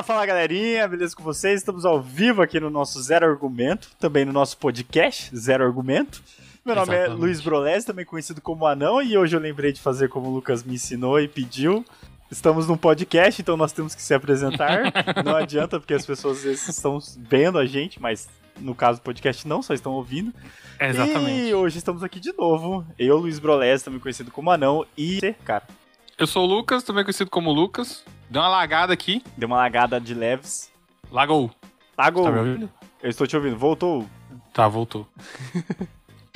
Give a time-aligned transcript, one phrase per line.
[0.00, 1.60] Fala, fala galerinha, beleza com vocês?
[1.60, 6.22] Estamos ao vivo aqui no nosso Zero Argumento, também no nosso podcast Zero Argumento.
[6.64, 7.18] Meu nome Exatamente.
[7.18, 10.34] é Luiz Brolés, também conhecido como Anão, e hoje eu lembrei de fazer como o
[10.34, 11.84] Lucas me ensinou e pediu.
[12.30, 14.84] Estamos num podcast, então nós temos que se apresentar.
[15.24, 18.28] não adianta, porque as pessoas às vezes estão vendo a gente, mas
[18.58, 20.32] no caso do podcast não, só estão ouvindo.
[20.80, 21.48] exatamente.
[21.48, 22.86] E hoje estamos aqui de novo.
[22.98, 25.64] Eu, Luiz Brolés, também conhecido como Anão, e cara.
[26.20, 28.04] Eu sou o Lucas, também conhecido como Lucas.
[28.28, 29.22] Deu uma lagada aqui.
[29.38, 30.70] Deu uma lagada de leves.
[31.10, 31.50] Lagou.
[31.96, 32.24] Lagou.
[32.24, 32.70] Tá me ouvindo?
[33.02, 33.56] Eu estou te ouvindo.
[33.56, 34.04] Voltou?
[34.52, 35.08] Tá, voltou.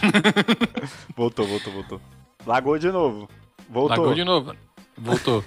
[1.14, 2.00] voltou, voltou, voltou.
[2.46, 3.28] Lagou de novo.
[3.68, 3.98] Voltou.
[3.98, 4.56] Lagou de novo.
[4.96, 5.44] Voltou.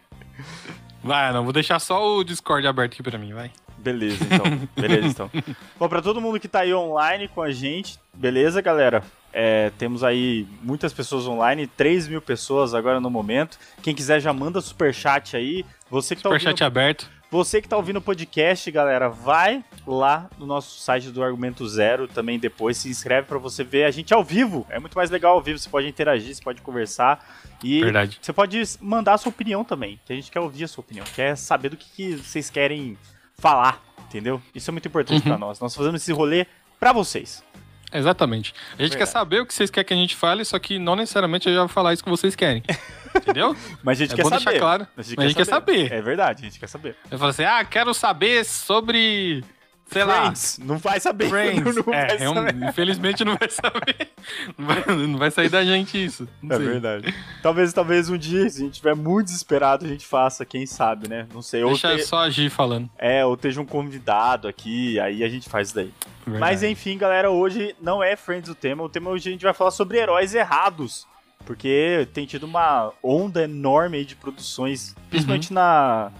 [1.02, 3.50] vai, não, vou deixar só o Discord aberto aqui pra mim, vai.
[3.78, 4.68] Beleza, então.
[4.76, 5.30] Beleza, então.
[5.80, 9.02] Bom, pra todo mundo que tá aí online com a gente, beleza, galera?
[9.32, 13.58] É, temos aí muitas pessoas online, 3 mil pessoas agora no momento.
[13.82, 15.64] Quem quiser já manda super chat aí.
[15.88, 17.08] Você que tá super chat aberto.
[17.30, 22.08] Você que tá ouvindo o podcast, galera, vai lá no nosso site do Argumento Zero
[22.08, 24.66] também depois, se inscreve para você ver a gente ao vivo.
[24.68, 27.24] É muito mais legal ao vivo, você pode interagir, você pode conversar
[27.62, 28.18] e Verdade.
[28.20, 31.06] você pode mandar a sua opinião também, que a gente quer ouvir a sua opinião,
[31.14, 32.98] quer saber do que, que vocês querem
[33.38, 34.42] falar, entendeu?
[34.52, 35.28] Isso é muito importante uhum.
[35.28, 35.60] para nós.
[35.60, 36.48] Nós fazemos esse rolê
[36.80, 37.44] para vocês.
[37.92, 38.52] Exatamente.
[38.52, 38.98] A gente Verdade.
[38.98, 41.54] quer saber o que vocês querem que a gente fale, só que não necessariamente eu
[41.54, 42.62] já vou falar isso que vocês querem.
[43.16, 43.56] Entendeu?
[43.82, 44.58] Mas a gente é quer saber.
[44.58, 44.86] claro.
[44.96, 45.72] A gente, Mas quer, a gente saber.
[45.72, 45.98] quer, saber.
[45.98, 46.96] É verdade, a gente quer saber.
[47.10, 49.44] Eu falo assim: ah, quero saber sobre.
[49.90, 50.58] Sei Friends.
[50.58, 50.66] lá.
[50.66, 51.28] Não vai saber.
[51.28, 51.76] Friends.
[51.84, 52.68] Não, é, vai saber.
[52.68, 54.10] infelizmente não vai saber.
[54.56, 56.28] Não vai, não vai sair da gente isso.
[56.42, 56.68] Não é sei.
[56.68, 57.14] verdade.
[57.42, 61.08] Talvez, talvez um dia, se a gente tiver muito desesperado, a gente faça, quem sabe,
[61.08, 61.26] né?
[61.32, 61.64] Não sei.
[61.64, 62.04] Deixa te...
[62.04, 62.88] só agir falando.
[62.98, 65.92] É, ou esteja um convidado aqui, aí a gente faz isso daí.
[66.26, 66.38] Verdade.
[66.38, 68.82] Mas enfim, galera, hoje não é Friends o tema.
[68.82, 71.06] O tema hoje a gente vai falar sobre heróis errados.
[71.46, 75.54] Porque tem tido uma onda enorme de produções, principalmente uhum.
[75.54, 76.12] na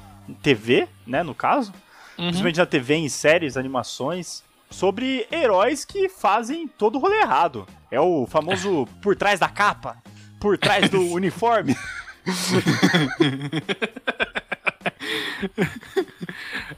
[0.43, 1.73] TV, né, no caso.
[2.21, 2.27] Uhum.
[2.27, 4.43] Principalmente na TV, em séries, animações.
[4.69, 7.67] Sobre heróis que fazem todo o rolê errado.
[7.91, 9.97] É o famoso por trás da capa,
[10.39, 11.77] por trás do uniforme.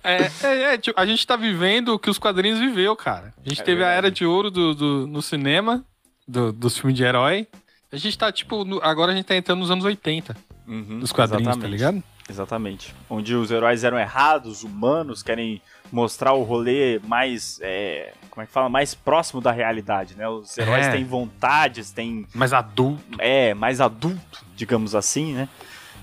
[0.04, 3.32] É, é, é tipo, a gente tá vivendo o que os quadrinhos viveu, cara.
[3.44, 3.94] A gente é teve verdade.
[3.94, 5.84] a era de ouro do, do no cinema,
[6.26, 7.46] do, dos filmes de herói.
[7.90, 10.36] A gente tá, tipo, no, agora a gente tá entrando nos anos 80.
[10.66, 11.60] Uhum, dos quadrinhos, tá exatamente.
[11.62, 12.02] tá ligado?
[12.28, 12.94] Exatamente.
[13.10, 15.60] Onde os heróis eram errados, humanos, querem
[15.90, 17.58] mostrar o rolê mais.
[17.62, 18.68] É, como é que fala?
[18.68, 20.28] Mais próximo da realidade, né?
[20.28, 20.92] Os heróis é.
[20.92, 22.26] têm vontades, têm.
[22.34, 23.02] Mais adulto.
[23.18, 25.48] É, mais adulto, digamos assim, né?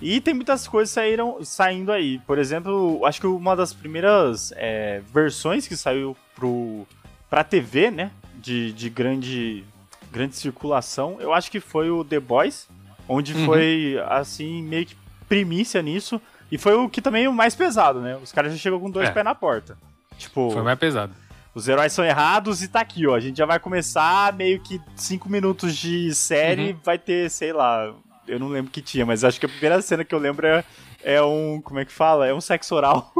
[0.02, 2.20] E tem muitas coisas saíram, saindo aí.
[2.20, 6.88] Por exemplo, acho que uma das primeiras é, versões que saiu pro,
[7.30, 8.12] pra TV, né?
[8.36, 9.66] De, de grande,
[10.10, 12.70] grande circulação, eu acho que foi o The Boys,
[13.06, 13.46] onde uhum.
[13.46, 14.96] foi, assim, meio que
[15.30, 16.20] primícia nisso.
[16.52, 18.18] E foi o que também é o mais pesado, né?
[18.22, 19.12] Os caras já chegam com dois é.
[19.12, 19.78] pés na porta.
[20.18, 20.50] Tipo.
[20.52, 21.14] Foi mais pesado.
[21.54, 23.16] Os heróis são errados e tá aqui, ó.
[23.16, 26.80] A gente já vai começar meio que cinco minutos de série, uhum.
[26.84, 27.94] vai ter, sei lá,
[28.28, 30.64] eu não lembro que tinha, mas acho que a primeira cena que eu lembro é,
[31.04, 31.62] é um.
[31.62, 32.28] Como é que fala?
[32.28, 33.12] É um sexo oral.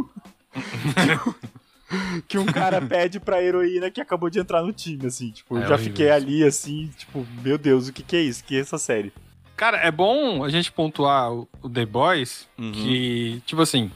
[2.28, 5.32] que um cara pede pra heroína que acabou de entrar no time, assim.
[5.32, 8.42] Tipo, é eu já fiquei ali, assim, tipo, meu Deus, o que que é isso?
[8.42, 9.12] O que é essa série?
[9.60, 12.72] Cara, é bom a gente pontuar o, The Boys, uhum.
[12.72, 13.92] que, tipo assim,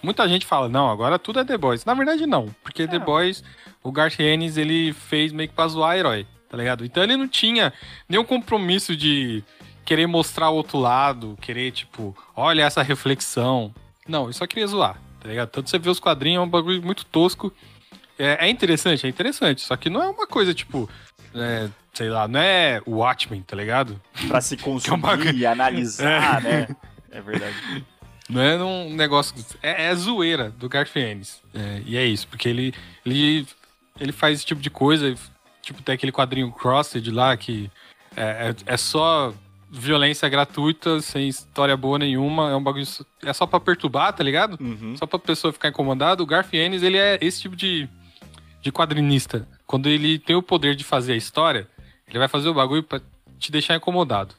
[0.00, 1.84] muita gente fala, não, agora tudo é The Boys.
[1.84, 2.86] Na verdade, não, porque é.
[2.86, 3.42] The Boys,
[3.82, 6.84] o Garth Ennis, ele fez meio que pra zoar herói, tá ligado?
[6.84, 7.72] Então ele não tinha
[8.08, 9.42] nenhum compromisso de
[9.84, 13.74] querer mostrar o outro lado, querer, tipo, olha essa reflexão.
[14.06, 15.48] Não, eu só queria zoar, tá ligado?
[15.48, 17.52] Tanto você vê os quadrinhos, é um bagulho muito tosco.
[18.16, 19.62] É, é interessante, é interessante.
[19.62, 20.88] Só que não é uma coisa, tipo,
[21.34, 21.68] é,
[21.98, 24.00] sei lá, não é Watchmen, tá ligado?
[24.28, 26.68] Pra se consumir, é um analisar, é.
[26.68, 26.76] né?
[27.10, 27.56] É verdade.
[28.28, 29.34] Não é um negócio.
[29.62, 31.40] É, é zoeira do Garth Ennis.
[31.54, 32.74] É, e é isso, porque ele,
[33.06, 33.46] ele,
[33.98, 35.14] ele faz esse tipo de coisa.
[35.62, 37.70] Tipo, tem aquele quadrinho Crossed lá que
[38.14, 39.32] é, é, é só
[39.70, 42.86] violência gratuita, sem história boa nenhuma, é um bagulho.
[43.24, 44.58] É só pra perturbar, tá ligado?
[44.60, 44.94] Uhum.
[44.98, 46.22] Só pra pessoa ficar incomodada.
[46.22, 47.88] O Garth Ennis, ele é esse tipo de,
[48.60, 49.48] de quadrinista.
[49.66, 51.66] Quando ele tem o poder de fazer a história,
[52.08, 53.00] ele vai fazer o bagulho pra
[53.38, 54.34] te deixar incomodado.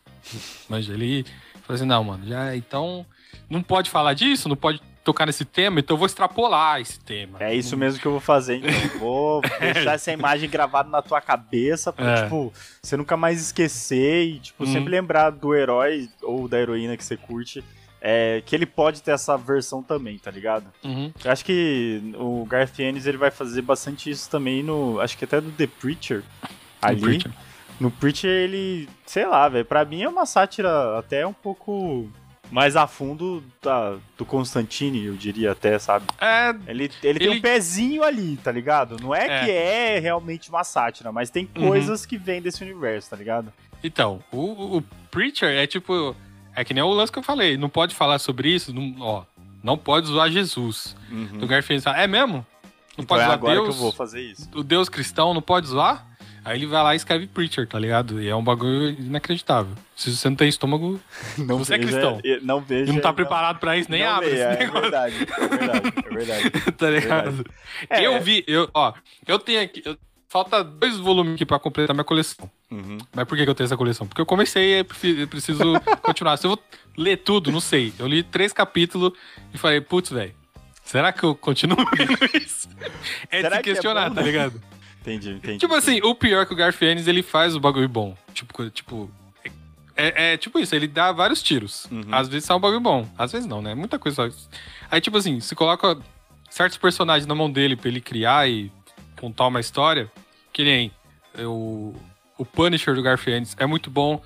[0.68, 1.26] Mas ele
[1.62, 3.06] fala assim: não, mano, já então.
[3.50, 7.38] Não pode falar disso, não pode tocar nesse tema, então eu vou extrapolar esse tema.
[7.42, 9.00] É isso mesmo que eu vou fazer, então.
[9.00, 12.24] Vou deixar essa imagem gravada na tua cabeça pra, é.
[12.24, 14.72] tipo, você nunca mais esquecer e, tipo, uhum.
[14.72, 17.64] sempre lembrar do herói ou da heroína que você curte.
[18.02, 20.68] É, que ele pode ter essa versão também, tá ligado?
[20.86, 21.12] Uhum.
[21.22, 25.02] Eu acho que o Garth Ennis ele vai fazer bastante isso também no.
[25.02, 26.24] Acho que até do The Preacher.
[26.82, 27.02] Ali.
[27.02, 27.32] Preacher.
[27.80, 28.90] No Preacher ele.
[29.06, 29.66] Sei lá, velho.
[29.66, 32.10] Pra mim é uma sátira até um pouco
[32.52, 36.06] mais a fundo da, do Constantine, eu diria até, sabe?
[36.20, 36.50] É.
[36.68, 37.20] Ele, ele, ele...
[37.20, 38.98] tem um pezinho ali, tá ligado?
[39.00, 41.68] Não é, é, que é realmente uma sátira, mas tem uhum.
[41.68, 42.08] coisas uhum.
[42.08, 43.54] que vêm desse universo, tá ligado?
[43.84, 44.82] Então, o, o
[45.12, 46.16] Preacher é tipo.
[46.56, 47.56] É que nem o lance que eu falei.
[47.56, 48.74] Não pode falar sobre isso.
[48.74, 49.24] Não, ó,
[49.64, 50.96] não pode zoar Jesus.
[51.10, 51.44] Uhum.
[51.44, 52.46] O Garfield fala, é mesmo?
[52.98, 53.68] Não então pode é zoar agora Deus?
[53.68, 54.50] que eu vou fazer isso.
[54.54, 56.06] O Deus cristão não pode zoar?
[56.50, 58.20] Aí ele vai lá e escreve Preacher, tá ligado?
[58.20, 59.76] E é um bagulho inacreditável.
[59.96, 61.00] Se você não tem estômago,
[61.38, 62.22] não você é veja, é cristão.
[62.42, 62.92] Não vejo.
[62.92, 64.78] E não tá preparado não, pra isso, nem abre esse é, negócio.
[64.80, 66.72] É verdade, é verdade, é verdade.
[66.72, 67.46] tá ligado?
[67.88, 68.94] É, eu vi, eu, ó,
[69.28, 69.84] eu tenho aqui.
[69.86, 69.96] Eu,
[70.28, 72.50] falta dois volumes aqui pra completar minha coleção.
[72.72, 72.98] Uhum.
[73.14, 74.08] Mas por que, eu tenho essa coleção?
[74.08, 74.84] Porque eu comecei e
[75.28, 75.62] preciso
[76.02, 76.36] continuar.
[76.38, 76.64] Se eu vou
[76.98, 77.94] ler tudo, não sei.
[78.00, 79.14] Eu li três capítulos
[79.54, 80.34] e falei, putz, velho,
[80.84, 82.68] será que eu continuo lendo isso?
[83.30, 84.79] É será de se questionar, é bom, tá ligado?
[85.02, 85.58] Entendi, entendi.
[85.58, 88.16] Tipo assim, o pior que o Garfienes, ele faz o bagulho bom.
[88.34, 89.10] Tipo, tipo
[90.00, 91.86] é, é, tipo isso, ele dá vários tiros.
[91.92, 92.06] Uhum.
[92.10, 93.76] Às vezes sai um bagulho bom, às vezes não, né?
[93.76, 94.32] Muita coisa.
[94.90, 95.98] Aí, tipo assim, se coloca
[96.50, 98.72] certos personagens na mão dele pra ele criar e
[99.20, 100.10] contar uma história,
[100.54, 100.92] que nem
[101.38, 101.94] o,
[102.38, 104.22] o Punisher do Garfienes é muito bom,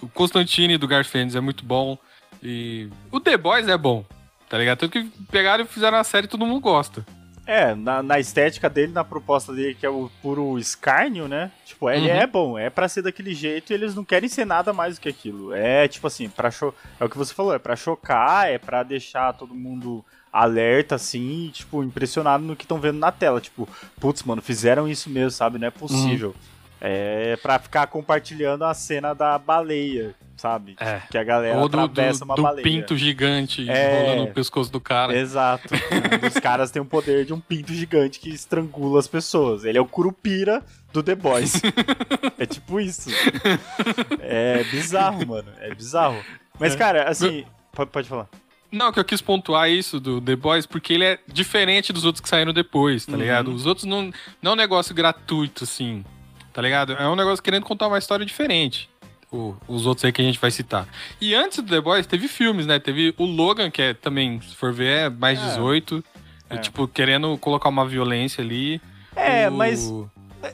[0.00, 1.98] o Constantine do Garfienes é muito bom,
[2.40, 4.04] e o The Boys é bom,
[4.48, 4.78] tá ligado?
[4.78, 7.04] Tanto que pegaram e fizeram a série e todo mundo gosta.
[7.52, 11.50] É, na, na, estética dele, na proposta dele, que é o puro escárnio, né?
[11.66, 12.16] Tipo, ele uhum.
[12.16, 15.02] é bom, é pra ser daquele jeito e eles não querem ser nada mais do
[15.02, 15.52] que aquilo.
[15.52, 18.82] É, tipo assim, pra cho é o que você falou, é pra chocar, é pra
[18.82, 20.02] deixar todo mundo
[20.32, 23.38] alerta, assim, tipo, impressionado no que estão vendo na tela.
[23.38, 23.68] Tipo,
[24.00, 25.58] putz, mano, fizeram isso mesmo, sabe?
[25.58, 26.30] Não é possível.
[26.30, 26.34] Uhum.
[26.80, 30.74] É pra ficar compartilhando a cena da baleia, sabe?
[30.80, 31.00] É.
[31.08, 32.64] Que a galera Ou do, atravessa do, uma do baleia.
[32.64, 34.02] pinto gigante é.
[34.02, 35.16] rolando no pescoço do cara.
[35.16, 35.68] Exato.
[35.72, 39.64] um dos caras tem o poder de um pinto gigante que estrangula as pessoas.
[39.64, 40.60] Ele é o Curupira
[40.92, 41.62] do The Boys.
[42.36, 43.08] é tipo isso.
[44.20, 45.48] É bizarro, mano.
[45.60, 46.20] É bizarro.
[46.58, 46.76] Mas, é.
[46.76, 47.44] cara, assim...
[47.70, 48.28] Pode, pode falar.
[48.70, 52.20] Não, que eu quis pontuar isso do The Boys, porque ele é diferente dos outros
[52.20, 53.18] que saíram depois, tá uhum.
[53.18, 53.54] ligado?
[53.54, 54.10] Os outros não,
[54.40, 56.04] não é um negócio gratuito, assim
[56.52, 56.92] tá ligado?
[56.92, 58.88] É um negócio querendo contar uma história diferente.
[59.32, 60.86] O, os outros aí que a gente vai citar.
[61.18, 62.78] E antes do The Boys, teve filmes, né?
[62.78, 65.46] Teve o Logan, que é também, se for ver, é mais é.
[65.46, 66.04] 18.
[66.50, 66.56] É.
[66.58, 68.80] Tipo, querendo colocar uma violência ali.
[69.16, 69.90] É, o, mas.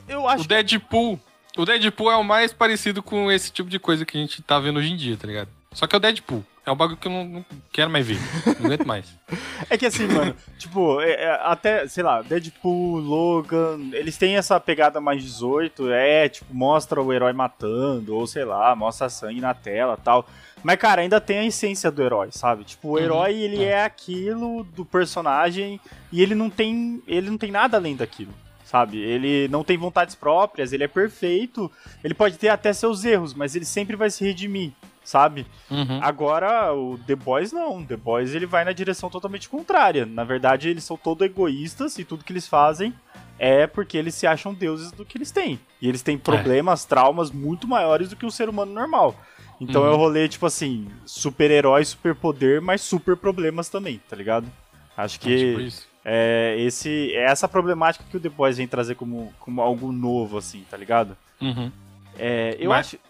[0.07, 0.45] Eu acho.
[0.45, 1.19] O Deadpool.
[1.57, 4.57] O Deadpool é o mais parecido com esse tipo de coisa que a gente tá
[4.59, 5.49] vendo hoje em dia, tá ligado?
[5.73, 6.45] Só que é o Deadpool.
[6.69, 8.19] É um bagulho que eu não, não quero mais ver.
[8.59, 9.07] Não aguento mais.
[9.67, 14.59] é que assim, mano, tipo, é, é, até, sei lá, Deadpool, Logan, eles têm essa
[14.59, 19.55] pegada mais 18, é, tipo, mostra o herói matando, ou sei lá, mostra sangue na
[19.55, 20.27] tela tal.
[20.61, 22.63] Mas, cara, ainda tem a essência do herói, sabe?
[22.63, 23.69] Tipo, o uhum, herói, ele é.
[23.69, 25.81] é aquilo do personagem
[26.11, 27.01] e ele não tem.
[27.07, 28.33] Ele não tem nada além daquilo
[28.63, 28.99] sabe?
[28.99, 31.71] Ele não tem vontades próprias, ele é perfeito,
[32.03, 34.73] ele pode ter até seus erros, mas ele sempre vai se redimir,
[35.09, 35.47] sabe?
[35.71, 35.99] Uhum.
[36.01, 37.83] Agora, o The Boys não.
[37.83, 40.05] The Boys ele vai na direção totalmente contrária.
[40.05, 42.93] Na verdade, eles são todo egoístas e tudo que eles fazem
[43.39, 45.59] é porque eles se acham deuses do que eles têm.
[45.81, 46.19] E eles têm é.
[46.19, 46.87] problemas, é.
[46.87, 49.15] traumas muito maiores do que um ser humano normal.
[49.59, 49.87] Então uhum.
[49.87, 54.47] é o rolê, tipo assim, super-herói, super-poder, mas super problemas também, tá ligado?
[54.95, 58.95] Acho que é, tipo é, esse, é essa problemática que o The Boys vem trazer
[58.95, 61.17] como, como algo novo, assim, tá ligado?
[61.41, 61.71] Uhum.
[62.17, 62.87] É, eu mas...
[62.87, 63.08] acho.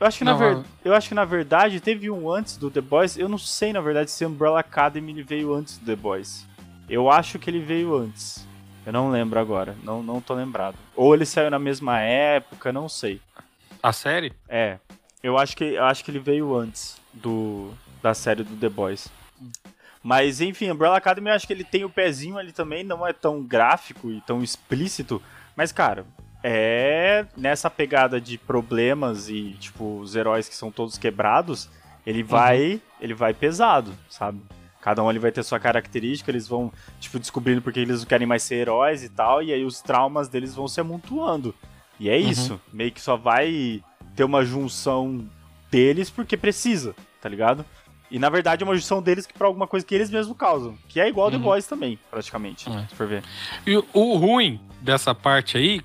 [0.00, 0.64] Eu acho, que não, na ver...
[0.82, 3.18] eu acho que na verdade teve um antes do The Boys.
[3.18, 6.48] Eu não sei na verdade se Umbrella Academy ele veio antes do The Boys.
[6.88, 8.48] Eu acho que ele veio antes.
[8.86, 9.76] Eu não lembro agora.
[9.84, 10.74] Não, não tô lembrado.
[10.96, 13.20] Ou ele saiu na mesma época, não sei.
[13.82, 14.32] A série?
[14.48, 14.78] É.
[15.22, 17.70] Eu acho que, eu acho que ele veio antes do
[18.02, 19.08] da série do The Boys.
[20.02, 23.12] Mas enfim, Umbrella Academy eu acho que ele tem o pezinho ali também, não é
[23.12, 25.22] tão gráfico e tão explícito.
[25.54, 26.06] Mas, cara,
[26.42, 31.68] é nessa pegada de problemas e, tipo, os heróis que são todos quebrados,
[32.06, 32.80] ele vai, uhum.
[33.00, 34.40] ele vai pesado, sabe?
[34.80, 38.26] Cada um ele vai ter sua característica, eles vão, tipo, descobrindo porque eles não querem
[38.26, 41.54] mais ser heróis e tal, e aí os traumas deles vão se amontoando.
[41.98, 42.28] E é uhum.
[42.30, 43.82] isso, meio que só vai
[44.16, 45.28] ter uma junção
[45.70, 47.64] deles porque precisa, tá ligado?
[48.10, 50.76] E na verdade é uma junção deles que pra alguma coisa que eles mesmos causam.
[50.88, 51.38] Que é igual ao uhum.
[51.38, 52.68] The Boys também, praticamente.
[52.68, 52.86] É.
[52.88, 53.22] Se for ver.
[53.66, 55.80] E o ruim dessa parte aí,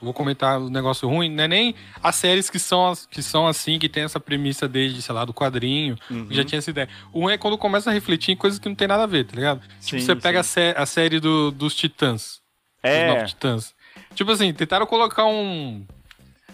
[0.00, 3.46] vou comentar o um negócio ruim, não é nem as séries que são, que são
[3.46, 6.26] assim, que tem essa premissa desde, sei lá, do quadrinho, uhum.
[6.30, 6.88] já tinha essa ideia.
[7.12, 9.24] O ruim é quando começa a refletir em coisas que não tem nada a ver,
[9.24, 9.60] tá ligado?
[9.60, 10.20] Tipo, sim, tipo, você sim.
[10.20, 12.40] pega a, sé a, série do, dos Titãs.
[12.82, 13.06] É.
[13.06, 13.74] Dos novos Titãs.
[14.14, 15.86] Tipo assim, tentaram colocar um.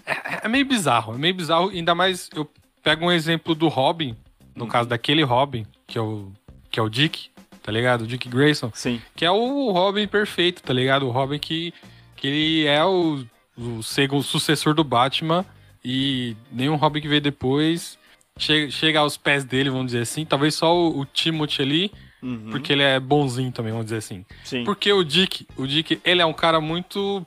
[0.04, 2.48] É, é meio bizarro, é meio bizarro, ainda mais eu
[2.82, 4.16] pego um exemplo do Robin,
[4.56, 4.68] no hum.
[4.68, 6.32] caso daquele Robin, que é o,
[6.70, 7.28] que é o Dick,
[7.62, 8.02] tá ligado?
[8.02, 8.70] O Dick Grayson.
[8.74, 9.00] Sim.
[9.14, 11.06] Que é o Robin perfeito, tá ligado?
[11.06, 11.74] O Robin que,
[12.16, 13.24] que ele é o,
[13.56, 15.44] o, o sucessor do Batman
[15.84, 17.98] e nenhum Robin que veio depois.
[18.38, 20.24] chega, chega aos pés dele, vamos dizer assim.
[20.24, 22.50] Talvez só o, o Timothy ali, uhum.
[22.50, 24.24] porque ele é bonzinho também, vamos dizer assim.
[24.42, 24.64] Sim.
[24.64, 27.24] Porque o Dick, o Dick, ele é um cara muito.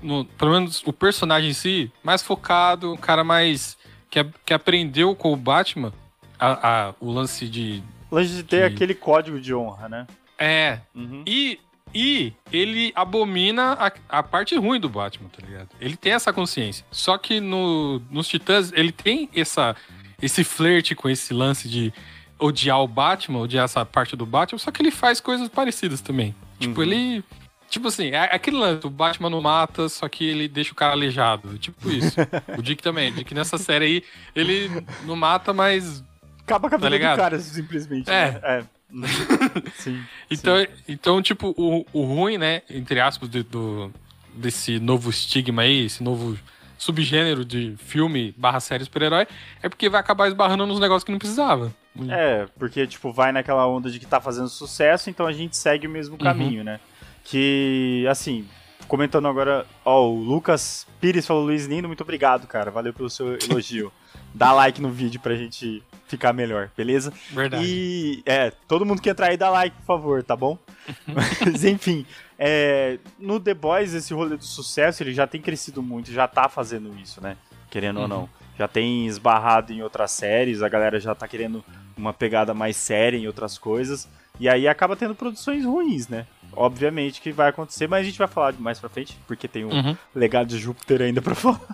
[0.00, 3.76] No, pelo menos o personagem em si, mais focado, um cara mais.
[4.10, 5.92] que, que aprendeu com o Batman
[6.38, 7.82] a, a o lance de.
[8.10, 8.74] Lance de ter de...
[8.74, 10.06] aquele código de honra, né?
[10.38, 10.80] É.
[10.94, 11.22] Uhum.
[11.26, 11.60] E
[11.94, 15.68] e ele abomina a, a, parte ruim do Batman, tá ligado?
[15.80, 16.84] Ele tem essa consciência.
[16.90, 19.74] Só que no, nos Titãs, ele tem essa,
[20.20, 21.92] esse flerte com esse lance de
[22.38, 26.34] odiar o Batman, odiar essa parte do Batman, só que ele faz coisas parecidas também.
[26.58, 26.86] Tipo, uhum.
[26.86, 27.24] ele.
[27.70, 30.92] Tipo assim, é aquele lance, o Batman não mata, só que ele deixa o cara
[30.92, 31.58] aleijado.
[31.58, 32.16] Tipo isso.
[32.56, 33.10] o Dick também.
[33.10, 34.04] O Dick nessa série aí,
[34.34, 34.70] ele
[35.04, 36.02] não mata, mas.
[36.48, 38.10] Acaba com a tá vida tá do cara, simplesmente.
[38.10, 38.32] É.
[38.32, 38.40] Né?
[38.42, 38.64] é.
[39.76, 40.66] sim, então, sim.
[40.88, 43.92] então, tipo, o, o ruim, né, entre aspas, do, do,
[44.34, 46.38] desse novo estigma aí, esse novo
[46.78, 49.26] subgênero de filme barra série super-herói,
[49.62, 51.74] é porque vai acabar esbarrando nos negócios que não precisava.
[52.08, 55.86] É, porque, tipo, vai naquela onda de que tá fazendo sucesso, então a gente segue
[55.86, 56.20] o mesmo uhum.
[56.20, 56.64] caminho, uhum.
[56.64, 56.80] né?
[57.24, 58.46] Que, assim,
[58.88, 63.38] comentando agora, ó, o Lucas Pires falou, Luiz Lindo, muito obrigado, cara, valeu pelo seu
[63.38, 63.92] elogio.
[64.34, 67.12] Dá like no vídeo pra gente ficar melhor, beleza?
[67.30, 67.64] Verdade.
[67.64, 70.58] E, é, todo mundo que entrar aí dá like, por favor, tá bom?
[71.06, 72.06] Mas, enfim,
[72.38, 76.48] é, no The Boys, esse rolê do sucesso, ele já tem crescido muito, já tá
[76.48, 77.36] fazendo isso, né?
[77.70, 78.02] Querendo uhum.
[78.02, 78.28] ou não.
[78.58, 81.64] Já tem esbarrado em outras séries, a galera já tá querendo
[81.96, 84.08] uma pegada mais séria em outras coisas.
[84.40, 86.26] E aí acaba tendo produções ruins, né?
[86.58, 89.70] Obviamente que vai acontecer, mas a gente vai falar mais pra frente, porque tem um
[89.70, 89.96] uhum.
[90.12, 91.60] legado de Júpiter ainda pra falar.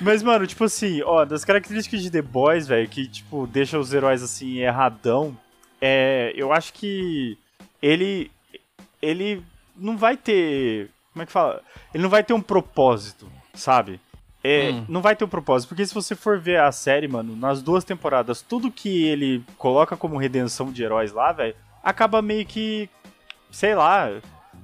[0.00, 3.92] Mas, mano, tipo assim, ó, das características de The Boys, velho, que, tipo, deixa os
[3.92, 5.36] heróis, assim, erradão,
[5.80, 7.36] é, eu acho que
[7.80, 8.30] ele,
[9.00, 9.44] ele
[9.76, 11.62] não vai ter, como é que fala?
[11.92, 14.00] Ele não vai ter um propósito, sabe?
[14.44, 14.84] É, hum.
[14.88, 17.84] Não vai ter um propósito, porque se você for ver a série, mano, nas duas
[17.84, 22.90] temporadas, tudo que ele coloca como redenção de heróis lá, velho, acaba meio que,
[23.50, 24.10] sei lá,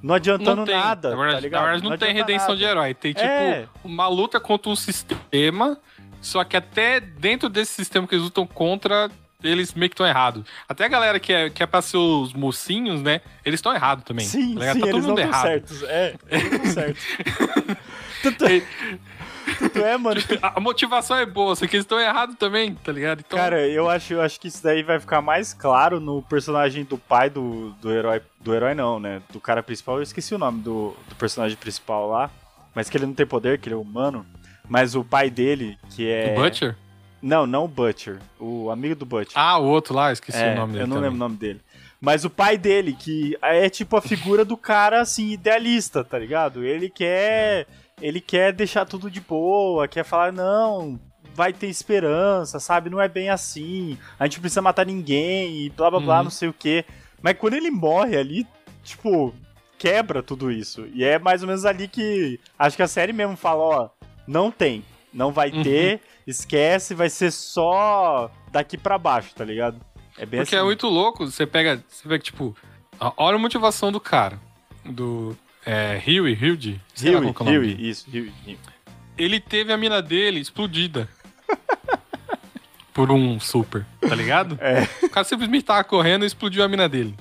[0.03, 1.11] não adiantando não nada.
[1.11, 2.59] Na verdade, tá na verdade não, não tem redenção nada.
[2.59, 2.95] de herói.
[2.95, 3.67] Tem, tipo, é.
[3.85, 5.79] uma luta contra um sistema,
[6.21, 9.09] só que até dentro desse sistema que eles lutam contra,
[9.43, 10.45] eles meio que estão errados.
[10.69, 13.21] Até a galera que é, que é pra ser os mocinhos, né?
[13.45, 14.27] Eles estão errados também.
[14.27, 15.47] Sim, tá sim, tá todo mundo errado.
[15.47, 15.83] Certos.
[15.85, 16.15] É,
[16.51, 16.99] tudo certo.
[18.23, 18.45] Tanto...
[19.61, 20.21] É Tanto é, mano.
[20.43, 23.21] A motivação é boa, só que eles estão errados também, tá ligado?
[23.27, 23.39] Então...
[23.39, 26.97] Cara, eu acho, eu acho que isso daí vai ficar mais claro no personagem do
[26.97, 28.23] pai do, do herói.
[28.41, 29.21] Do herói não, né?
[29.31, 29.97] Do cara principal.
[29.97, 32.31] Eu esqueci o nome do, do personagem principal lá.
[32.75, 34.25] Mas que ele não tem poder, que ele é humano.
[34.69, 36.35] Mas o pai dele, que é.
[36.37, 36.77] O Butcher?
[37.21, 38.19] Não, não o Butcher.
[38.39, 39.33] O amigo do Butcher.
[39.35, 40.85] Ah, o outro lá, esqueci é, o nome dele.
[40.85, 41.11] Eu não também.
[41.11, 41.61] lembro o nome dele.
[42.01, 46.65] Mas o pai dele, que é tipo a figura do cara, assim, idealista, tá ligado?
[46.65, 47.67] Ele quer
[48.01, 50.99] ele quer deixar tudo de boa, quer falar, não,
[51.35, 52.91] vai ter esperança, sabe?
[52.91, 56.25] Não é bem assim, a gente precisa matar ninguém e blá blá blá, uhum.
[56.25, 56.85] não sei o quê.
[57.23, 58.47] Mas quando ele morre ali,
[58.83, 59.35] tipo,
[59.79, 60.87] quebra tudo isso.
[60.93, 63.89] E é mais ou menos ali que acho que a série mesmo fala, ó,
[64.27, 65.63] não tem, não vai uhum.
[65.63, 69.81] ter, esquece, vai ser só daqui para baixo, tá ligado?
[70.17, 70.65] É bem Porque é assim.
[70.65, 72.57] é muito louco, você pega, você pega tipo,
[73.17, 74.41] olha a motivação do cara,
[74.85, 75.37] do
[75.71, 76.81] é, Huey, Hilde?
[76.99, 78.59] Huey, Huey, isso, Huey.
[79.19, 81.07] Ele teve a mina dele explodida.
[82.95, 84.59] por um super, tá ligado?
[84.63, 84.89] É.
[85.05, 87.15] O cara simplesmente tava correndo e explodiu a mina dele.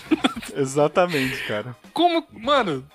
[0.54, 1.74] Exatamente, cara.
[1.94, 2.86] Como, mano,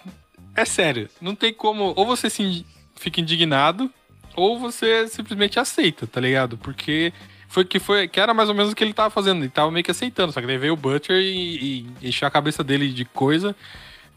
[0.56, 2.64] é sério, não tem como, ou você se
[2.96, 3.92] fica indignado,
[4.36, 6.60] ou você simplesmente aceita, tá ligado?
[6.60, 7.12] Porque
[7.48, 9.72] foi que foi que era mais ou menos o que ele tava fazendo, ele tava
[9.72, 12.94] meio que aceitando, só que daí veio o Butcher e, e encheu a cabeça dele
[12.94, 13.56] de coisa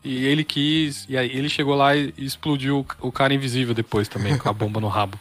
[0.04, 4.36] e ele quis, e aí ele chegou lá e explodiu o cara invisível depois também,
[4.36, 5.18] com a bomba no rabo.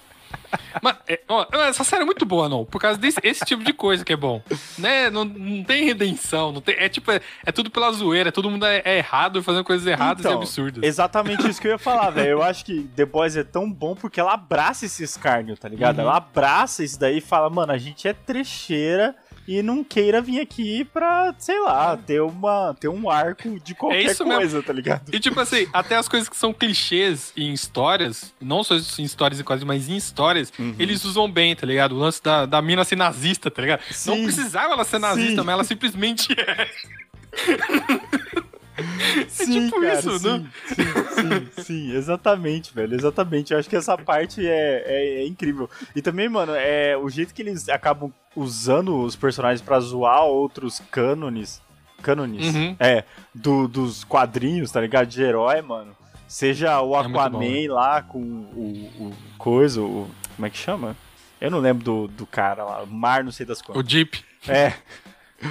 [0.82, 2.66] Mas, é, ó, essa série é muito boa, não.
[2.66, 4.42] Por causa desse esse tipo de coisa que é bom.
[4.78, 5.10] Né?
[5.10, 6.52] Não, não tem redenção.
[6.52, 8.32] Não tem, é tipo, é, é tudo pela zoeira.
[8.32, 10.84] Todo mundo é, é errado fazendo coisas erradas então, e absurdas.
[10.84, 12.30] Exatamente isso que eu ia falar, velho.
[12.30, 15.98] Eu acho que The Boys é tão bom porque ela abraça esse escárnio, tá ligado?
[15.98, 16.04] Uhum.
[16.04, 19.16] Ela abraça isso daí e fala, mano, a gente é trecheira
[19.48, 24.12] e não queira vir aqui pra, sei lá, ter, uma, ter um arco de qualquer
[24.12, 24.64] é coisa, mesmo.
[24.64, 25.14] tá ligado?
[25.14, 29.40] E tipo assim, até as coisas que são clichês em histórias, não só em histórias
[29.40, 30.76] e quase, mas em histórias, uhum.
[30.80, 31.94] eles usam bem, tá ligado?
[31.94, 33.82] O lance da, da mina ser nazista, tá ligado?
[33.92, 34.10] Sim.
[34.12, 35.46] Não precisava ela ser nazista, Sim.
[35.46, 36.68] mas ela simplesmente é.
[38.78, 40.50] É sim, tipo cara, isso, sim, né?
[40.68, 40.84] Sim,
[41.56, 43.54] sim, sim, exatamente, velho, exatamente.
[43.54, 45.70] Eu acho que essa parte é, é, é, incrível.
[45.96, 50.82] E também, mano, é o jeito que eles acabam usando os personagens para zoar outros
[50.92, 51.62] cânones,
[52.02, 52.76] cânones, uhum.
[52.80, 53.04] é,
[53.34, 55.08] do, dos quadrinhos, tá ligado?
[55.08, 55.96] De herói, mano.
[56.28, 60.58] Seja o é Aquaman é bom, lá com o, o coisa, o, Como é que
[60.58, 60.98] chama?
[61.40, 62.86] Eu não lembro do, do cara lá.
[62.88, 63.84] Mar, não sei das coisas.
[63.84, 64.24] O Jeep.
[64.48, 64.74] É.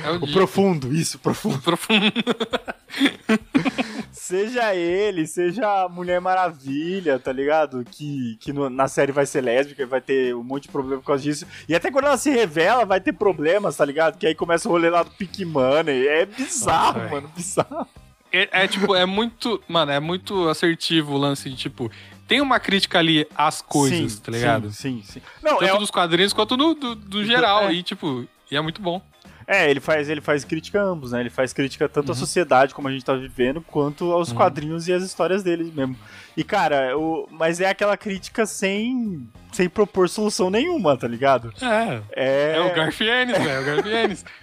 [0.04, 1.56] É o, o profundo, isso, profundo.
[1.56, 2.12] O profundo.
[4.12, 7.84] seja ele, seja a Mulher Maravilha, tá ligado?
[7.90, 11.00] Que, que no, na série vai ser lésbica e vai ter um monte de problema
[11.00, 11.46] por causa disso.
[11.68, 14.18] E até quando ela se revela, vai ter problemas, tá ligado?
[14.18, 16.06] Que aí começa o rolê lá do Pick Money.
[16.06, 17.86] É bizarro, Nossa, mano, bizarro.
[18.32, 19.62] É, é, tipo, é muito.
[19.68, 21.90] Mano, é muito assertivo o lance de tipo.
[22.26, 24.70] Tem uma crítica ali às coisas, sim, tá ligado?
[24.70, 25.22] Sim, sim, sim.
[25.42, 25.78] Não, Tanto é...
[25.78, 27.64] dos quadrinhos quanto do, do, do geral.
[27.64, 27.74] É.
[27.74, 29.02] E, tipo, e é muito bom.
[29.46, 31.20] É, ele faz, ele faz crítica a ambos, né?
[31.20, 32.12] Ele faz crítica tanto uhum.
[32.12, 34.36] à sociedade como a gente tá vivendo, quanto aos uhum.
[34.36, 35.96] quadrinhos e às histórias deles mesmo.
[36.36, 41.52] E, cara, o, mas é aquela crítica sem, sem propor solução nenhuma, tá ligado?
[41.60, 42.02] É.
[42.14, 43.50] É, é o Garfienes, velho.
[43.50, 44.24] É o Garfienes.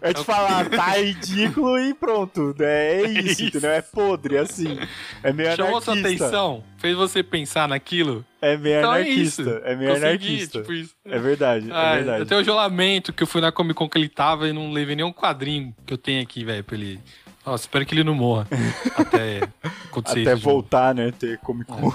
[0.00, 2.54] É te falar, tá ridículo e pronto.
[2.58, 3.70] É isso, é isso, entendeu?
[3.70, 4.78] É podre, assim.
[5.22, 5.94] É meio Chamou anarquista.
[5.94, 6.64] sua atenção?
[6.78, 8.24] Fez você pensar naquilo?
[8.40, 9.62] É meio então anarquista.
[9.64, 10.58] É, é meio Consegui, anarquista.
[10.60, 10.94] Tipo isso.
[11.04, 12.22] É verdade, é ah, é verdade.
[12.22, 14.96] Até o isolamento que eu fui na Comic Con que ele tava e não levei
[14.96, 17.00] nenhum quadrinho que eu tenho aqui, velho, pra ele.
[17.46, 18.48] Nossa, espero que ele não morra.
[18.96, 19.40] até
[19.88, 21.12] acontecer Até voltar, né?
[21.12, 21.92] Ter Comic Con.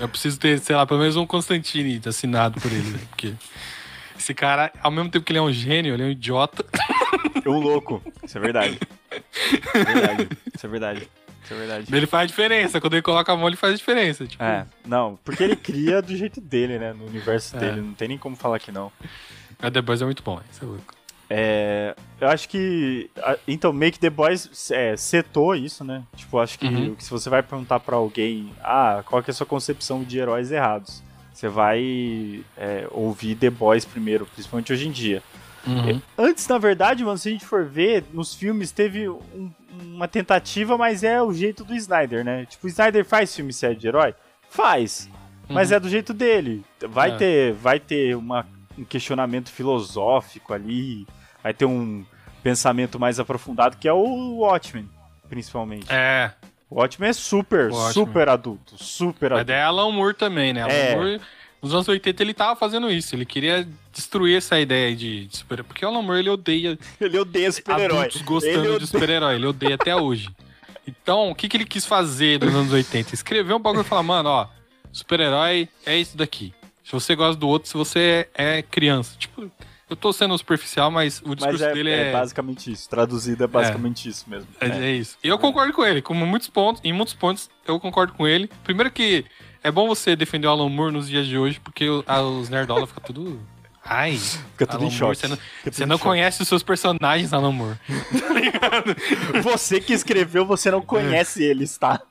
[0.00, 0.02] É.
[0.02, 3.34] Eu preciso ter, sei lá, pelo menos um Constantine assinado por ele, porque.
[4.28, 6.62] Esse cara, ao mesmo tempo que ele é um gênio, ele é um idiota.
[7.42, 8.02] É um louco.
[8.22, 8.78] Isso é verdade.
[9.10, 10.28] Isso é verdade.
[10.54, 11.08] Isso é verdade.
[11.42, 11.96] Isso é verdade.
[11.96, 12.78] Ele faz diferença.
[12.78, 14.26] Quando ele coloca a mão, ele faz diferença.
[14.26, 14.44] Tipo...
[14.44, 16.92] É, não, porque ele cria do jeito dele, né?
[16.92, 17.60] No universo é.
[17.60, 17.80] dele.
[17.80, 18.92] Não tem nem como falar que não.
[19.62, 20.94] A The Boys é muito bom, isso é louco.
[21.30, 23.10] É, eu acho que.
[23.46, 26.02] Então, Make the Boys é, setou isso, né?
[26.16, 26.96] Tipo, acho que uhum.
[26.98, 30.52] se você vai perguntar para alguém, ah, qual que é a sua concepção de heróis
[30.52, 31.02] errados?
[31.38, 35.22] Você vai é, ouvir The Boys primeiro, principalmente hoje em dia.
[35.64, 35.90] Uhum.
[35.90, 40.08] É, antes, na verdade, mano, se a gente for ver, nos filmes teve um, uma
[40.08, 42.44] tentativa, mas é o jeito do Snyder, né?
[42.44, 44.16] Tipo, o Snyder faz filme série de herói?
[44.50, 45.08] Faz.
[45.48, 45.54] Uhum.
[45.54, 46.64] Mas é do jeito dele.
[46.88, 47.16] Vai é.
[47.16, 48.44] ter, vai ter uma,
[48.76, 51.06] um questionamento filosófico ali,
[51.40, 52.04] vai ter um
[52.42, 54.90] pensamento mais aprofundado, que é o Watchmen,
[55.28, 55.86] principalmente.
[55.88, 56.32] É.
[56.70, 59.52] O Watchmen é super, super adulto, super adulto.
[59.52, 60.62] É Alan Moore também, né?
[60.62, 60.96] Alan é.
[60.96, 61.20] Moore,
[61.62, 65.64] nos anos 80 ele tava fazendo isso, ele queria destruir essa ideia de, de super
[65.64, 66.78] Porque o Alan Moore, ele odeia...
[67.00, 68.08] ele odeia super-herói.
[68.24, 68.78] Gostando odeia...
[68.78, 70.30] de super-herói, ele odeia até hoje.
[70.86, 73.14] Então, o que, que ele quis fazer nos anos 80?
[73.14, 74.48] Escrever um bagulho e falar, mano, ó,
[74.92, 76.54] super-herói é isso daqui.
[76.82, 79.14] Se você gosta do outro, se você é criança.
[79.18, 79.50] Tipo,
[79.90, 82.08] eu tô sendo superficial, mas o discurso mas é, dele é...
[82.08, 82.12] é...
[82.12, 82.88] basicamente isso.
[82.88, 84.10] Traduzido é basicamente é.
[84.10, 84.48] isso mesmo.
[84.60, 85.16] É, é, é isso.
[85.22, 86.00] Eu concordo com ele.
[86.00, 88.50] Como muitos pontos, em muitos pontos, eu concordo com ele.
[88.64, 89.24] Primeiro que
[89.62, 93.04] é bom você defender o Alan Moore nos dias de hoje, porque os nerdola ficam
[93.04, 93.40] tudo...
[93.90, 95.16] Ai, fica tudo Alan em choque.
[95.16, 97.78] Você não, você não conhece os seus personagens, Alan Moore.
[98.20, 99.42] tá ligado?
[99.42, 102.02] Você que escreveu, você não conhece eles, tá?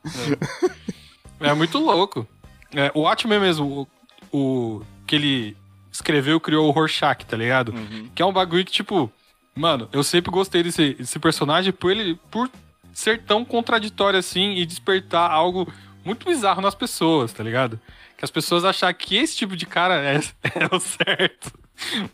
[1.40, 2.28] É, muito louco.
[2.74, 3.88] É, o Watchmen mesmo,
[4.32, 5.58] o, o que ele
[5.92, 7.70] escreveu, criou o Rorschach, tá ligado?
[7.74, 8.10] Uhum.
[8.14, 9.12] Que é um bagulho que, tipo,
[9.56, 12.50] mano, eu sempre gostei desse, desse personagem por ele, por
[12.94, 15.72] ser tão contraditório assim e despertar algo
[16.08, 17.80] muito bizarro nas pessoas, tá ligado?
[18.18, 20.16] Que as pessoas achar que esse tipo de cara é,
[20.56, 21.52] é o certo.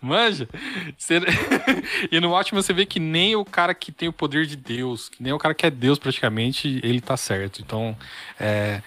[0.02, 0.50] Manja?
[0.98, 1.22] Você...
[2.12, 5.08] e no Watchmen você vê que nem o cara que tem o poder de Deus,
[5.08, 7.62] que nem o cara que é Deus praticamente, ele tá certo.
[7.62, 7.96] Então,
[8.40, 8.82] é...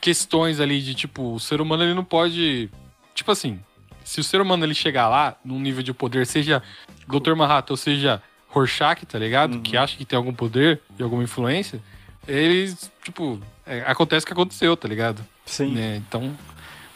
[0.00, 2.70] questões ali de tipo, o ser humano ele não pode.
[3.14, 3.58] Tipo assim,
[4.04, 6.62] se o ser humano ele chegar lá, num nível de poder, seja
[7.08, 7.34] Dr.
[7.34, 9.54] Manhattan ou seja Rorschach, tá ligado?
[9.54, 9.62] Uhum.
[9.62, 11.80] Que acha que tem algum poder e alguma influência,
[12.28, 15.24] eles, tipo, é, acontece o que aconteceu, tá ligado?
[15.46, 15.78] Sim.
[15.78, 16.36] É, então.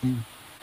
[0.05, 0.19] Hum.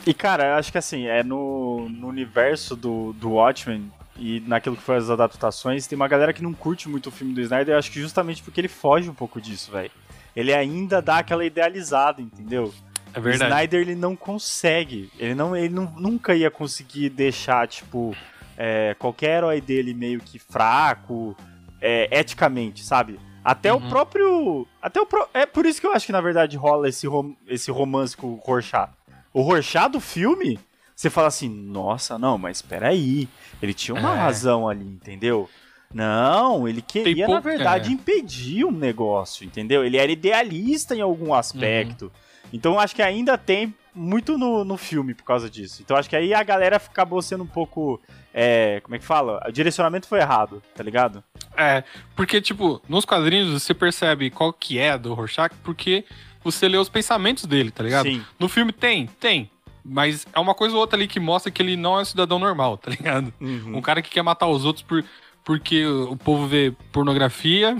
[0.06, 4.82] E, cara, acho que assim, é no, no universo do, do Watchmen e naquilo que
[4.82, 7.90] foi as adaptações, tem uma galera que não curte muito o filme do Snyder, acho
[7.90, 9.90] que justamente porque ele foge um pouco disso, velho.
[10.34, 12.72] Ele ainda dá aquela idealizada, entendeu?
[13.12, 13.44] É verdade.
[13.44, 15.10] O Snyder ele não consegue.
[15.18, 18.14] Ele, não, ele não, nunca ia conseguir deixar, tipo,
[18.56, 21.36] é, qualquer herói dele meio que fraco,
[21.80, 23.18] é, eticamente, sabe?
[23.44, 23.78] Até uhum.
[23.78, 24.66] o próprio.
[24.80, 27.34] Até o pro, É por isso que eu acho que, na verdade, rola esse, rom,
[27.46, 28.92] esse romance com o Rorschach.
[29.32, 30.58] O Rorschach do filme,
[30.94, 33.28] você fala assim, nossa, não, mas espera aí.
[33.62, 34.18] Ele tinha uma é.
[34.18, 35.48] razão ali, entendeu?
[35.92, 37.92] Não, ele queria, na verdade, é.
[37.92, 39.84] impedir um negócio, entendeu?
[39.84, 42.04] Ele era idealista em algum aspecto.
[42.04, 42.10] Uhum.
[42.52, 45.82] Então acho que ainda tem muito no, no filme por causa disso.
[45.82, 48.00] Então acho que aí a galera acabou sendo um pouco.
[48.32, 49.42] É, como é que fala?
[49.48, 51.22] O direcionamento foi errado, tá ligado?
[51.56, 51.82] É,
[52.14, 56.04] porque, tipo, nos quadrinhos você percebe qual que é do Rorschach, porque
[56.42, 58.06] você lê os pensamentos dele, tá ligado?
[58.06, 58.24] Sim.
[58.38, 59.50] No filme tem, tem.
[59.84, 62.38] Mas é uma coisa ou outra ali que mostra que ele não é um cidadão
[62.38, 63.32] normal, tá ligado?
[63.40, 63.78] Uhum.
[63.78, 65.04] Um cara que quer matar os outros por,
[65.44, 67.76] porque o povo vê pornografia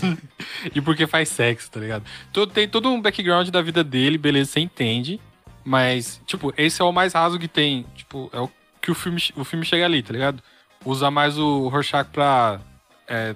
[0.74, 2.04] e porque faz sexo, tá ligado?
[2.30, 5.20] Então, tem todo um background da vida dele, beleza, você entende.
[5.64, 7.86] Mas, tipo, esse é o mais raso que tem.
[7.94, 8.50] Tipo, é o
[8.80, 10.42] que o filme, o filme chega ali, tá ligado?
[10.84, 12.60] Usa mais o Rorschach pra
[13.08, 13.34] é,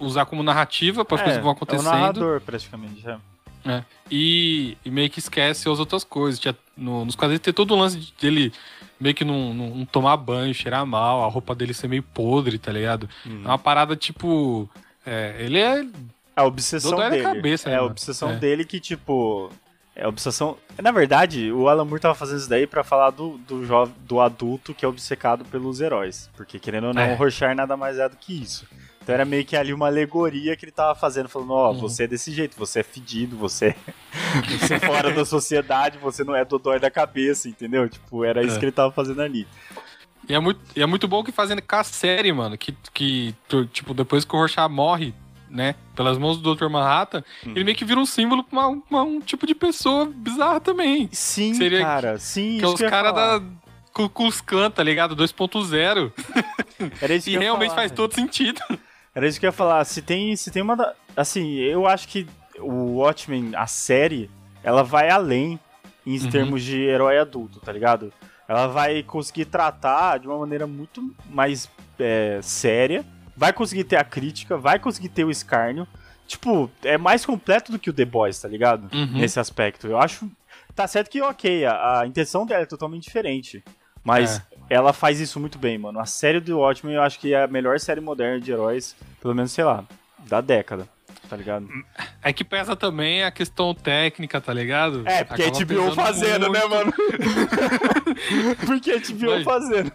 [0.00, 1.86] usar como narrativa para as é, coisas que vão acontecendo.
[1.86, 3.18] É o narrador, praticamente, é.
[3.66, 3.82] É.
[4.10, 6.38] E, e, meio que esquece as outras coisas.
[6.38, 8.52] Tinha, no, nos quadrinhos tem todo o lance dele
[8.98, 12.58] meio que não, não, não, tomar banho, cheirar mal, a roupa dele ser meio podre,
[12.58, 13.08] tá ligado?
[13.24, 13.42] Uhum.
[13.44, 14.68] É uma parada tipo.
[15.04, 15.84] É, ele é.
[16.34, 17.22] A obsessão dele.
[17.22, 18.36] Cabeça, é né, a obsessão é.
[18.36, 19.50] dele que, tipo.
[19.96, 20.58] É obsessão.
[20.78, 24.20] Na verdade, o Alan Moore tava fazendo isso daí para falar do, do, jovem, do
[24.20, 26.28] adulto que é obcecado pelos heróis.
[26.36, 27.14] Porque, querendo ou não, é.
[27.14, 28.68] o Rorschach nada mais é do que isso.
[29.02, 31.80] Então era meio que ali uma alegoria que ele tava fazendo, falando, ó, oh, uhum.
[31.80, 33.74] você é desse jeito, você é fedido, você,
[34.60, 37.88] você é fora da sociedade, você não é dodói da cabeça, entendeu?
[37.88, 38.58] Tipo, era isso é.
[38.58, 39.46] que ele tava fazendo ali.
[40.28, 43.34] E é muito, e é muito bom que fazendo com a série, mano, que, que
[43.72, 45.14] tipo, depois que o Rorschach morre,
[45.48, 46.68] né, pelas mãos do Dr.
[46.68, 50.60] Manhattan, ele meio que vira um símbolo pra uma, uma, um tipo de pessoa bizarra
[50.60, 51.08] também.
[51.12, 52.58] Sim, Seria cara, que, sim.
[52.58, 53.42] Que é os caras da
[54.44, 55.16] Klan, tá ligado?
[55.16, 56.12] 2.0.
[57.00, 58.60] Era isso que E realmente falar, faz todo sentido.
[59.14, 59.84] Era isso que eu ia falar.
[59.84, 60.76] Se tem, se tem uma.
[60.76, 60.94] Da...
[61.16, 62.26] Assim, eu acho que
[62.58, 64.30] o Watchmen, a série,
[64.62, 65.58] ela vai além
[66.04, 66.30] em uhum.
[66.30, 68.12] termos de herói adulto, tá ligado?
[68.46, 73.04] Ela vai conseguir tratar de uma maneira muito mais é, séria,
[73.36, 75.86] vai conseguir ter a crítica, vai conseguir ter o escárnio.
[76.26, 78.88] Tipo, é mais completo do que o The Boys, tá ligado?
[78.92, 79.18] Uhum.
[79.18, 79.86] Nesse aspecto.
[79.86, 80.28] Eu acho.
[80.74, 83.62] Tá certo que, ok, a, a intenção dela é totalmente diferente.
[84.02, 85.98] Mas é ela faz isso muito bem, mano.
[86.00, 89.34] A série do Watchmen eu acho que é a melhor série moderna de heróis, pelo
[89.34, 89.84] menos, sei lá,
[90.26, 90.88] da década.
[91.28, 91.68] Tá ligado?
[92.22, 95.02] É que pesa também a questão técnica, tá ligado?
[95.06, 96.70] É, porque a HBO fazendo, né, muito.
[96.70, 96.92] né, mano?
[98.64, 99.92] porque a HBO Mas, fazendo.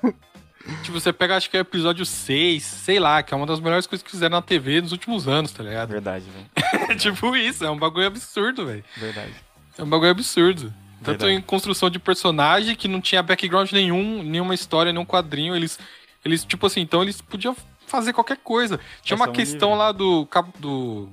[0.83, 3.59] Tipo, você pega, acho que é o episódio 6, sei lá, que é uma das
[3.59, 5.89] melhores coisas que fizeram na TV nos últimos anos, tá ligado?
[5.89, 6.99] Verdade, velho.
[6.99, 8.83] tipo isso, é um bagulho absurdo, velho.
[8.97, 9.33] Verdade.
[9.77, 10.73] É um bagulho absurdo.
[11.03, 11.33] Tanto Verdade.
[11.33, 15.55] em construção de personagem que não tinha background nenhum, nenhuma história, nenhum quadrinho.
[15.55, 15.79] Eles,
[16.23, 17.55] eles tipo assim, então eles podiam
[17.87, 18.79] fazer qualquer coisa.
[19.01, 20.27] Tinha uma questão lá do,
[20.59, 21.09] do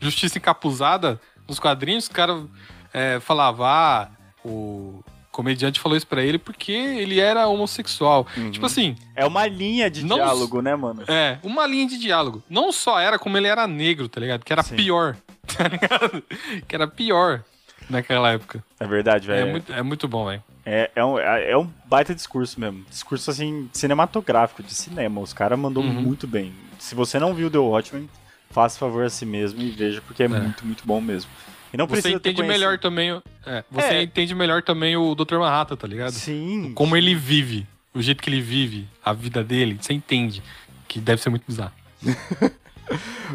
[0.00, 2.44] Justiça Encapuzada nos quadrinhos, o cara
[2.92, 4.08] é, falava, ah,
[4.44, 8.26] o comediante falou isso pra ele porque ele era homossexual.
[8.36, 8.50] Uhum.
[8.50, 8.96] Tipo assim.
[9.14, 11.04] É uma linha de diálogo, né, mano?
[11.08, 12.42] É, uma linha de diálogo.
[12.48, 14.44] Não só era como ele era negro, tá ligado?
[14.44, 14.76] Que era Sim.
[14.76, 15.16] pior.
[15.50, 16.22] Tá ligado?
[16.68, 17.42] Que era pior
[17.88, 18.62] naquela época.
[18.78, 19.48] É verdade, velho.
[19.48, 20.44] É muito, é muito bom, velho.
[20.64, 22.84] É, é, um, é, é um baita discurso mesmo.
[22.88, 25.20] Discurso, assim, cinematográfico, de cinema.
[25.20, 25.92] Os caras mandou uhum.
[25.92, 26.52] muito bem.
[26.78, 28.08] Se você não viu The Watchmen,
[28.50, 30.28] faça favor a si mesmo e veja, porque é, é.
[30.28, 31.30] muito, muito bom mesmo.
[31.72, 33.22] E não você entende melhor também.
[33.46, 34.02] É, você é.
[34.02, 35.36] entende melhor também o Dr.
[35.38, 36.12] Manhattan, tá ligado?
[36.12, 36.72] Sim.
[36.74, 36.98] Como sim.
[36.98, 40.42] ele vive, o jeito que ele vive, a vida dele, você entende.
[40.88, 41.72] Que deve ser muito bizarro.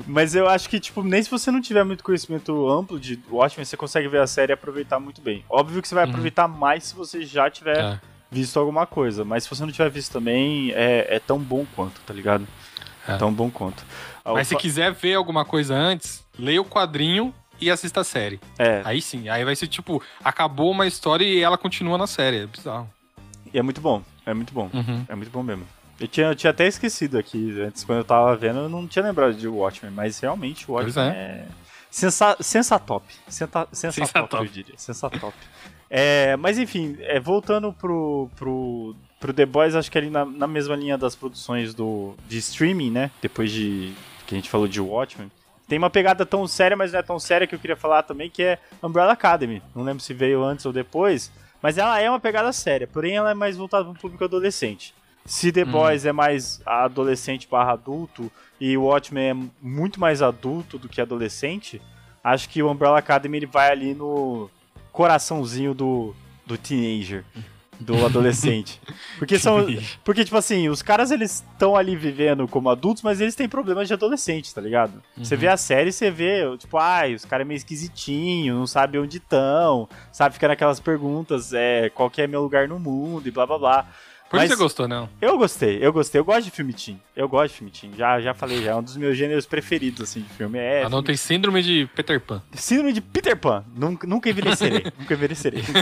[0.05, 3.63] Mas eu acho que, tipo, nem se você não tiver muito conhecimento amplo de Watchmen,
[3.63, 5.45] você consegue ver a série e aproveitar muito bem.
[5.49, 6.09] Óbvio que você vai uhum.
[6.09, 7.99] aproveitar mais se você já tiver é.
[8.29, 9.23] visto alguma coisa.
[9.23, 12.45] Mas se você não tiver visto também, é, é tão bom quanto, tá ligado?
[13.07, 13.17] É.
[13.17, 13.85] Tão bom quanto.
[14.25, 18.39] Mas se quiser ver alguma coisa antes, leia o quadrinho e assista a série.
[18.57, 18.81] É.
[18.83, 22.37] Aí sim, aí vai ser tipo, acabou uma história e ela continua na série.
[22.39, 22.89] É bizarro.
[23.53, 24.69] E é muito bom, é muito bom.
[24.73, 25.05] Uhum.
[25.07, 25.65] É muito bom mesmo.
[25.99, 29.03] Eu tinha, eu tinha até esquecido aqui, antes quando eu tava vendo, eu não tinha
[29.03, 31.11] lembrado de Watchmen, mas realmente o Watchmen é.
[31.11, 31.47] é.
[31.89, 33.05] Sensa, sensatop.
[33.29, 34.73] Senta, sensatop, sensatop, eu diria.
[34.75, 35.33] Sensatop.
[35.89, 40.47] É, mas enfim, é, voltando pro, pro, pro The Boys, acho que ali na, na
[40.47, 43.11] mesma linha das produções do, de streaming, né?
[43.21, 43.93] Depois de
[44.27, 45.31] que a gente falou de Watchmen.
[45.67, 48.29] Tem uma pegada tão séria, mas não é tão séria que eu queria falar também,
[48.29, 49.61] que é Umbrella Academy.
[49.75, 53.31] Não lembro se veio antes ou depois, mas ela é uma pegada séria, porém ela
[53.31, 54.93] é mais voltada para o público adolescente.
[55.25, 55.71] Se The hum.
[55.71, 61.01] Boys é mais adolescente barra adulto e o Watchmen é muito mais adulto do que
[61.01, 61.81] adolescente,
[62.23, 64.49] acho que o Umbrella Academy ele vai ali no
[64.91, 67.25] coraçãozinho do, do teenager,
[67.79, 68.79] do adolescente.
[69.17, 69.65] Porque são.
[70.03, 73.87] Porque, tipo assim, os caras eles estão ali vivendo como adultos, mas eles têm problemas
[73.87, 75.01] de adolescente, tá ligado?
[75.17, 75.23] Uhum.
[75.23, 78.97] Você vê a série você vê, tipo, ai, os caras é meio esquisitinho, não sabe
[78.97, 80.33] onde estão, sabe?
[80.33, 83.87] Fica naquelas perguntas, é, qual que é meu lugar no mundo e blá blá blá.
[84.29, 85.07] Por que você gostou, não?
[85.21, 86.19] Eu gostei, eu gostei.
[86.19, 86.99] Eu gosto de filme teen.
[87.15, 87.93] Eu gosto de filme teen.
[87.95, 90.57] Já, já falei, já é um dos meus gêneros preferidos, assim, de filme.
[90.57, 92.41] É, ah, não tem síndrome de Peter Pan.
[92.53, 93.63] Síndrome de Peter Pan.
[93.75, 94.83] Nunca, nunca envelhecerei.
[94.97, 95.63] nunca envelhecerei.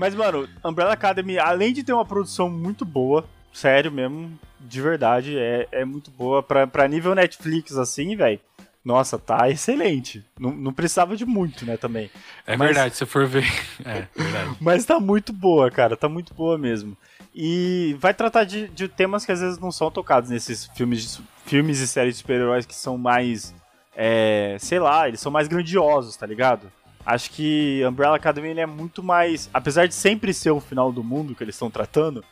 [0.00, 5.36] Mas, mano, Umbrella Academy, além de ter uma produção muito boa, sério mesmo, de verdade,
[5.38, 6.42] é, é muito boa.
[6.42, 8.40] Pra, pra nível Netflix, assim, velho
[8.82, 10.24] nossa, tá excelente.
[10.38, 12.10] Não, não precisava de muito, né, também.
[12.46, 12.68] É Mas...
[12.68, 13.44] verdade, se for ver.
[13.84, 14.56] É, verdade.
[14.60, 16.96] Mas tá muito boa, cara, tá muito boa mesmo.
[17.34, 21.78] E vai tratar de, de temas que às vezes não são tocados nesses filmes, filmes
[21.80, 23.54] e séries de super-heróis que são mais.
[23.94, 26.72] É, sei lá, eles são mais grandiosos, tá ligado?
[27.04, 29.48] Acho que Umbrella Academy é muito mais.
[29.52, 32.24] Apesar de sempre ser o final do mundo que eles estão tratando,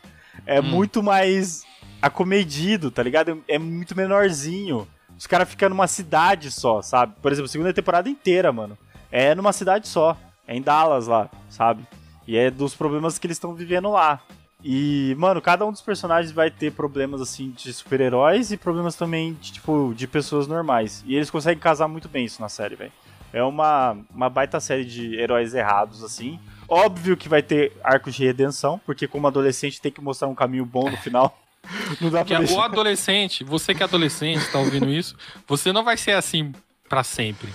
[0.45, 0.63] é hum.
[0.63, 1.63] muito mais
[2.01, 3.43] acomedido, tá ligado?
[3.47, 4.87] É muito menorzinho.
[5.17, 7.13] Os caras ficam numa cidade só, sabe?
[7.21, 8.77] Por exemplo, a segunda temporada inteira, mano.
[9.11, 10.15] É numa cidade só.
[10.47, 11.85] É em Dallas lá, sabe?
[12.27, 14.21] E é dos problemas que eles estão vivendo lá.
[14.63, 19.33] E, mano, cada um dos personagens vai ter problemas, assim, de super-heróis e problemas também,
[19.33, 21.03] de, tipo, de pessoas normais.
[21.05, 22.91] E eles conseguem casar muito bem isso na série, velho.
[23.31, 26.39] É uma, uma baita série de heróis errados, assim.
[26.67, 30.65] Óbvio que vai ter arcos de redenção, porque como adolescente tem que mostrar um caminho
[30.65, 31.37] bom no final.
[31.99, 32.55] Não dá pra deixar.
[32.55, 35.15] O adolescente, você que é adolescente, tá ouvindo isso,
[35.47, 36.53] você não vai ser assim
[36.87, 37.49] para sempre.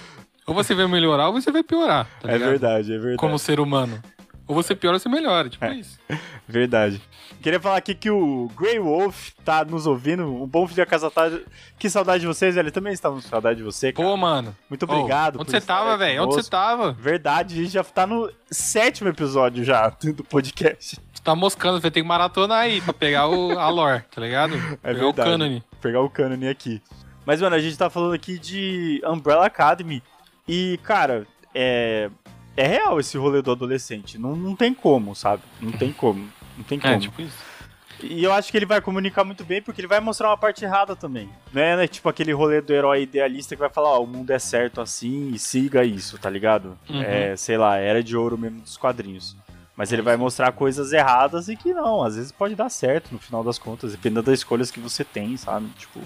[0.47, 2.07] Ou você vai melhorar ou você vai piorar.
[2.21, 3.17] Tá é verdade, é verdade.
[3.17, 4.01] Como ser humano.
[4.47, 5.75] Ou você piora ou você melhora, tipo é.
[5.75, 5.99] isso.
[6.47, 7.01] Verdade.
[7.41, 10.25] Queria falar aqui que o Grey Wolf tá nos ouvindo.
[10.25, 11.31] Um bom da casa tá.
[11.79, 14.07] Que saudade de vocês, ele também estava com saudade de você, cara.
[14.07, 14.55] Pô, mano.
[14.69, 15.37] Muito obrigado.
[15.37, 16.25] Oh, onde você tava, velho?
[16.25, 16.93] Onde você tava?
[16.93, 21.01] Verdade, a gente já tá no sétimo episódio já do podcast.
[21.13, 24.55] Você tá moscando, vai ter que maratonar aí pra pegar o, a lore, tá ligado?
[24.55, 25.09] É pegar verdade.
[25.09, 25.65] o cânone.
[25.81, 26.83] Pegar o cânone aqui.
[27.25, 30.03] Mas, mano, a gente tá falando aqui de Umbrella Academy.
[30.47, 32.11] E, cara, é
[32.57, 34.19] é real esse rolê do adolescente.
[34.19, 35.43] Não, não tem como, sabe?
[35.61, 36.29] Não tem como.
[36.57, 36.95] Não tem é, como.
[36.95, 37.55] É, tipo isso.
[38.03, 40.65] E eu acho que ele vai comunicar muito bem, porque ele vai mostrar uma parte
[40.65, 41.29] errada também.
[41.53, 41.77] Né?
[41.77, 41.87] né?
[41.87, 45.31] Tipo aquele rolê do herói idealista que vai falar, ó, o mundo é certo assim
[45.33, 46.77] e siga isso, tá ligado?
[46.89, 47.03] Uhum.
[47.03, 49.37] É, sei lá, era de ouro mesmo dos quadrinhos.
[49.77, 53.19] Mas ele vai mostrar coisas erradas e que não, às vezes pode dar certo no
[53.19, 55.67] final das contas, dependendo das escolhas que você tem, sabe?
[55.77, 56.01] Tipo,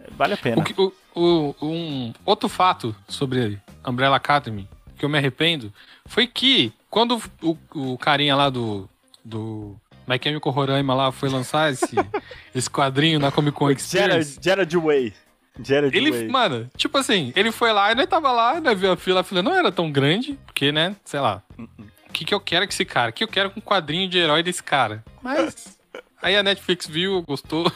[0.00, 0.60] é, vale a pena.
[0.60, 5.72] O, que, o, o, um outro fato sobre Umbrella Academy que eu me arrependo
[6.06, 8.88] foi que quando o, o carinha lá do.
[9.24, 11.96] do My Chemical Roraima lá foi lançar esse,
[12.54, 14.38] esse quadrinho na Comic Con Experience.
[14.40, 15.14] Jared Way.
[15.62, 16.28] Jared ele, Way.
[16.28, 19.24] mano, tipo assim, ele foi lá e nós tava lá, né, viu a fila, a
[19.24, 21.42] fila não era tão grande, porque, né, sei lá.
[21.58, 23.10] O que, que eu quero com esse cara?
[23.10, 25.02] O que eu quero com um quadrinho de herói desse cara?
[25.22, 25.78] Mas.
[26.22, 27.70] Aí a Netflix viu, gostou.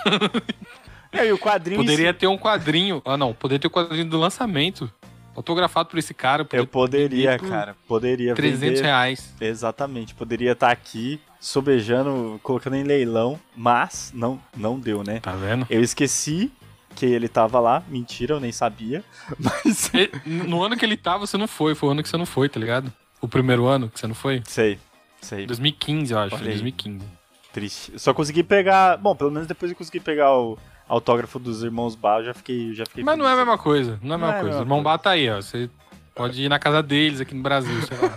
[1.13, 1.81] É, e o quadrinho.
[1.81, 3.01] Poderia ter um quadrinho.
[3.05, 4.93] Ah, não, poderia ter o um quadrinho do lançamento
[5.39, 6.47] autografado por esse cara.
[6.53, 7.77] Eu poderia, cara.
[7.87, 8.83] Poderia 300 vender.
[8.83, 9.35] reais.
[9.41, 10.15] Exatamente.
[10.15, 15.21] Poderia estar tá aqui sobejando, colocando em leilão, mas não, não deu, né?
[15.21, 15.67] Tá vendo?
[15.71, 16.51] Eu esqueci
[16.95, 17.83] que ele tava lá.
[17.89, 19.05] Mentira, eu nem sabia.
[19.39, 19.93] Mas.
[20.27, 21.75] no ano que ele tava, você não foi.
[21.77, 22.93] Foi o ano que você não foi, tá ligado?
[23.21, 24.43] O primeiro ano que você não foi?
[24.45, 24.79] Sei,
[25.21, 25.47] sei.
[25.47, 26.37] 2015, eu acho.
[26.37, 27.07] Foi 2015.
[27.53, 27.93] Triste.
[27.93, 28.97] Eu só consegui pegar.
[28.97, 32.75] Bom, pelo menos depois eu consegui pegar o autógrafo dos irmãos Bá, eu já fiquei,
[32.75, 34.49] já fiquei Mas não é a mesma coisa, não é a mesma não coisa.
[34.49, 35.37] É a mesma Irmão Bá tá aí, ó.
[35.37, 35.71] Você
[36.15, 38.17] pode ir na casa deles aqui no Brasil, sei lá.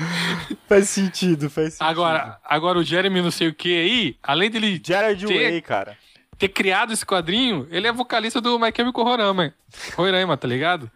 [0.66, 1.88] faz sentido, faz sentido.
[1.88, 5.96] Agora, agora o Jeremy não sei o que aí, além dele Jared ter, Way, cara.
[6.38, 9.54] ter criado esse quadrinho, ele é vocalista do My Chemical Horama,
[9.96, 10.90] Roraima, tá ligado?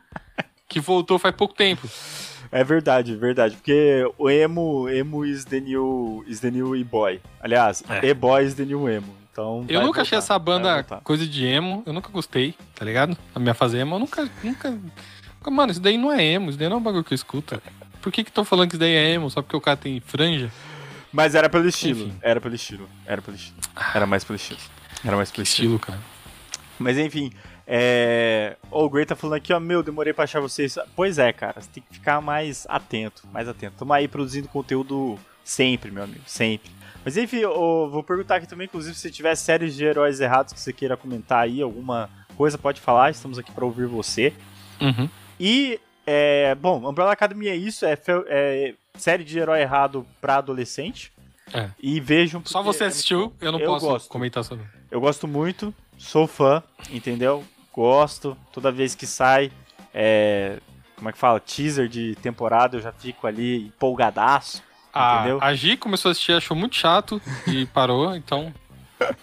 [0.68, 1.88] que voltou faz pouco tempo.
[2.54, 3.56] É verdade, verdade.
[3.56, 7.20] Porque o emo, emo is the new, is the new e-boy.
[7.40, 8.06] Aliás, é.
[8.06, 9.12] e-boy is the new emo.
[9.32, 13.18] Então, eu nunca voltar, achei essa banda coisa de emo, eu nunca gostei, tá ligado?
[13.34, 14.78] A minha fazer emo, eu nunca, nunca.
[15.50, 17.60] Mano, isso daí não é emo, isso daí não é um bagulho que eu escuto.
[18.00, 19.28] Por que que estão falando que isso daí é emo?
[19.28, 20.48] Só porque o cara tem franja?
[21.12, 22.06] Mas era pelo estilo.
[22.06, 22.18] Enfim.
[22.22, 22.88] Era pelo estilo.
[23.04, 23.58] Era pelo estilo.
[23.92, 24.60] Era mais pelo estilo.
[25.04, 25.74] Era mais pelo estilo.
[25.74, 26.00] estilo, cara.
[26.78, 27.32] Mas enfim,
[27.66, 28.56] é...
[28.70, 30.76] O Gray tá falando aqui, ó, meu, demorei pra achar vocês.
[30.94, 33.76] Pois é, cara, você tem que ficar mais atento, mais atento.
[33.78, 36.70] Tamo aí produzindo conteúdo sempre, meu amigo, sempre.
[37.04, 40.60] Mas enfim, eu vou perguntar aqui também, inclusive, se tiver séries de heróis errados que
[40.60, 44.32] você queira comentar aí, alguma coisa, pode falar, estamos aqui para ouvir você.
[44.80, 45.08] Uhum.
[45.38, 47.98] E, é, bom, Umbrella Academy é isso, é,
[48.28, 51.12] é série de herói errado pra adolescente.
[51.52, 51.68] É.
[51.78, 52.42] E vejam.
[52.44, 54.08] Só você assistiu, eu não eu posso gosto.
[54.08, 54.64] comentar sobre.
[54.90, 57.44] Eu gosto muito, sou fã, entendeu?
[57.74, 58.36] Gosto.
[58.52, 59.50] Toda vez que sai,
[59.92, 60.58] é,
[60.96, 61.40] como é que fala?
[61.40, 64.62] Teaser de temporada, eu já fico ali empolgadaço.
[64.92, 65.38] A, entendeu?
[65.42, 68.54] a Gi começou a assistir, achou muito chato e parou, então.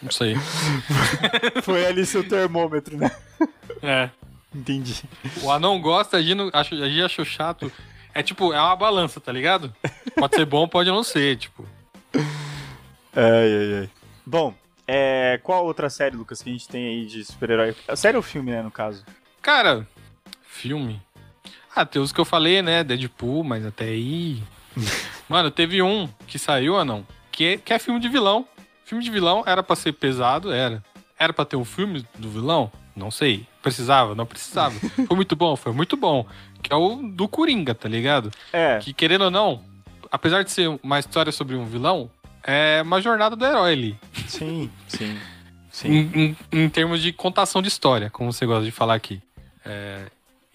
[0.02, 0.36] Não sei.
[1.64, 3.10] Foi ali seu termômetro, né?
[3.82, 4.10] É.
[4.54, 5.02] Entendi.
[5.42, 7.72] O anão gosta, a Gi, não, a Gi achou chato.
[8.14, 9.74] É tipo, é uma balança, tá ligado?
[10.18, 11.66] Pode ser bom, pode não ser, tipo.
[12.14, 13.90] Ai, ai, ai.
[14.26, 14.54] Bom,
[14.94, 17.74] é, qual outra série, Lucas, que a gente tem aí de super-herói?
[17.96, 19.06] Série ou filme, né, no caso?
[19.42, 19.88] Cara,
[20.44, 21.02] filme.
[21.74, 22.84] Ah, tem os que eu falei, né?
[22.84, 24.44] Deadpool, mas até aí.
[25.30, 27.08] Mano, teve um que saiu ou não?
[27.32, 28.46] Que é, que é filme de vilão.
[28.84, 30.52] Filme de vilão era pra ser pesado?
[30.52, 30.84] Era.
[31.18, 32.70] Era pra ter um filme do vilão?
[32.94, 33.48] Não sei.
[33.62, 34.14] Precisava?
[34.14, 34.76] Não precisava.
[35.08, 35.56] foi muito bom?
[35.56, 36.28] Foi muito bom.
[36.62, 38.30] Que é o do Coringa, tá ligado?
[38.52, 38.78] É.
[38.80, 39.64] Que querendo ou não,
[40.12, 42.12] apesar de ser uma história sobre um vilão,
[42.44, 44.00] é uma jornada do herói ali.
[44.28, 45.18] Sim, sim.
[45.72, 45.88] sim.
[45.90, 49.22] Em, em, em, termos de contação de história, como você gosta de falar aqui.
[49.66, 50.06] É,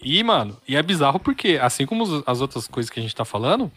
[0.01, 3.25] E, mano, e é bizarro porque, assim como as outras coisas que a gente tá
[3.25, 3.71] falando,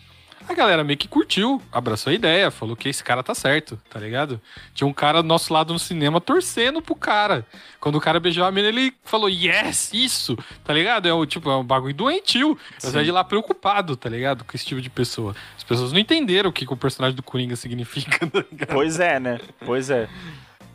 [0.48, 4.00] a galera meio que curtiu, abraçou a ideia, falou que esse cara tá certo, tá
[4.00, 4.40] ligado?
[4.74, 7.46] Tinha um cara do nosso lado no cinema torcendo pro cara.
[7.79, 11.07] Quando o cara beijou a mina, ele falou, yes, isso, tá ligado?
[11.07, 12.59] É o tipo, é um bagulho doentio.
[12.83, 14.44] Eu saí de lá preocupado, tá ligado?
[14.44, 15.35] Com esse tipo de pessoa.
[15.57, 19.20] As pessoas não entenderam o que, que o personagem do Coringa significa, tá Pois é,
[19.20, 19.38] né?
[19.64, 20.09] Pois é.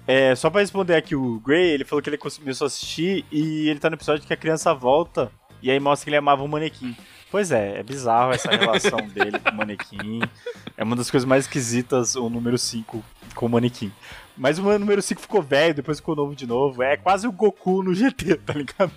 [0.08, 3.68] É, só pra responder aqui o Gray, ele falou que ele começou a assistir e
[3.68, 6.48] ele tá no episódio que a criança volta e aí mostra que ele amava o
[6.48, 6.96] manequim.
[7.36, 10.22] Pois é, é bizarro essa relação dele com o manequim.
[10.78, 13.04] É uma das coisas mais esquisitas o número 5
[13.36, 13.92] com o manequim.
[14.38, 16.82] Mas o número 5 ficou velho, depois ficou novo de novo.
[16.82, 18.90] É quase o Goku no GT, tá ligado?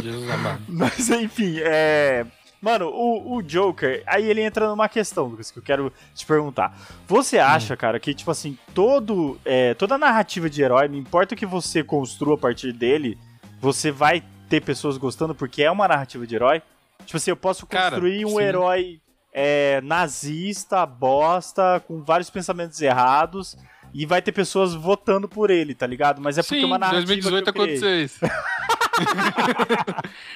[0.00, 0.62] Jesus amado.
[0.70, 2.24] Mas enfim, é.
[2.62, 6.72] Mano, o, o Joker, aí ele entra numa questão, Lucas, que eu quero te perguntar.
[7.08, 7.76] Você acha, hum.
[7.76, 11.82] cara, que, tipo assim, todo, é, toda narrativa de herói, não importa o que você
[11.82, 13.18] construa a partir dele,
[13.60, 16.62] você vai ter pessoas gostando porque é uma narrativa de herói?
[17.06, 18.42] Tipo assim, eu posso construir Cara, um sim.
[18.42, 19.00] herói
[19.32, 23.56] é, nazista, bosta, com vários pensamentos errados,
[23.92, 26.20] e vai ter pessoas votando por ele, tá ligado?
[26.20, 27.06] Mas é porque sim, uma narrativa.
[27.06, 28.18] 2018 aconteceu isso.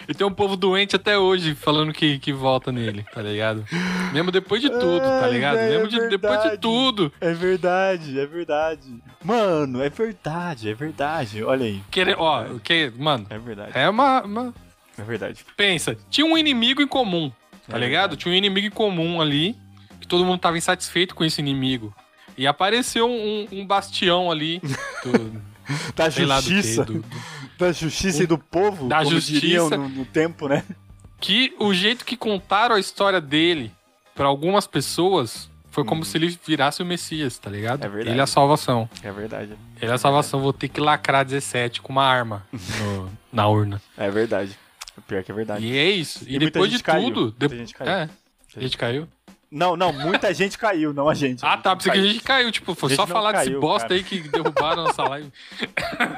[0.06, 3.64] e tem um povo doente até hoje falando que, que vota nele, tá ligado?
[4.12, 5.56] Mesmo depois de tudo, tá ligado?
[5.56, 7.10] É, Mesmo de, depois de tudo.
[7.20, 9.02] É verdade, é verdade.
[9.24, 11.42] Mano, é verdade, é verdade.
[11.42, 11.82] Olha aí.
[11.90, 13.26] Querer, ó, que, mano.
[13.30, 13.72] É verdade.
[13.74, 14.54] É uma, uma
[15.00, 15.44] é verdade.
[15.56, 17.32] Pensa, tinha um inimigo em comum,
[17.66, 18.10] tá é ligado?
[18.10, 18.22] Verdade.
[18.22, 19.56] Tinha um inimigo em comum ali,
[20.00, 21.94] que todo mundo tava insatisfeito com esse inimigo.
[22.36, 24.60] E apareceu um, um bastião ali
[25.04, 25.42] do,
[25.94, 26.84] da justiça.
[26.84, 27.04] Do, do,
[27.58, 30.64] da justiça um, e do povo, da justiça no, no, tempo, né?
[31.20, 33.70] Que o jeito que contaram a história dele
[34.14, 36.04] para algumas pessoas foi como hum.
[36.04, 37.84] se ele virasse o Messias, tá ligado?
[37.84, 38.10] É verdade.
[38.10, 38.88] Ele é a salvação.
[39.02, 39.56] É verdade.
[39.80, 40.40] Ele é a salvação.
[40.40, 43.80] Vou ter que lacrar 17 com uma arma no, na urna.
[43.96, 44.58] É verdade.
[45.06, 45.64] Pior que é verdade.
[45.64, 46.24] E é isso.
[46.26, 47.12] E, e depois de caiu.
[47.12, 47.48] tudo.
[47.48, 47.56] De...
[47.56, 47.90] gente caiu.
[47.90, 48.10] É.
[48.56, 49.08] A gente caiu.
[49.50, 51.44] Não, não, muita gente caiu, não a gente.
[51.44, 53.94] Ah, tá, pensei que a gente caiu, tipo, foi só falar caiu, desse bosta cara.
[53.94, 55.32] aí que derrubaram nossa live.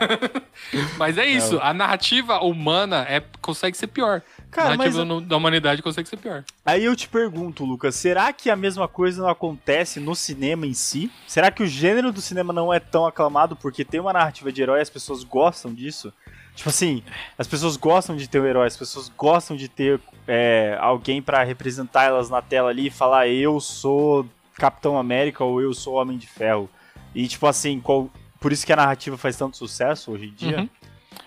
[0.99, 1.62] mas é isso, não.
[1.62, 4.21] a narrativa humana é, consegue ser pior.
[4.51, 5.27] Cara, a narrativa mas...
[5.27, 6.45] da humanidade consegue ser pior.
[6.64, 10.75] Aí eu te pergunto, Lucas, será que a mesma coisa não acontece no cinema em
[10.75, 11.11] si?
[11.27, 14.61] Será que o gênero do cinema não é tão aclamado porque tem uma narrativa de
[14.61, 16.12] herói e as pessoas gostam disso?
[16.55, 17.03] Tipo assim,
[17.38, 21.43] as pessoas gostam de ter um herói, as pessoas gostam de ter é, alguém para
[21.43, 26.19] representar elas na tela ali e falar eu sou Capitão América ou eu sou Homem
[26.19, 26.69] de Ferro.
[27.15, 30.59] E tipo assim, qual, por isso que a narrativa faz tanto sucesso hoje em dia.
[30.59, 30.69] Uhum.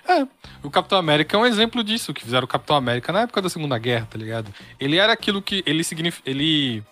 [0.08, 0.28] É,
[0.64, 3.50] o Capitão América é um exemplo disso, que fizeram o Capitão América na época da
[3.50, 4.54] Segunda Guerra, tá ligado?
[4.80, 6.84] Ele era aquilo que ele significa, ele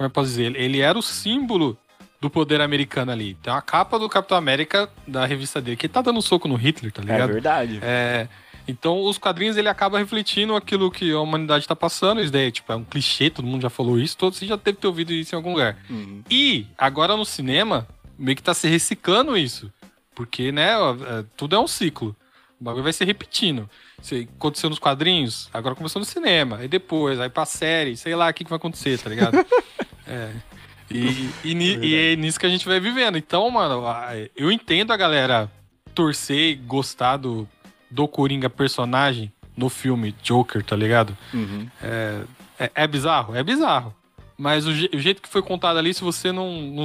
[0.00, 1.76] como eu posso dizer, ele era o símbolo
[2.20, 3.34] do poder americano ali.
[3.42, 6.92] Tem uma capa do Capitão América da revista dele, que tá dando soco no Hitler,
[6.92, 7.30] tá ligado?
[7.30, 7.78] É verdade.
[7.82, 8.28] É.
[8.68, 12.20] Então, os quadrinhos ele acaba refletindo aquilo que a humanidade tá passando.
[12.20, 14.78] Isso daí, tipo, é um clichê, todo mundo já falou isso, todo você já deve
[14.78, 15.78] ter ouvido isso em algum lugar.
[15.88, 16.22] Uhum.
[16.30, 19.72] E, agora no cinema, meio que tá se reciclando isso.
[20.14, 22.14] Porque, né, é, tudo é um ciclo.
[22.60, 23.68] O bagulho vai se repetindo.
[24.02, 26.58] Isso aconteceu nos quadrinhos, agora começou no cinema.
[26.58, 29.38] Aí depois, aí pra série, sei lá o que, que vai acontecer, tá ligado?
[30.06, 30.30] é.
[30.90, 33.16] E, e, é e, é nisso que a gente vai vivendo.
[33.16, 33.82] Então, mano,
[34.36, 35.50] eu entendo a galera
[35.94, 37.48] torcer e gostar do,
[37.90, 41.16] do Coringa personagem no filme Joker, tá ligado?
[41.32, 41.68] Uhum.
[41.82, 42.22] É,
[42.58, 43.36] é, é, bizarro?
[43.36, 43.94] É bizarro.
[44.36, 46.84] Mas o, o, jeito que foi contado ali, se você não, não,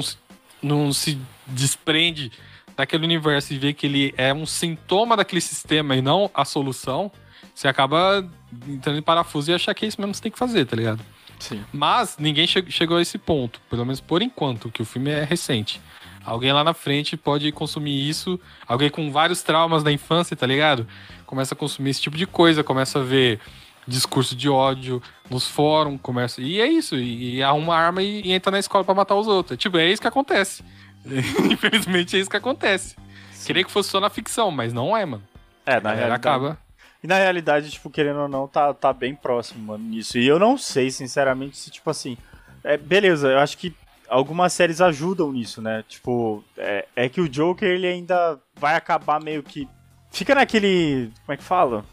[0.62, 2.32] não se desprende
[2.76, 7.10] daquele universo e vê que ele é um sintoma daquele sistema e não a solução,
[7.54, 8.28] você acaba
[8.68, 10.76] entrando em parafuso e achar que é isso mesmo que você tem que fazer, tá
[10.76, 11.02] ligado?
[11.39, 11.63] Sim.
[11.71, 15.24] Mas ninguém che chegou a esse ponto, pelo menos por enquanto, que o filme é
[15.24, 15.82] recente.
[16.24, 20.88] Alguém lá na frente pode consumir isso, alguém com vários traumas da infância, tá ligado?
[21.26, 23.39] Começa a consumir esse tipo de coisa, começa a ver
[23.88, 26.41] discurso de ódio nos fóruns, começa.
[26.41, 29.27] E é isso, e, e arruma arma e, e, entra na escola para matar os
[29.27, 29.58] outros.
[29.60, 30.63] Tipo, é isso que acontece.
[31.06, 32.96] Infelizmente é isso que acontece.
[33.31, 33.46] Sim.
[33.46, 35.23] Queria que fosse só na ficção, mas não é, mano.
[35.63, 36.13] É, na realidade.
[36.13, 36.65] acaba.
[37.06, 40.17] E na realidade, tipo, querendo ou não, tá, tá bem próximo, mano, nisso.
[40.17, 42.17] E eu não sei, sinceramente, se, tipo assim.
[42.63, 43.75] É, beleza, eu acho que
[44.10, 45.85] algumas séries ajudam nisso, né?
[45.87, 49.69] Tipo, é, é que o Joker, ele ainda vai acabar meio que.
[50.10, 51.12] Fica naquele.
[51.23, 51.85] Como é que fala?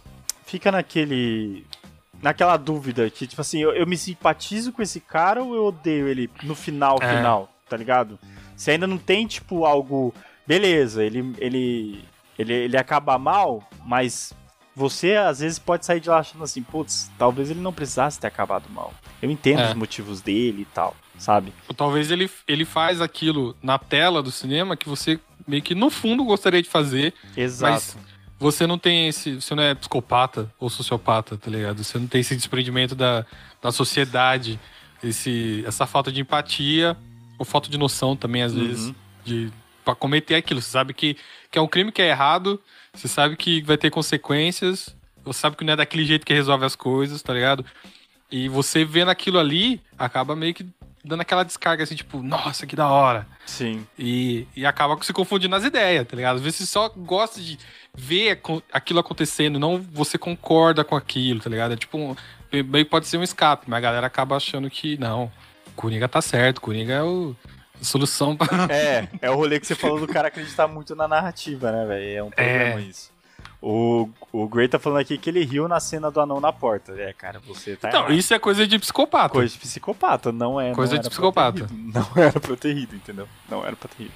[0.46, 1.66] Fica naquele.
[2.22, 6.08] Naquela dúvida que, tipo assim, eu, eu me simpatizo com esse cara ou eu odeio
[6.08, 7.16] ele no final, é.
[7.16, 8.18] final, tá ligado?
[8.56, 10.14] Se ainda não tem, tipo, algo.
[10.46, 12.02] Beleza, ele, ele,
[12.38, 14.32] ele, ele acaba mal, mas
[14.74, 18.26] você às vezes pode sair de lá achando assim, putz, talvez ele não precisasse ter
[18.26, 18.92] acabado mal.
[19.20, 19.68] Eu entendo é.
[19.68, 21.52] os motivos dele e tal, sabe?
[21.68, 25.90] Ou talvez ele, ele faz aquilo na tela do cinema que você meio que no
[25.90, 27.12] fundo gostaria de fazer.
[27.36, 27.72] Exato.
[27.72, 27.96] Mas
[28.38, 29.36] você não tem esse.
[29.36, 31.82] Você não é psicopata ou sociopata, tá ligado?
[31.82, 33.24] Você não tem esse desprendimento da,
[33.60, 34.58] da sociedade,
[35.02, 36.96] esse, essa falta de empatia,
[37.38, 38.66] ou falta de noção também, às uhum.
[38.66, 38.94] vezes,
[39.24, 39.52] de
[39.84, 40.60] para cometer aquilo.
[40.60, 41.16] Você sabe que,
[41.50, 42.60] que é um crime que é errado,
[42.94, 46.64] você sabe que vai ter consequências, você sabe que não é daquele jeito que resolve
[46.64, 47.64] as coisas, tá ligado?
[48.30, 50.66] E você vendo aquilo ali, acaba meio que
[51.04, 53.26] dando aquela descarga assim, tipo, nossa, que da hora.
[53.44, 53.86] Sim.
[53.98, 56.36] E, e acaba se confundindo nas ideias, tá ligado?
[56.36, 57.58] Às vezes você só gosta de
[57.94, 58.40] ver
[58.72, 61.72] aquilo acontecendo, não você concorda com aquilo, tá ligado?
[61.72, 62.14] É tipo, um,
[62.64, 65.30] meio pode ser um escape, mas a galera acaba achando que não,
[65.74, 67.34] Coringa tá certo, Coringa é o,
[67.82, 68.36] solução.
[68.70, 72.18] É, é o rolê que você falou do cara acreditar muito na narrativa, né, velho?
[72.18, 72.82] É um problema é.
[72.82, 73.12] isso.
[73.60, 76.92] O, o Gray tá falando aqui que ele riu na cena do anão na porta.
[77.00, 77.88] É, cara, você tá.
[77.88, 78.14] Então, errado.
[78.14, 79.28] isso é coisa de psicopata.
[79.28, 80.72] Coisa de psicopata, não é.
[80.72, 81.68] Coisa não de psicopata.
[81.70, 83.28] Não era pra ter rido, entendeu?
[83.48, 84.14] Não era pra ter rido.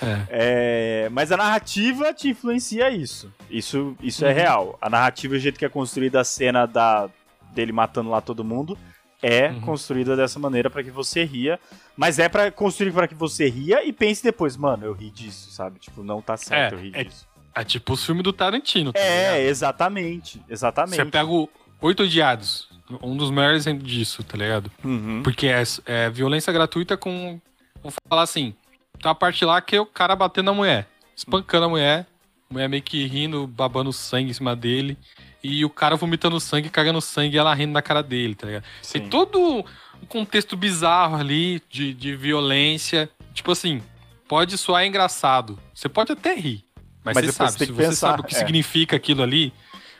[0.00, 0.26] É.
[0.30, 3.32] É, mas a narrativa te influencia isso.
[3.50, 4.32] Isso, isso é uhum.
[4.32, 4.78] é real.
[4.80, 7.10] A narrativa, o jeito que é construída a cena da,
[7.52, 8.78] dele matando lá todo mundo,
[9.22, 9.60] é uhum.
[9.60, 11.58] construída dessa maneira para que você ria.
[11.96, 15.50] Mas é para construir para que você ria e pense depois, mano, eu ri disso,
[15.50, 15.78] sabe?
[15.78, 17.26] Tipo, não tá certo, é, eu ri é, disso.
[17.54, 18.92] É tipo os filmes do Tarantino.
[18.92, 19.50] Tá é, ligado?
[19.50, 20.42] exatamente.
[20.48, 20.96] Exatamente.
[20.96, 21.48] Você pega o
[21.80, 22.68] Oito Odiados,
[23.02, 24.70] um dos maiores exemplos disso, tá ligado?
[24.84, 25.22] Uhum.
[25.22, 27.40] Porque é, é violência gratuita com.
[27.82, 28.54] Vamos falar assim,
[28.98, 32.06] tem uma parte lá que é o cara batendo na mulher, espancando a mulher,
[32.50, 34.96] mulher meio que rindo, babando sangue em cima dele,
[35.42, 38.64] e o cara vomitando sangue, cagando sangue e ela rindo na cara dele, tá ligado?
[38.82, 39.00] Sim.
[39.00, 39.64] Tem todo
[40.02, 43.08] um contexto bizarro ali de, de violência.
[43.32, 43.82] Tipo assim,
[44.26, 45.58] pode soar engraçado.
[45.74, 46.64] Você pode até rir.
[47.04, 48.38] Mas, mas você sabe, você se você pensar, sabe o que é.
[48.38, 49.52] significa aquilo ali,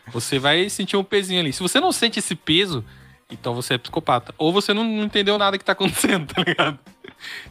[0.09, 1.53] você vai sentir um pezinho ali.
[1.53, 2.85] Se você não sente esse peso,
[3.31, 4.35] então você é psicopata.
[4.37, 6.79] Ou você não, não entendeu nada que tá acontecendo, tá ligado?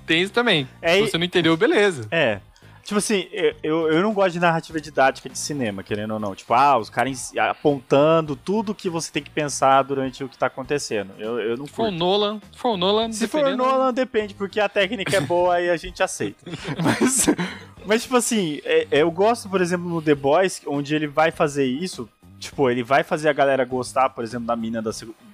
[0.05, 0.67] Tem isso também.
[0.81, 2.07] É, Se você não entendeu, beleza.
[2.11, 2.39] É.
[2.87, 3.27] Tipo assim,
[3.61, 6.33] eu, eu não gosto de narrativa didática de cinema, querendo ou não.
[6.33, 10.45] Tipo, ah, os caras apontando tudo que você tem que pensar durante o que tá
[10.45, 11.11] acontecendo.
[11.19, 11.75] Eu, eu não curto.
[11.75, 15.69] For Nolan, for Nolan, Se for o Nolan, depende, porque a técnica é boa e
[15.69, 16.49] a gente aceita.
[16.81, 17.25] Mas,
[17.85, 21.29] mas tipo assim, é, é, eu gosto, por exemplo, no The Boys, onde ele vai
[21.29, 22.07] fazer isso.
[22.39, 24.91] Tipo, ele vai fazer a galera gostar, por exemplo, da mina da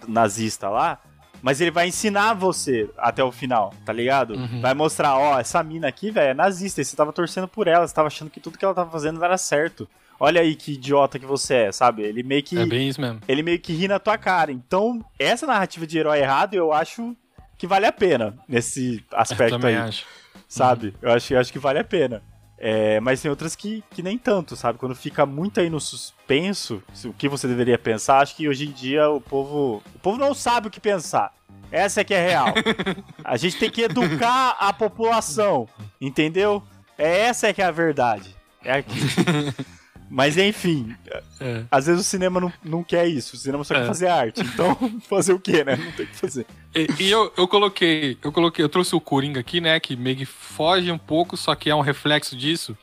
[0.07, 0.99] nazista lá
[1.43, 4.33] mas ele vai ensinar você até o final, tá ligado?
[4.33, 4.61] Uhum.
[4.61, 7.85] Vai mostrar, ó, essa mina aqui, velho, é nazista, e você tava torcendo por ela,
[7.85, 9.85] você tava achando que tudo que ela tava fazendo era certo.
[10.17, 12.01] Olha aí que idiota que você é, sabe?
[12.01, 12.57] Ele meio que.
[12.57, 13.19] É bem isso mesmo.
[13.27, 14.53] Ele meio que ri na tua cara.
[14.53, 17.13] Então, essa narrativa de herói errado, eu acho
[17.57, 19.89] que vale a pena nesse aspecto eu também aí.
[19.89, 20.05] Acho.
[20.47, 20.87] Sabe?
[20.87, 20.93] Uhum.
[21.01, 22.21] Eu, acho, eu acho que vale a pena.
[22.57, 24.79] É, mas tem outras que, que nem tanto, sabe?
[24.79, 28.71] Quando fica muito aí no suspenso, o que você deveria pensar, acho que hoje em
[28.71, 29.83] dia o povo.
[29.95, 31.33] O povo não sabe o que pensar.
[31.71, 32.47] Essa é que é real.
[33.23, 35.67] A gente tem que educar a população,
[35.99, 36.63] entendeu?
[36.97, 38.35] É essa é que é a verdade.
[38.63, 38.99] É aqui.
[40.13, 40.95] Mas enfim,
[41.41, 41.63] é.
[41.71, 43.79] às vezes o cinema não, não quer isso, o cinema só é.
[43.79, 44.41] quer fazer arte.
[44.41, 44.77] Então,
[45.09, 45.75] fazer o quê, né?
[45.75, 46.45] Não tem o que fazer.
[46.75, 49.79] E, e, eu, eu coloquei, eu coloquei, eu trouxe o Coringa aqui, né?
[49.79, 52.77] Que meio que foge um pouco, só que é um reflexo disso.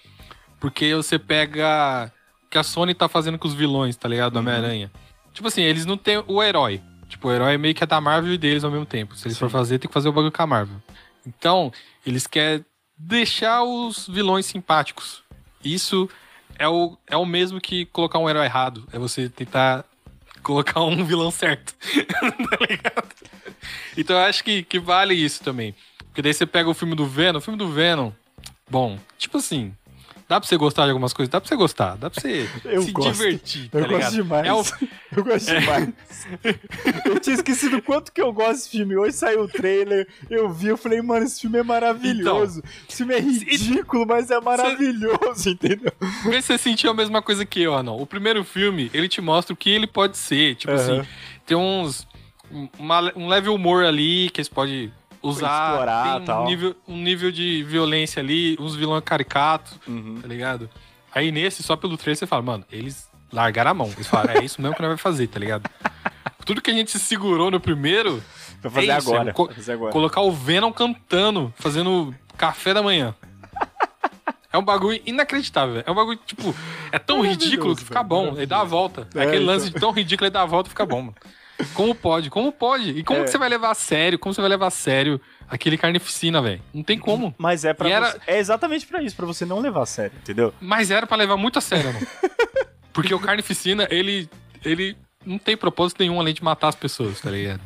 [0.59, 2.13] Porque você pega
[2.45, 4.33] o que a Sony tá fazendo com os vilões, tá ligado?
[4.33, 4.47] Do uhum.
[4.47, 4.91] Homem-Aranha.
[5.33, 6.83] Tipo assim, eles não têm o herói.
[7.09, 9.15] Tipo, o herói meio que é da Marvel e deles ao mesmo tempo.
[9.15, 9.45] Se eles Sim.
[9.45, 10.83] for fazer, tem que fazer o bagulho com a Marvel.
[11.25, 11.71] Então,
[12.05, 12.65] eles querem
[12.99, 15.23] deixar os vilões simpáticos.
[15.65, 16.11] Isso
[16.61, 18.87] é o, é o mesmo que colocar um herói errado.
[18.93, 19.83] É você tentar
[20.45, 21.75] colocar um vilão certo.
[21.81, 23.09] tá ligado?
[23.97, 25.75] Então eu acho que, que vale isso também.
[26.05, 28.13] Porque daí você pega o filme do Venom, o filme do Venom.
[28.71, 29.75] Bom, tipo assim,
[30.31, 31.29] Dá pra você gostar de algumas coisas?
[31.29, 33.11] Dá pra você gostar, dá pra você eu se gosto.
[33.15, 33.69] divertir.
[33.69, 34.01] Tá eu ligado?
[34.01, 34.47] gosto demais.
[34.47, 34.63] É o...
[35.17, 35.59] Eu gosto é.
[35.59, 35.89] demais.
[37.05, 38.97] eu tinha esquecido quanto que eu gosto desse filme.
[38.97, 42.61] Hoje saiu o trailer, eu vi, eu falei, mano, esse filme é maravilhoso.
[42.61, 45.51] Então, esse filme é ridículo, mas é maravilhoso, você...
[45.51, 45.93] entendeu?
[46.27, 48.01] Vê se você sentiu a mesma coisa que eu, não.
[48.01, 50.55] O primeiro filme, ele te mostra o que ele pode ser.
[50.55, 50.79] Tipo uhum.
[50.79, 51.09] assim,
[51.45, 52.07] tem uns.
[52.79, 54.93] Uma, um leve humor ali que você pode
[55.23, 60.19] usar explorar, tem um, nível, um nível de violência ali, uns vilões caricatos, uhum.
[60.21, 60.69] tá ligado?
[61.15, 63.91] Aí nesse, só pelo trailer, você fala, mano, eles largaram a mão.
[63.95, 65.69] Eles falaram, é isso mesmo que nós vai fazer, tá ligado?
[66.45, 68.23] Tudo que a gente se segurou no primeiro.
[68.63, 69.31] Vai fazer, é isso, agora.
[69.31, 69.93] É co fazer agora.
[69.93, 73.15] Colocar o Venom cantando, fazendo café da manhã.
[74.53, 76.53] É um bagulho inacreditável, É um bagulho, tipo,
[76.91, 78.35] é tão ridículo que fica bom.
[78.37, 79.07] Ele dá a volta.
[79.15, 79.75] É, Aquele lance então...
[79.75, 81.15] de tão ridículo, ele dá a volta e fica bom, mano.
[81.75, 82.31] Como pode?
[82.31, 82.91] Como pode?
[82.91, 83.25] E como é.
[83.25, 84.19] que você vai levar a sério?
[84.19, 86.63] Como você vai levar a sério aquele carnificina, velho?
[86.73, 87.35] Não tem como.
[87.39, 88.17] Mas é para era...
[88.27, 90.55] é exatamente para isso, para você não levar a sério, entendeu?
[90.61, 92.07] Mas era para levar muito a sério, mano.
[92.93, 94.29] Porque o carnificina, ele
[94.65, 97.61] ele não tem propósito nenhum além de matar as pessoas, tá ligado?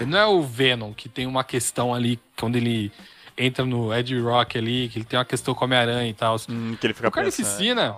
[0.00, 2.92] Ele não é o Venom que tem uma questão ali quando ele
[3.36, 6.36] entra no Ed Rock ali, que ele tem uma questão com Homem-Aranha e tal.
[6.48, 7.96] Hum, que ele fica o Carnificina,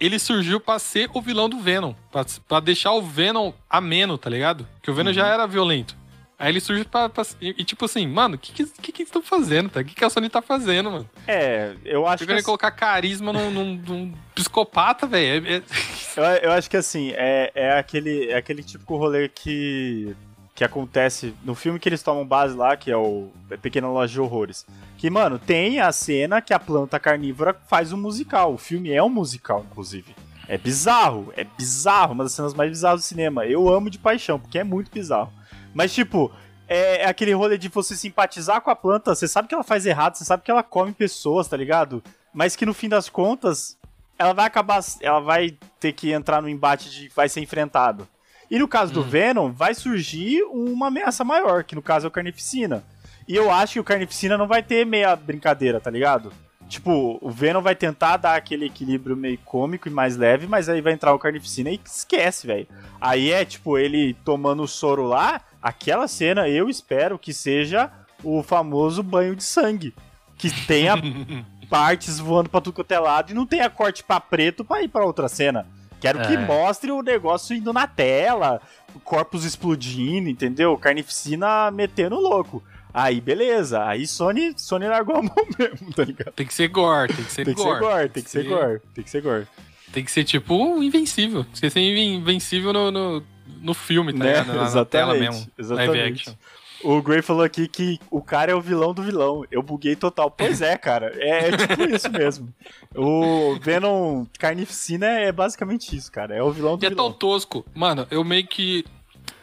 [0.00, 1.94] ele surgiu pra ser o vilão do Venom.
[2.10, 4.66] Pra, pra deixar o Venom ameno, tá ligado?
[4.74, 5.14] Porque o Venom uhum.
[5.14, 5.96] já era violento.
[6.38, 7.08] Aí ele surge pra.
[7.08, 9.80] pra e, e, tipo assim, mano, o que, que, que, que estão fazendo, tá?
[9.80, 11.10] O que, que a Sony tá fazendo, mano?
[11.26, 12.42] É, eu acho que.
[12.44, 15.44] colocar carisma num, num, num psicopata, velho.
[15.44, 15.62] É, é...
[16.16, 20.14] eu, eu acho que assim, é, é, aquele, é aquele típico rolê que.
[20.58, 23.28] Que acontece no filme que eles tomam base lá, que é o
[23.62, 24.66] Pequena Loja de Horrores.
[24.96, 28.54] Que, mano, tem a cena que a planta carnívora faz um musical.
[28.54, 30.16] O filme é um musical, inclusive.
[30.48, 33.46] É bizarro, é bizarro, uma das cenas mais bizarras do cinema.
[33.46, 35.32] Eu amo de paixão, porque é muito bizarro.
[35.72, 36.32] Mas, tipo,
[36.66, 39.86] é, é, aquele rolê de você simpatizar com a planta, você sabe que ela faz
[39.86, 42.02] errado, você sabe que ela come pessoas, tá ligado?
[42.34, 43.78] Mas que no fim das contas,
[44.18, 44.82] ela vai acabar.
[45.00, 48.08] Ela vai ter que entrar no embate de vai ser enfrentado.
[48.50, 49.08] E no caso do hum.
[49.08, 52.82] Venom, vai surgir uma ameaça maior, que no caso é o Carnificina.
[53.26, 56.32] E eu acho que o Carnificina não vai ter meia brincadeira, tá ligado?
[56.68, 60.80] Tipo, o Venom vai tentar dar aquele equilíbrio meio cômico e mais leve, mas aí
[60.80, 62.66] vai entrar o Carnificina e esquece, velho.
[63.00, 67.90] Aí é, tipo, ele tomando o soro lá, aquela cena eu espero que seja
[68.22, 69.94] o famoso banho de sangue.
[70.36, 70.94] Que tenha
[71.70, 74.88] partes voando pra tudo quanto é lado e não tenha corte pra preto pra ir
[74.88, 75.66] pra outra cena.
[76.00, 76.26] Quero é.
[76.26, 78.60] que mostre o negócio indo na tela,
[79.04, 80.76] corpos explodindo, entendeu?
[80.78, 82.62] Carnificina metendo louco.
[82.92, 83.84] Aí, beleza.
[83.84, 86.32] Aí Sony, Sony largou a mão mesmo, tá ligado?
[86.32, 87.68] Tem que ser gore, tem que ser tem gore.
[87.68, 89.46] Que ser gore tem que ser gore, tem que ser gore.
[89.92, 91.44] Tem que ser tipo um invencível.
[91.44, 93.22] Tem que ser invencível no, no,
[93.60, 94.30] no filme, tá né?
[94.30, 94.54] ligado?
[94.54, 95.46] Na, na tela mesmo.
[95.56, 96.36] Exatamente.
[96.82, 99.44] O Gray falou aqui que o cara é o vilão do vilão.
[99.50, 100.30] Eu buguei total.
[100.30, 101.12] Pois é, cara.
[101.16, 102.54] É, é tipo isso mesmo.
[102.94, 106.34] O Venom Carnificina é basicamente isso, cara.
[106.34, 107.06] É o vilão do e vilão.
[107.06, 107.64] é tão tosco.
[107.74, 108.84] Mano, eu meio que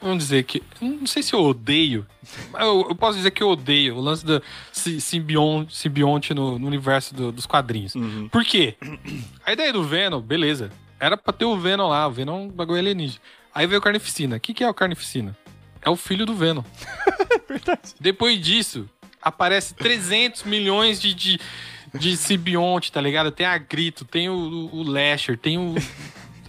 [0.02, 0.64] vamos dizer que.
[0.80, 2.06] Não sei se eu odeio.
[2.60, 7.14] Eu, eu posso dizer que eu odeio o lance da simbionte, simbionte no, no universo
[7.14, 7.96] do, dos quadrinhos.
[7.96, 8.30] Uhum.
[8.30, 8.76] Por quê?
[9.46, 10.72] A ideia do Venom, beleza.
[11.00, 13.22] Era pra ter o Venom lá, o Venom é um bagulho alienígena.
[13.54, 14.38] Aí veio o Carnificina.
[14.38, 15.36] O que, que é o Carnificina?
[15.86, 16.64] É o filho do Venom.
[17.48, 17.94] Verdade.
[18.00, 18.90] Depois disso,
[19.22, 21.40] aparece 300 milhões de, de,
[21.94, 23.32] de simbionte, tá ligado?
[23.32, 25.76] Tem a Grito, tem o, o Lasher, tem o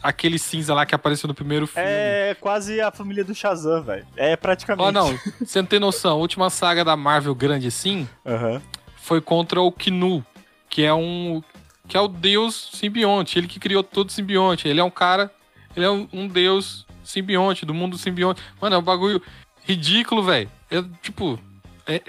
[0.03, 1.89] aquele cinza lá que apareceu no primeiro filme.
[1.89, 4.07] É quase a família do Shazam, velho.
[4.17, 4.89] É praticamente.
[4.89, 6.13] Oh, não, você não tem noção.
[6.13, 8.61] A última saga da Marvel grande assim uhum.
[8.97, 10.25] foi contra o Knu,
[10.71, 11.43] que é um.
[11.89, 13.39] que é o deus simbionte.
[13.39, 14.69] Ele que criou todo simbionte.
[14.69, 15.31] Ele é um cara.
[15.75, 18.43] Ele é um, um deus simbionte, do mundo simbionte.
[18.61, 19.23] Mano, é um bagulho
[19.65, 20.51] ridículo, velho.
[20.71, 21.39] É, tipo.
[21.87, 22.03] É,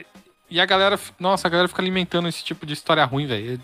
[0.50, 3.60] e a galera, nossa, a galera fica alimentando esse tipo de história ruim, velho.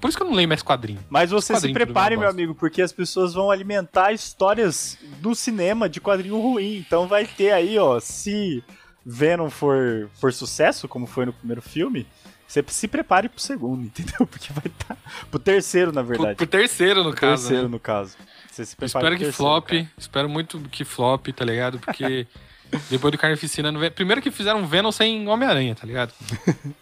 [0.00, 0.98] Por isso que eu não leio mais quadrinho.
[1.08, 6.00] Mas você se prepare, meu amigo, porque as pessoas vão alimentar histórias do cinema de
[6.00, 6.78] quadrinho ruim.
[6.78, 8.62] Então vai ter aí, ó, se
[9.06, 12.06] Venom for, for sucesso, como foi no primeiro filme,
[12.46, 14.26] você se prepare pro segundo, entendeu?
[14.26, 14.96] Porque vai estar.
[14.96, 15.26] Tá...
[15.30, 16.36] Pro terceiro, na verdade.
[16.36, 17.42] Pro, pro terceiro, no pro caso.
[17.42, 17.68] terceiro, né?
[17.68, 18.16] no caso.
[18.54, 19.66] Você se prepare espero que terceiro, flop.
[19.66, 19.90] Cara.
[19.98, 21.80] Espero muito que flop, tá ligado?
[21.80, 22.26] Porque.
[22.88, 23.72] Depois do Carnificina.
[23.90, 26.12] Primeiro que fizeram Venom sem Homem-Aranha, tá ligado?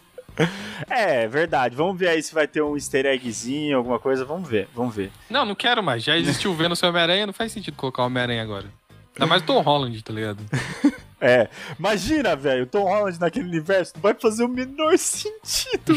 [0.88, 1.74] é, verdade.
[1.74, 4.24] Vamos ver aí se vai ter um easter eggzinho, alguma coisa.
[4.24, 5.10] Vamos ver, vamos ver.
[5.30, 6.02] Não, não quero mais.
[6.02, 8.66] Já existiu o Venom sem Homem-Aranha, não faz sentido colocar o Homem-Aranha agora.
[9.14, 10.38] Ainda mais o Tom Holland, tá ligado?
[11.24, 11.48] É,
[11.78, 15.94] imagina, velho, o Tom Holland naquele universo não vai fazer o menor sentido.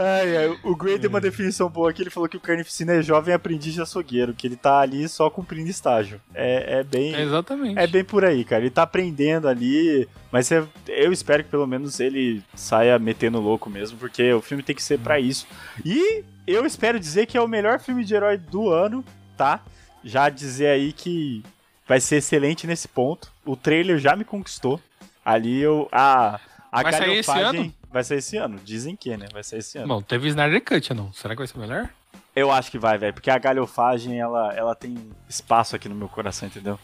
[0.00, 1.22] Ai, ai, o Gray deu uma é.
[1.22, 4.54] definição boa aqui, ele falou que o Carnificina é jovem aprendiz de açougueiro, que ele
[4.54, 6.20] tá ali só cumprindo estágio.
[6.32, 7.16] É, é bem...
[7.16, 7.76] É exatamente.
[7.76, 8.62] É bem por aí, cara.
[8.62, 13.68] Ele tá aprendendo ali, mas eu, eu espero que pelo menos ele saia metendo louco
[13.68, 15.48] mesmo, porque o filme tem que ser para isso.
[15.84, 19.04] E eu espero dizer que é o melhor filme de herói do ano,
[19.36, 19.64] tá?
[20.04, 21.42] Já dizer aí que
[21.88, 23.32] vai ser excelente nesse ponto.
[23.44, 24.80] O trailer já me conquistou.
[25.24, 25.88] Ali eu...
[25.90, 26.38] A,
[26.70, 27.74] a vai sair esse ano?
[27.90, 28.58] Vai ser esse ano.
[28.62, 29.26] Dizem que, né?
[29.32, 29.88] Vai ser esse ano.
[29.88, 31.12] Bom, teve Snyder Cut, não?
[31.12, 31.88] Será que vai ser melhor?
[32.36, 33.14] Eu acho que vai, velho.
[33.14, 34.96] Porque a galhofagem, ela, ela tem
[35.28, 36.78] espaço aqui no meu coração, entendeu?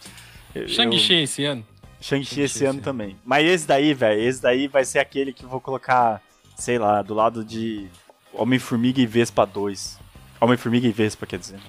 [0.67, 1.67] Shang-Chi esse ano.
[2.01, 3.17] Shang-Chi esse, esse ano, ano também.
[3.25, 6.21] Mas esse daí, velho, esse daí vai ser aquele que eu vou colocar,
[6.57, 7.89] sei lá, do lado de
[8.33, 9.99] Homem-Formiga e Vespa 2.
[10.41, 11.61] Homem-Formiga e Vespa, quer dizer.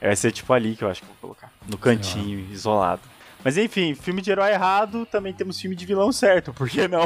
[0.00, 1.52] Vai ser tipo ali que eu acho que eu vou colocar.
[1.68, 3.02] No cantinho, isolado.
[3.44, 7.04] Mas enfim, filme de herói errado, também temos filme de vilão certo, por que não?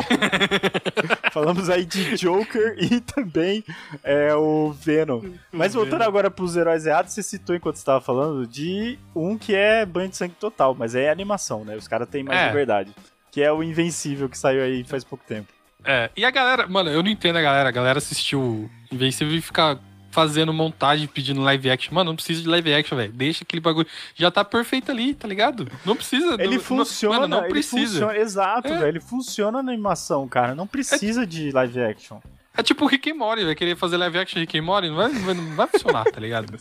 [1.32, 3.64] Falamos aí de Joker e também
[4.04, 5.20] é, o Venom.
[5.50, 9.84] Mas voltando agora pros heróis errados, você citou enquanto estava falando de um que é
[9.84, 11.74] banho de sangue total, mas é animação, né?
[11.74, 12.46] Os caras têm mais é.
[12.46, 12.94] liberdade.
[13.32, 15.52] Que é o Invencível, que saiu aí faz pouco tempo.
[15.84, 17.68] É, e a galera, mano, eu não entendo a galera.
[17.68, 19.78] A galera assistiu Invencível e fica
[20.18, 21.94] fazendo montagem, pedindo live action.
[21.94, 23.12] Mano, não precisa de live action, velho.
[23.12, 23.86] Deixa aquele bagulho.
[24.16, 25.70] Já tá perfeito ali, tá ligado?
[25.84, 26.34] Não precisa.
[26.40, 28.00] Ele não, funciona, não, mano, não precisa.
[28.00, 28.78] Funciona, exato, é.
[28.78, 28.88] velho.
[28.88, 30.56] Ele funciona na animação, cara.
[30.56, 31.26] Não precisa é...
[31.26, 32.18] de live action.
[32.56, 34.96] É tipo o Rick and Morty, vai querer fazer live action Rick and Morty, não
[34.96, 36.52] vai, não vai, funcionar, tá ligado?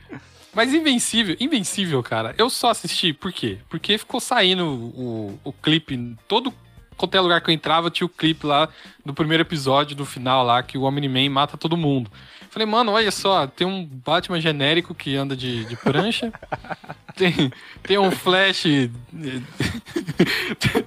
[0.54, 3.58] Mas Invencível, Invencível, cara, eu só assisti, por quê?
[3.68, 6.54] Porque ficou saindo o, o clipe, todo
[6.96, 8.68] qualquer lugar que eu entrava tinha o clipe lá
[9.04, 12.10] do primeiro episódio, do final lá, que o Omni-Man mata todo mundo.
[12.52, 16.30] Falei, mano, olha só, tem um Batman genérico que anda de, de prancha,
[17.16, 17.50] tem,
[17.82, 18.64] tem um Flash.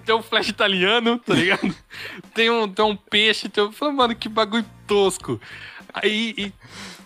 [0.05, 1.76] tem um Flash italiano, tá ligado?
[2.36, 3.49] Tem um, tem um peixe.
[3.49, 3.72] Tem um...
[3.72, 5.41] Falei, mano, que bagulho tosco.
[5.91, 6.36] Aí.
[6.38, 6.53] E,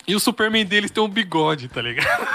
[0.10, 2.28] e o Superman deles tem um bigode, tá ligado?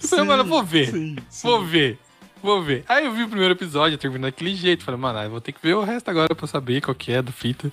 [0.08, 0.90] Falei, mano, vou ver.
[0.90, 1.46] Sim, sim.
[1.46, 1.98] Vou ver.
[2.42, 2.84] Vou ver.
[2.88, 4.84] Aí eu vi o primeiro episódio, terminou daquele jeito.
[4.84, 7.20] Falei, mano, eu vou ter que ver o resto agora pra saber qual que é
[7.20, 7.70] do fita.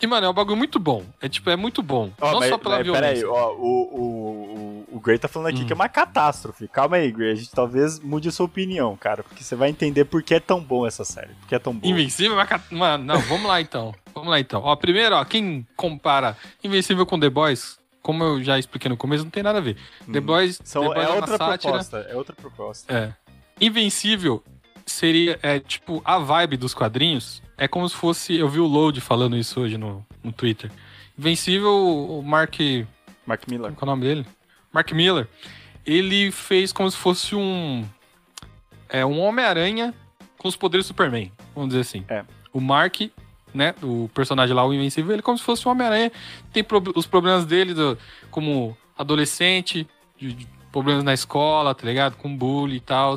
[0.00, 1.04] E, mano, é um bagulho muito bom.
[1.20, 2.10] É tipo, é muito bom.
[2.20, 3.08] Oh, não mas, só pela mas, violência.
[3.08, 5.66] Peraí, ó, o, o, o, Gray tá falando aqui hum.
[5.66, 6.68] que é uma catástrofe.
[6.68, 7.32] Calma aí, Gray.
[7.32, 9.22] A gente talvez mude a sua opinião, cara.
[9.22, 11.34] Porque você vai entender por que é tão bom essa série.
[11.34, 11.86] Por que é tão bom.
[11.86, 12.62] Invencível é uma cat...
[12.70, 13.94] Mano, não, vamos lá então.
[14.14, 14.60] Vamos lá então.
[14.62, 19.24] Ó, primeiro, ó, quem compara Invencível com The Boys, como eu já expliquei no começo,
[19.24, 19.76] não tem nada a ver.
[20.06, 20.12] Hum.
[20.12, 21.98] The Boys, São, The Boys é, é outra proposta.
[21.98, 22.92] É outra proposta.
[22.92, 23.14] É.
[23.60, 24.42] Invencível
[24.86, 28.36] seria, é, tipo, a vibe dos quadrinhos é como se fosse.
[28.36, 30.70] Eu vi o Load falando isso hoje no, no Twitter.
[31.18, 32.56] Invencível, o Mark.
[33.26, 33.72] Mark Miller.
[33.72, 34.26] Qual é o nome dele?
[34.72, 35.28] Mark Miller.
[35.84, 37.84] Ele fez como se fosse um.
[38.88, 39.94] É, um Homem-Aranha
[40.38, 42.04] com os poderes do Superman, vamos dizer assim.
[42.08, 42.24] É.
[42.52, 43.02] O Mark,
[43.54, 46.10] né, o personagem lá, o Invencível, ele é como se fosse um Homem-Aranha.
[46.52, 47.96] Tem pro, os problemas dele do,
[48.30, 49.86] como adolescente,
[50.16, 52.16] de, de problemas na escola, tá ligado?
[52.16, 53.16] Com bullying e tal.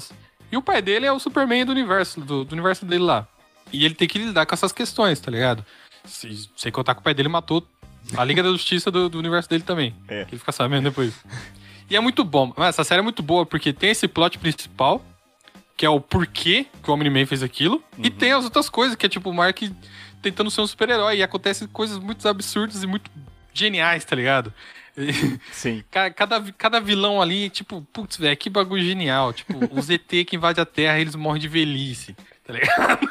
[0.53, 3.27] E o pai dele é o Superman do universo, do, do universo dele lá.
[3.71, 5.65] E ele tem que lidar com essas questões, tá ligado?
[6.05, 7.67] Se, sem contar que o pai dele matou
[8.15, 9.95] a Liga da Justiça do, do universo dele também.
[10.07, 10.25] É.
[10.25, 11.11] Que ele fica sabendo depois.
[11.89, 12.53] E é muito bom.
[12.57, 15.03] Essa série é muito boa porque tem esse plot principal,
[15.75, 17.83] que é o porquê que o Omni-Man fez aquilo.
[17.97, 18.05] Uhum.
[18.05, 19.59] E tem as outras coisas, que é tipo o Mark
[20.21, 21.17] tentando ser um super-herói.
[21.17, 23.09] E acontecem coisas muito absurdas e muito
[23.51, 24.53] geniais, tá ligado?
[25.51, 25.83] Sim.
[25.89, 29.33] Cada, cada vilão ali, tipo, putz, velho, que bagulho genial.
[29.33, 32.15] Tipo, os ET que invadem a Terra, eles morrem de velhice,
[32.45, 33.07] tá ligado?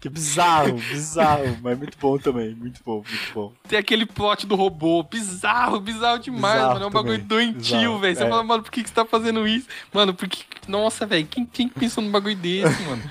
[0.00, 3.52] Que bizarro, bizarro, mas muito bom também, muito bom, muito bom.
[3.68, 6.84] Tem aquele plot do robô, bizarro, bizarro demais, bizarro mano.
[6.84, 7.52] É um bagulho também.
[7.52, 8.16] doentio, velho.
[8.16, 8.28] Você é.
[8.28, 9.68] fala, mano, por que, que você tá fazendo isso?
[9.92, 10.42] Mano, porque.
[10.66, 13.02] Nossa, velho, quem, quem pensou num bagulho desse, mano?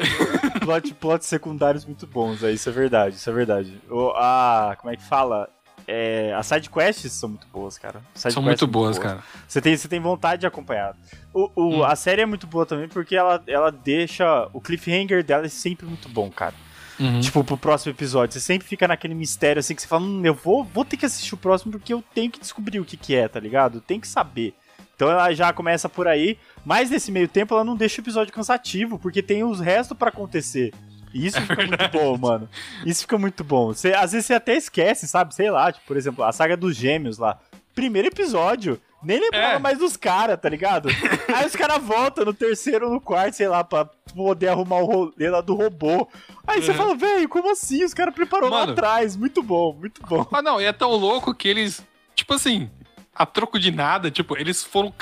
[0.64, 3.78] plot, plots secundários muito bons, é, isso é verdade, isso é verdade.
[3.90, 5.50] O, a, como é que fala?
[5.86, 8.00] É, as sidequests são muito boas, cara.
[8.14, 9.22] São muito boas, boas, cara.
[9.46, 10.96] Você tem, você tem vontade de acompanhar.
[11.32, 11.84] O, o hum.
[11.84, 14.48] A série é muito boa também porque ela, ela deixa.
[14.52, 16.54] O cliffhanger dela é sempre muito bom, cara.
[16.98, 17.20] Uhum.
[17.20, 18.34] Tipo, pro próximo episódio.
[18.34, 21.06] Você sempre fica naquele mistério assim que você fala, hum, eu vou, vou ter que
[21.06, 23.80] assistir o próximo porque eu tenho que descobrir o que, que é, tá ligado?
[23.80, 24.54] Tem que saber.
[24.94, 28.32] Então ela já começa por aí, mas nesse meio tempo ela não deixa o episódio
[28.32, 30.72] cansativo, porque tem os restos para acontecer.
[31.14, 31.96] E isso é fica verdade.
[31.96, 32.48] muito bom, mano.
[32.84, 33.68] Isso fica muito bom.
[33.68, 35.34] Você, às vezes você até esquece, sabe?
[35.34, 37.38] Sei lá, tipo, por exemplo, a saga dos gêmeos lá.
[37.72, 38.80] Primeiro episódio.
[39.02, 39.58] Nem lembrava é.
[39.58, 40.88] mais dos caras, tá ligado?
[41.32, 43.84] Aí os caras voltam no terceiro no quarto, sei lá, pra
[44.14, 46.08] poder arrumar o rolê lá do robô.
[46.46, 46.74] Aí você é.
[46.74, 47.84] fala, velho, como assim?
[47.84, 49.14] Os caras preparou Mano, lá atrás.
[49.14, 50.26] Muito bom, muito bom.
[50.32, 51.84] Ah, não, e é tão louco que eles.
[52.14, 52.70] Tipo assim,
[53.14, 54.10] a troco de nada.
[54.10, 54.92] Tipo, eles foram.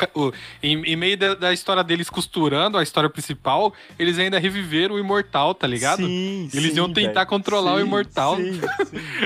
[0.63, 4.99] Em, em meio da, da, história deles costurando a história principal, eles ainda reviveram o
[4.99, 6.05] imortal, tá ligado?
[6.05, 7.27] Sim, eles sim, iam tentar véio.
[7.27, 8.37] controlar sim, o imortal.
[8.37, 8.61] Sim,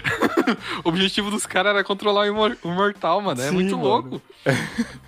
[0.84, 3.40] o objetivo dos caras era controlar o imortal, mano.
[3.42, 3.88] É muito mano.
[3.88, 4.22] louco.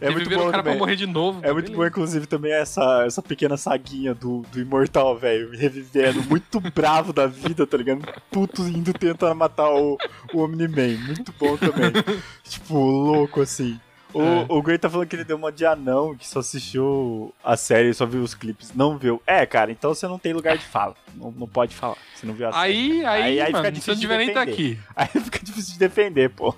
[0.00, 0.72] É muito bom o cara também.
[0.72, 1.40] pra morrer de novo.
[1.42, 6.60] É muito bom, inclusive, também essa, essa pequena saguinha do, do Imortal, velho, revivendo, muito
[6.74, 8.02] bravo da vida, tá ligado?
[8.30, 9.96] Puto indo tentar matar o,
[10.32, 10.98] o Omni-Man.
[11.06, 11.92] Muito bom também.
[12.42, 13.78] tipo, louco assim.
[14.14, 14.46] O, é.
[14.48, 17.94] o Gray tá falando que ele deu uma de anão, que só assistiu a série,
[17.94, 18.72] só viu os clipes.
[18.74, 19.22] Não viu.
[19.26, 20.94] É, cara, então você não tem lugar de fala.
[21.14, 21.96] Não, não pode falar.
[22.14, 23.06] Você não viu a aí, série.
[23.06, 24.78] Aí, aí, aí mano, fica difícil de nem tá aqui.
[24.94, 26.54] Aí fica difícil de defender, pô.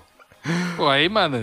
[0.75, 1.41] Pô, aí, mano.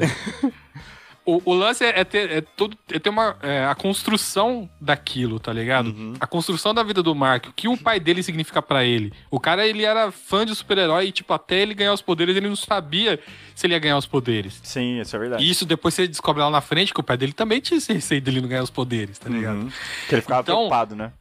[1.24, 5.38] O, o, lance é, é, ter, é, todo, é ter uma, é, a construção daquilo,
[5.38, 5.88] tá ligado?
[5.88, 6.14] Uhum.
[6.18, 9.12] A construção da vida do Mark, o que o pai dele significa para ele.
[9.30, 12.48] O cara, ele era fã de super-herói e, tipo, até ele ganhar os poderes, ele
[12.48, 13.20] não sabia
[13.54, 14.60] se ele ia ganhar os poderes.
[14.64, 15.44] Sim, isso é verdade.
[15.44, 17.92] E isso depois você descobre lá na frente que o pai dele também tinha esse
[17.92, 19.58] receio dele não ganhar os poderes, tá ligado?
[19.58, 19.70] Uhum.
[20.08, 21.12] Que ele ficava então, preocupado, né?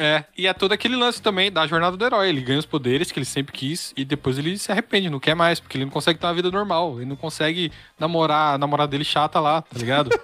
[0.00, 2.28] É, e é todo aquele lance também da jornada do herói.
[2.28, 5.34] Ele ganha os poderes que ele sempre quis e depois ele se arrepende, não quer
[5.34, 6.96] mais, porque ele não consegue ter uma vida normal.
[6.96, 10.10] Ele não consegue namorar a namorada dele chata lá, tá ligado?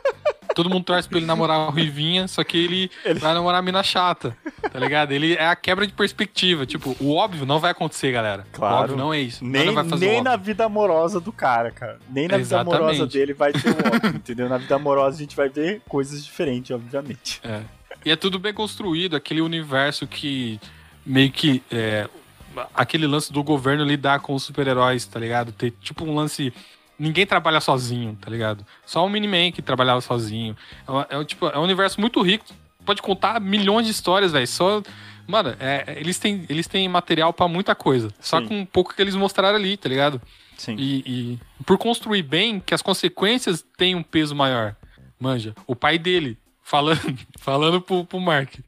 [0.56, 3.62] Todo mundo torce pra ele namorar a Ruivinha, só que ele, ele, vai namorar a
[3.62, 4.34] mina chata,
[4.72, 5.12] tá ligado?
[5.12, 6.64] Ele é a quebra de perspectiva.
[6.64, 8.46] Tipo, o óbvio não vai acontecer, galera.
[8.52, 8.74] Claro.
[8.74, 9.44] O óbvio não é isso.
[9.44, 9.66] Nem,
[9.98, 11.98] nem na vida amorosa do cara, cara.
[12.08, 12.72] Nem na Exatamente.
[12.72, 14.48] vida amorosa dele vai ter o óbvio, entendeu?
[14.48, 17.38] Na vida amorosa a gente vai ver coisas diferentes, obviamente.
[17.44, 17.60] É.
[18.06, 20.60] E é tudo bem construído, aquele universo que
[21.04, 21.60] meio que.
[21.72, 22.08] É,
[22.72, 25.50] aquele lance do governo lidar com os super-heróis, tá ligado?
[25.50, 26.54] Ter tipo um lance.
[26.96, 28.64] Ninguém trabalha sozinho, tá ligado?
[28.86, 30.56] Só o Miniman que trabalhava sozinho.
[31.10, 32.44] É, é, tipo, é um universo muito rico.
[32.84, 34.46] Pode contar milhões de histórias, velho.
[34.46, 34.84] Só.
[35.26, 38.14] Mano, é, eles, têm, eles têm material para muita coisa.
[38.20, 38.46] Só Sim.
[38.46, 40.22] com um pouco que eles mostraram ali, tá ligado?
[40.56, 40.76] Sim.
[40.78, 44.76] E, e por construir bem, que as consequências têm um peso maior.
[45.18, 48.58] Manja, o pai dele falando, falando pro, pro Mark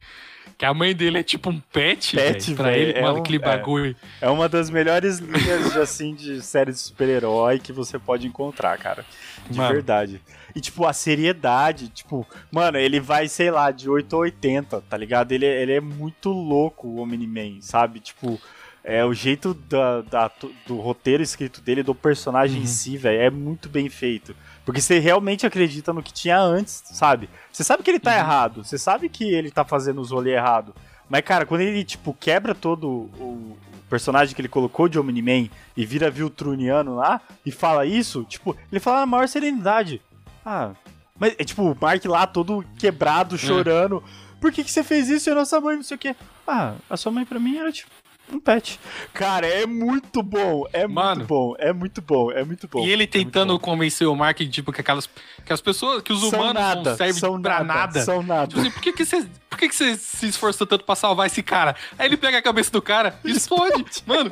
[0.57, 3.21] que a mãe dele é tipo um pet, pet véio, pra ele, é mano, um,
[3.21, 3.39] aquele é.
[3.39, 3.95] bagulho.
[4.21, 8.27] É, é, uma das melhores linhas de, assim, de série de super-herói que você pode
[8.27, 9.05] encontrar, cara.
[9.49, 9.73] De mano.
[9.73, 10.21] verdade.
[10.53, 14.97] E, tipo, a seriedade, tipo, mano, ele vai, sei lá, de 8 a 80, tá
[14.97, 15.31] ligado?
[15.31, 18.01] Ele, ele é muito louco, o Omni-Man, sabe?
[18.01, 18.37] Tipo,
[18.83, 20.31] é o jeito da, da,
[20.67, 22.63] do roteiro escrito dele, do personagem uhum.
[22.63, 24.35] em si, velho, é muito bem feito.
[24.69, 27.27] Porque você realmente acredita no que tinha antes, sabe?
[27.51, 28.17] Você sabe que ele tá uhum.
[28.17, 30.75] errado, você sabe que ele tá fazendo os rolês errado.
[31.09, 33.57] Mas, cara, quando ele, tipo, quebra todo o
[33.89, 38.79] personagem que ele colocou de Omni-Man e vira Viltruniano lá e fala isso, tipo, ele
[38.79, 40.03] fala na maior serenidade.
[40.45, 40.73] Ah,
[41.17, 43.37] mas é tipo, o Mark lá todo quebrado, é.
[43.39, 44.03] chorando.
[44.05, 44.39] É.
[44.39, 46.15] Por que, que você fez isso e a nossa mãe não sei o quê?
[46.47, 47.89] Ah, a sua mãe pra mim era tipo
[48.35, 48.79] um pet.
[49.13, 50.65] Cara, é muito bom.
[50.71, 51.55] É Mano, muito bom.
[51.57, 52.31] É muito bom.
[52.31, 52.85] É muito bom.
[52.85, 55.09] E ele é tentando é convencer o Mark, tipo, que aquelas.
[55.45, 58.01] Que as pessoas, que os são humanos nada, não servem são pra nada, nada.
[58.01, 58.47] São nada.
[58.47, 59.27] Tipo assim, por que, que você.
[59.49, 61.75] Por que, que você se esforçou tanto pra salvar esse cara?
[61.97, 64.03] Aí ele pega a cabeça do cara e explode.
[64.05, 64.29] Mano.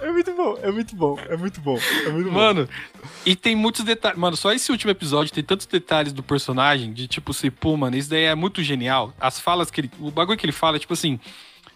[0.00, 2.38] É muito bom, é muito bom, é muito bom, é muito bom.
[2.38, 2.68] Mano,
[3.24, 4.18] e tem muitos detalhes.
[4.18, 7.96] Mano, só esse último episódio tem tantos detalhes do personagem, de tipo assim, pô, mano,
[7.96, 9.12] isso daí é muito genial.
[9.20, 9.90] As falas que ele.
[10.00, 11.18] O bagulho que ele fala, tipo assim.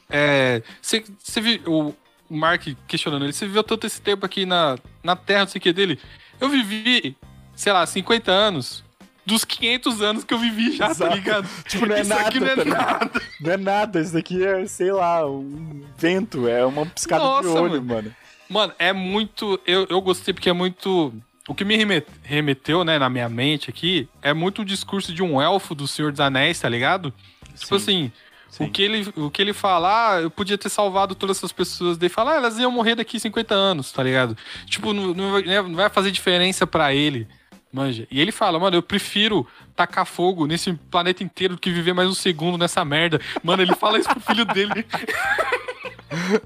[0.09, 0.63] É.
[0.81, 1.61] Você viu.
[1.67, 1.95] O,
[2.31, 5.63] Mark questionando ele, você viveu tanto esse tempo aqui na, na Terra, não sei o
[5.63, 6.01] que dele.
[6.41, 7.17] Eu vivi,
[7.55, 8.84] sei lá, 50 anos
[9.25, 11.11] dos 500 anos que eu vivi já, tá Exato.
[11.11, 11.49] tá ligado?
[11.69, 12.29] Tipo, não é isso nada.
[12.29, 13.23] Aqui não é tá nada.
[13.41, 17.49] Não é nada, isso daqui é, sei lá, um vento, é uma piscada Nossa, de
[17.49, 17.85] olho, mano.
[17.85, 18.17] mano.
[18.49, 19.59] Mano, é muito.
[19.67, 21.13] Eu, eu gostei porque é muito.
[21.49, 21.77] O que me
[22.23, 26.11] remeteu, né, na minha mente aqui, é muito o discurso de um elfo do Senhor
[26.11, 27.13] dos Anéis, tá ligado?
[27.41, 27.61] Tipo Sim.
[27.61, 28.13] Tipo assim,
[28.55, 28.67] Sim.
[28.67, 31.99] O que, ele, o que ele fala, ah, eu podia ter salvado todas essas pessoas.
[31.99, 34.37] Daí fala, ah, elas iam morrer daqui 50 anos, tá ligado?
[34.67, 37.27] Tipo, não, não, não vai fazer diferença para ele.
[37.75, 38.07] Manja.
[38.09, 39.45] E ele fala, mano, eu prefiro
[39.75, 43.21] tacar fogo nesse planeta inteiro do que viver mais um segundo nessa merda.
[43.43, 44.87] Mano, ele fala isso pro filho dele.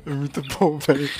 [0.06, 1.10] É muito bom, velho.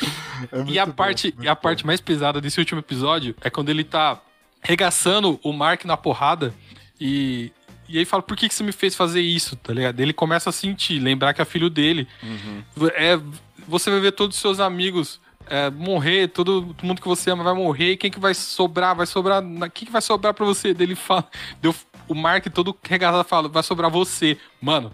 [0.51, 1.61] É e a bom, parte, e a bom.
[1.61, 4.19] parte mais pesada desse último episódio é quando ele tá
[4.63, 6.55] regaçando o Mark na porrada
[6.99, 7.53] e,
[7.87, 10.01] e aí fala, por que, que você me fez fazer isso, tá ligado?
[10.01, 12.09] Ele começa a sentir, lembrar que é filho dele.
[12.23, 12.63] Uhum.
[12.95, 13.21] É,
[13.67, 15.21] você vai ver todos os seus amigos
[15.51, 18.95] é, morrer, todo, todo, mundo que você ama vai morrer, quem que vai sobrar?
[18.95, 19.43] Vai sobrar.
[19.73, 20.73] Quem que vai sobrar pra você?
[20.75, 21.27] Dele fala.
[21.61, 21.75] Deu,
[22.09, 24.39] o Mark todo regasado fala, vai sobrar você.
[24.61, 24.93] Mano.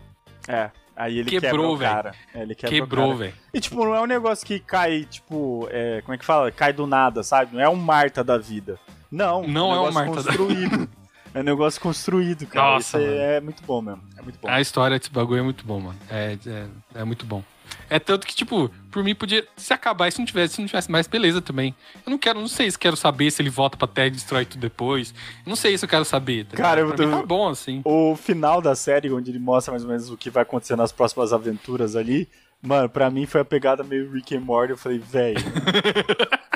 [0.49, 0.71] É.
[0.97, 2.13] Aí ele quebrou, velho.
[2.33, 3.35] É, ele quebrou, velho.
[3.53, 6.51] E, tipo, não é um negócio que cai, tipo, é, como é que fala?
[6.53, 7.55] Cai do nada, sabe?
[7.55, 8.79] Não é um Marta da vida.
[9.11, 9.47] Não.
[9.47, 10.87] Não é um, é um Marta construído.
[10.87, 10.89] da...
[11.35, 12.75] é um negócio construído, cara.
[12.75, 14.03] Nossa, Isso é, é, muito bom mesmo.
[14.17, 14.49] É muito bom.
[14.49, 15.99] A história desse bagulho é muito bom, mano.
[16.09, 16.67] É, é,
[17.01, 17.43] é muito bom.
[17.89, 20.66] É tanto que, tipo, por mim podia se acabar e se não tivesse, se não
[20.66, 21.75] tivesse mais, beleza também.
[22.07, 24.45] Eu não quero, não sei se quero saber se ele volta pra Terra e destrói
[24.45, 25.14] tudo depois.
[25.47, 26.47] Não sei se eu quero saber.
[26.47, 27.09] Tá Cara, eu, tô...
[27.09, 27.83] tá bom assim.
[27.85, 30.93] O final da série, onde ele mostra mais ou menos o que vai acontecer nas
[30.93, 32.29] próximas aventuras ali,
[32.62, 34.72] mano, pra mim foi a pegada meio Rick and Morty.
[34.72, 35.41] Eu falei, velho.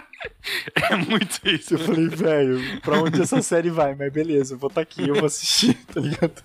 [0.91, 1.75] é muito isso.
[1.75, 3.95] Eu falei, velho, pra onde essa série vai?
[3.95, 6.43] Mas beleza, eu vou estar tá aqui, eu vou assistir, tá ligado?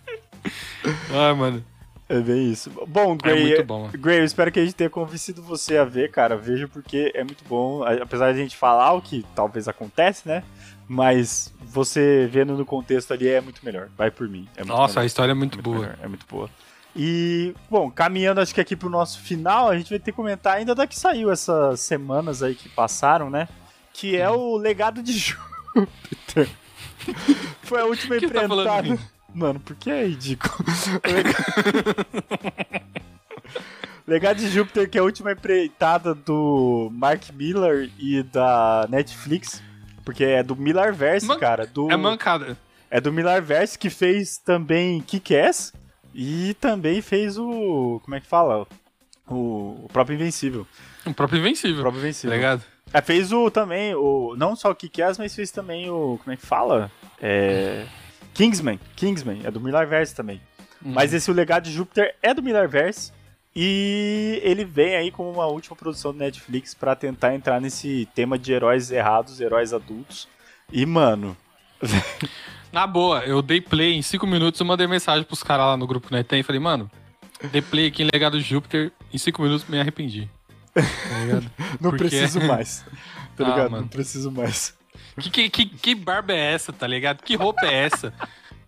[1.13, 1.63] Ah, mano.
[2.10, 2.70] É bem isso.
[2.88, 3.89] Bom, Gray, é muito bom.
[3.93, 6.36] Gray, eu espero que a gente tenha convencido você a ver, cara.
[6.36, 7.84] Veja porque é muito bom.
[7.84, 10.43] Apesar de a gente falar o que talvez acontece, né?
[10.88, 13.89] Mas você vendo no contexto ali é muito melhor.
[13.97, 14.47] Vai por mim.
[14.56, 15.04] É Nossa, melhor.
[15.04, 15.80] a história é muito, é muito boa.
[15.80, 15.99] Melhor.
[16.01, 16.49] É muito boa.
[16.95, 20.58] E, bom, caminhando acho que aqui pro nosso final, a gente vai ter que comentar
[20.58, 23.47] ainda da que saiu essas semanas aí que passaram, né?
[23.93, 26.49] Que é o legado de Júpiter.
[27.64, 28.97] Foi a última tá empreitada.
[28.97, 30.53] Tá Mano, por que é ridículo?
[34.05, 39.63] Legado de Júpiter, que é a última empreitada do Mark Miller e da Netflix.
[40.03, 41.65] Porque é do Millarverse, Man cara.
[41.65, 42.57] Do, é mancada.
[42.91, 45.73] É do Millarverse que fez também Kick-Ass
[46.13, 48.01] e também fez o...
[48.03, 48.67] Como é que fala?
[49.27, 50.67] O, o próprio Invencível.
[51.05, 51.79] O próprio Invencível.
[51.79, 52.36] O próprio Invencível.
[52.36, 52.63] Legado.
[52.93, 56.19] É, fez o também, o não só o Kick-Ass, mas fez também o...
[56.21, 56.91] Como é que fala?
[57.21, 57.86] É...
[58.34, 60.41] Kingsman, Kingsman, é do Millarverse também.
[60.84, 60.93] Uhum.
[60.93, 63.11] Mas esse O Legado de Júpiter é do Millarverse.
[63.55, 68.38] E ele vem aí com uma última produção do Netflix para tentar entrar nesse tema
[68.38, 70.27] de heróis errados, heróis adultos.
[70.71, 71.38] E, mano.
[72.71, 75.86] Na boa, eu dei play em 5 minutos e mandei mensagem pros caras lá no
[75.86, 76.89] grupo Netem e falei, mano,
[77.51, 80.29] dei play aqui em Legado de Júpiter em cinco minutos me arrependi.
[80.73, 80.81] Tá
[81.79, 82.09] Não Porque...
[82.09, 82.84] preciso mais.
[83.38, 83.71] Tá ah, ligado?
[83.71, 84.75] Não preciso mais.
[85.19, 87.21] Que, que, que, que barba é essa, tá ligado?
[87.23, 88.13] Que roupa é essa?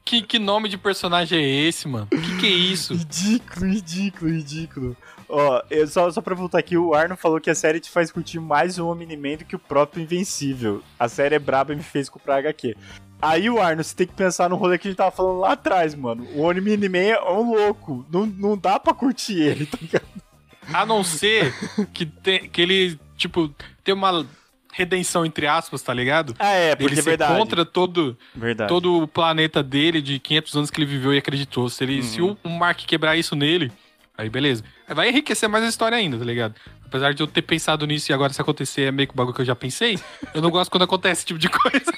[0.03, 2.07] Que, que nome de personagem é esse, mano?
[2.07, 2.93] Que que é isso?
[2.93, 4.97] Ridículo, ridículo, ridículo.
[5.27, 8.11] Ó, eu só, só pra voltar aqui, o Arno falou que a série te faz
[8.11, 10.83] curtir mais o Omni-Man do que o próprio Invencível.
[10.99, 12.75] A série é braba e me fez comprar HQ.
[13.19, 15.53] Aí o Arno, você tem que pensar no rolê que a gente tava falando lá
[15.53, 16.27] atrás, mano.
[16.35, 18.05] O Omni-Man é um louco.
[18.11, 20.05] Não, não dá pra curtir ele, tá ligado?
[20.71, 21.53] A não ser
[21.93, 23.51] que, te, que ele, tipo,
[23.83, 24.25] tem uma
[24.75, 26.35] redenção, entre aspas, tá ligado?
[26.37, 27.37] Ah, é, porque ele é verdade.
[27.37, 28.67] contra todo, verdade.
[28.67, 31.69] todo o planeta dele de 500 anos que ele viveu e acreditou.
[31.69, 32.03] Se, ele, uhum.
[32.03, 33.71] se o Mark quebrar isso nele,
[34.17, 34.65] aí beleza.
[34.89, 36.55] Vai enriquecer mais a história ainda, tá ligado?
[36.85, 39.33] Apesar de eu ter pensado nisso e agora se acontecer é meio que o bagulho
[39.33, 39.97] que eu já pensei,
[40.33, 41.93] eu não gosto quando acontece esse tipo de coisa.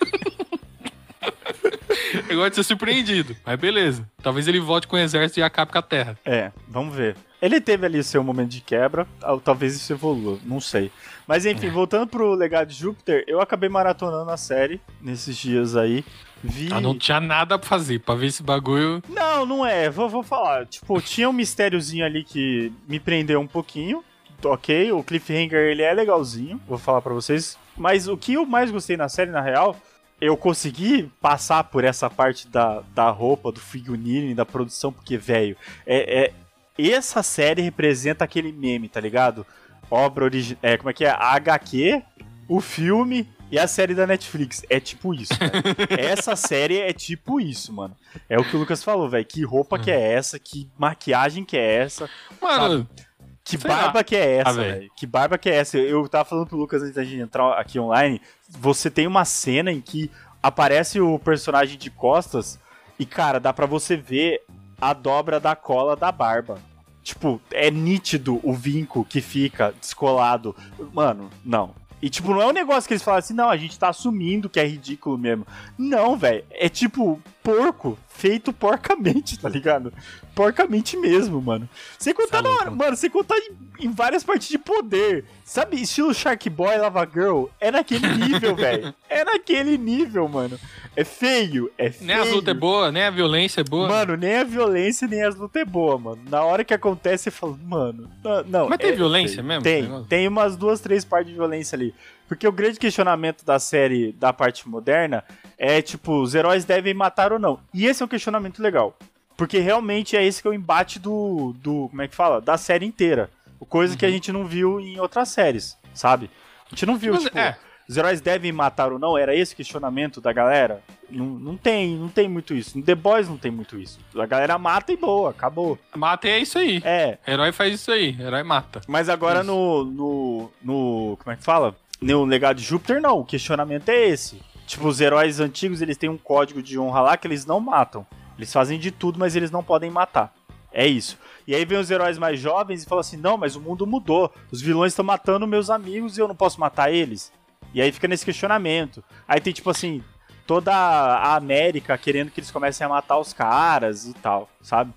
[2.30, 4.08] eu gosto de ser surpreendido, mas beleza.
[4.22, 6.16] Talvez ele volte com o exército e acabe com a Terra.
[6.24, 7.18] É, vamos ver.
[7.42, 9.08] Ele teve ali seu momento de quebra,
[9.44, 10.92] talvez isso evolua, não sei.
[11.28, 11.70] Mas enfim, é.
[11.70, 16.04] voltando pro Legado de Júpiter, eu acabei maratonando a série nesses dias aí.
[16.44, 16.70] Vi...
[16.72, 19.04] Ah, não tinha nada pra fazer, pra ver esse bagulho.
[19.10, 20.66] Não, não é, vou, vou falar.
[20.66, 24.04] Tipo, tinha um mistériozinho ali que me prendeu um pouquinho.
[24.44, 27.58] Ok, o Cliffhanger ele é legalzinho, vou falar para vocês.
[27.76, 29.76] Mas o que eu mais gostei na série, na real,
[30.20, 35.56] eu consegui passar por essa parte da, da roupa, do figurino, da produção, porque, velho,
[35.86, 36.34] é, é,
[36.78, 39.46] essa série representa aquele meme, tá ligado?
[39.90, 40.60] Obra original.
[40.62, 41.10] É, como é que é?
[41.10, 42.04] A HQ,
[42.48, 44.64] o filme e a série da Netflix.
[44.70, 45.34] É tipo isso,
[45.98, 47.96] Essa série é tipo isso, mano.
[48.30, 49.26] É o que o Lucas falou, velho.
[49.26, 50.38] Que roupa que é essa?
[50.38, 52.10] Que maquiagem que é essa?
[52.42, 52.80] Mano.
[52.80, 53.08] Sabe?
[53.44, 54.92] Que barba que é essa, ah, velho?
[54.98, 55.78] Que barba que é essa?
[55.78, 58.22] Eu tava falando pro Lucas antes da gente entrar aqui online.
[58.50, 60.12] Você tem uma cena em que
[60.44, 62.60] aparece o personagem de costas
[63.00, 64.42] e, cara, dá pra você ver
[64.80, 66.60] a dobra da cola da barba.
[67.04, 70.56] Tipo, é nítido o vinco que fica descolado.
[70.94, 71.74] Mano, não.
[72.02, 74.50] E, tipo, não é um negócio que eles falam assim, não, a gente tá assumindo
[74.50, 75.48] que é ridículo mesmo.
[75.78, 76.44] Não, velho.
[76.52, 79.94] É tipo, porco feito porcamente, tá ligado?
[80.36, 81.70] Porcamente mesmo, mano.
[81.98, 85.24] Você contar na hora, mano, você contar em, em, várias partes de poder.
[85.46, 88.94] Sabe, estilo Shark Boy, Lava Girl, é naquele nível, velho.
[89.10, 90.60] É naquele nível, mano.
[90.94, 92.08] É feio, é feio.
[92.08, 93.88] Nem as lutas é boa, nem a violência é boa.
[93.88, 96.22] Mano, nem a violência, nem as lutas é boa, mano.
[96.30, 98.12] Na hora que acontece, você fala, mano,
[98.48, 98.68] não.
[98.68, 99.48] Mas tem é violência feio.
[99.48, 99.64] mesmo?
[99.64, 101.96] Tem, tem umas duas, três partes de violência ali.
[102.28, 105.24] Porque o grande questionamento da série, da parte moderna,
[105.58, 107.60] é tipo, os heróis devem matar ou não.
[107.74, 108.98] E esse é um questionamento legal.
[109.36, 111.54] Porque realmente é esse que é o embate do.
[111.62, 112.42] do como é que fala?
[112.42, 113.30] Da série inteira.
[113.70, 113.98] Coisa uhum.
[113.98, 114.14] que a uhum.
[114.14, 116.30] gente não viu em outras séries, sabe?
[116.66, 117.38] A gente não viu, Mas, tipo.
[117.38, 119.18] É os heróis devem matar ou não?
[119.18, 120.84] Era esse o questionamento da galera?
[121.10, 122.78] Não, não tem, não tem muito isso.
[122.78, 124.00] No The Boys não tem muito isso.
[124.18, 125.80] A galera mata e boa, acabou.
[125.96, 126.82] Mata e é isso aí.
[126.84, 127.18] É.
[127.26, 128.82] Herói faz isso aí, herói mata.
[128.88, 131.18] Mas agora no, no, no.
[131.24, 131.76] Como é que fala?
[132.02, 133.20] No legado de Júpiter, não.
[133.20, 134.42] O questionamento é esse.
[134.68, 138.06] Tipo, os heróis antigos, eles têm um código de honra lá que eles não matam.
[138.38, 140.34] Eles fazem de tudo, mas eles não podem matar.
[140.72, 141.18] É isso.
[141.48, 144.32] E aí vem os heróis mais jovens e falam assim: não, mas o mundo mudou.
[144.52, 147.32] Os vilões estão matando meus amigos e eu não posso matar eles.
[147.74, 149.02] E aí fica nesse questionamento.
[149.26, 150.04] Aí tem tipo assim,
[150.46, 154.94] toda a América querendo que eles comecem a matar os caras e tal, sabe?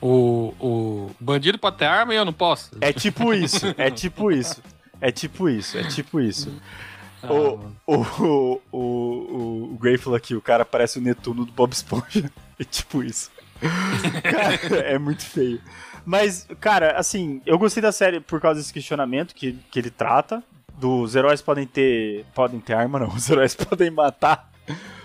[0.00, 2.76] O, o bandido pode ter arma e eu não posso.
[2.80, 4.60] É tipo isso, é tipo isso.
[5.00, 6.52] É tipo isso, é tipo isso.
[7.22, 11.72] Ah, o, o, o, o, o Grateful aqui, o cara parece o Netuno do Bob
[11.72, 12.30] Esponja.
[12.60, 13.28] É tipo isso.
[14.22, 15.60] cara, é muito feio.
[16.04, 20.44] Mas, cara, assim, eu gostei da série por causa desse questionamento que, que ele trata,
[20.78, 22.24] dos heróis podem ter.
[22.34, 23.08] Podem ter arma, não.
[23.14, 24.50] Os heróis podem matar.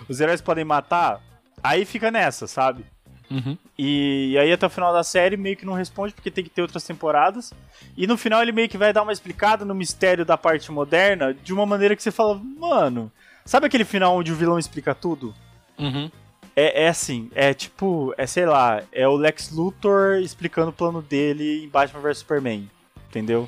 [0.08, 1.22] Os heróis podem matar.
[1.64, 2.86] Aí fica nessa, sabe?
[3.30, 3.58] Uhum.
[3.78, 6.50] E, e, aí até o final da série meio que não responde porque tem que
[6.50, 7.54] ter outras temporadas.
[7.96, 11.34] E no final ele meio que vai dar uma explicada no mistério da parte moderna
[11.34, 13.12] de uma maneira que você fala, mano,
[13.46, 15.34] sabe aquele final onde o vilão explica tudo?
[15.78, 16.10] Uhum.
[16.56, 21.02] É, é assim, é tipo, é sei lá, é o Lex Luthor explicando o plano
[21.04, 22.70] dele em Batman vs Superman,
[23.10, 23.48] entendeu?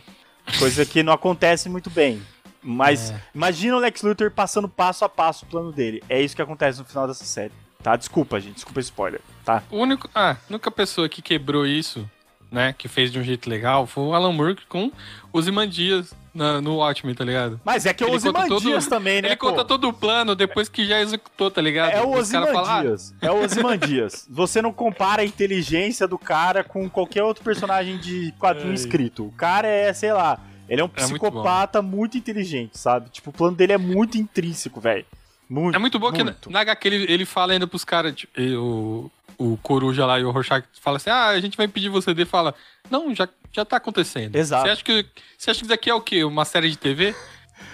[0.59, 2.21] Coisa que não acontece muito bem.
[2.61, 3.21] Mas é.
[3.33, 6.03] imagina o Lex Luthor passando passo a passo o plano dele.
[6.09, 7.53] É isso que acontece no final dessa série.
[7.81, 7.95] Tá?
[7.95, 8.55] Desculpa, gente.
[8.55, 9.63] Desculpa o spoiler, tá?
[9.71, 12.09] O único, ah, a única pessoa que quebrou isso,
[12.51, 14.91] né, que fez de um jeito legal, foi o Alan Moore com
[15.31, 16.13] os Imandias
[16.61, 17.59] no Watchmen, tá ligado?
[17.63, 19.29] Mas é que é o Ozymandias também, né?
[19.29, 19.49] Ele pô?
[19.49, 21.91] conta todo o plano depois que já executou, tá ligado?
[21.91, 23.13] É o Ozymandias.
[23.21, 24.27] Ah, é o Ozymandias.
[24.29, 29.25] Você não compara a inteligência do cara com qualquer outro personagem de quadrinho escrito.
[29.25, 33.09] O cara é, sei lá, ele é um psicopata é muito, muito, inteligente, sabe?
[33.09, 35.05] Tipo, o plano dele é muito intrínseco, velho.
[35.49, 36.49] Muito, é muito bom muito.
[36.49, 40.23] que na HQ ele, ele fala ainda pros caras, tipo, o, o Coruja lá e
[40.23, 42.53] o Rorschach fala assim: ah, a gente vai pedir você de fala,
[42.91, 44.35] não, já, já tá acontecendo.
[44.35, 44.65] Exato.
[44.65, 45.05] Você acha, que,
[45.37, 46.23] você acha que isso daqui é o quê?
[46.23, 47.15] Uma série de TV?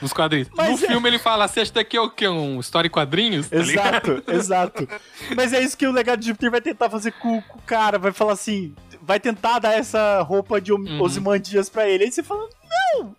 [0.01, 0.49] Nos quadrinhos.
[0.55, 0.89] Mas no é...
[0.89, 2.27] filme ele fala, você acha que daqui é o quê?
[2.27, 3.49] Um história em quadrinhos?
[3.49, 4.87] Tá exato, exato.
[5.35, 7.99] Mas é isso que o legado de Júpiter vai tentar fazer com, com, o cara,
[7.99, 11.01] vai falar assim, vai tentar dar essa roupa de uhum.
[11.01, 12.05] Osimandias pra ele.
[12.05, 12.47] Aí você fala,
[12.93, 13.15] não,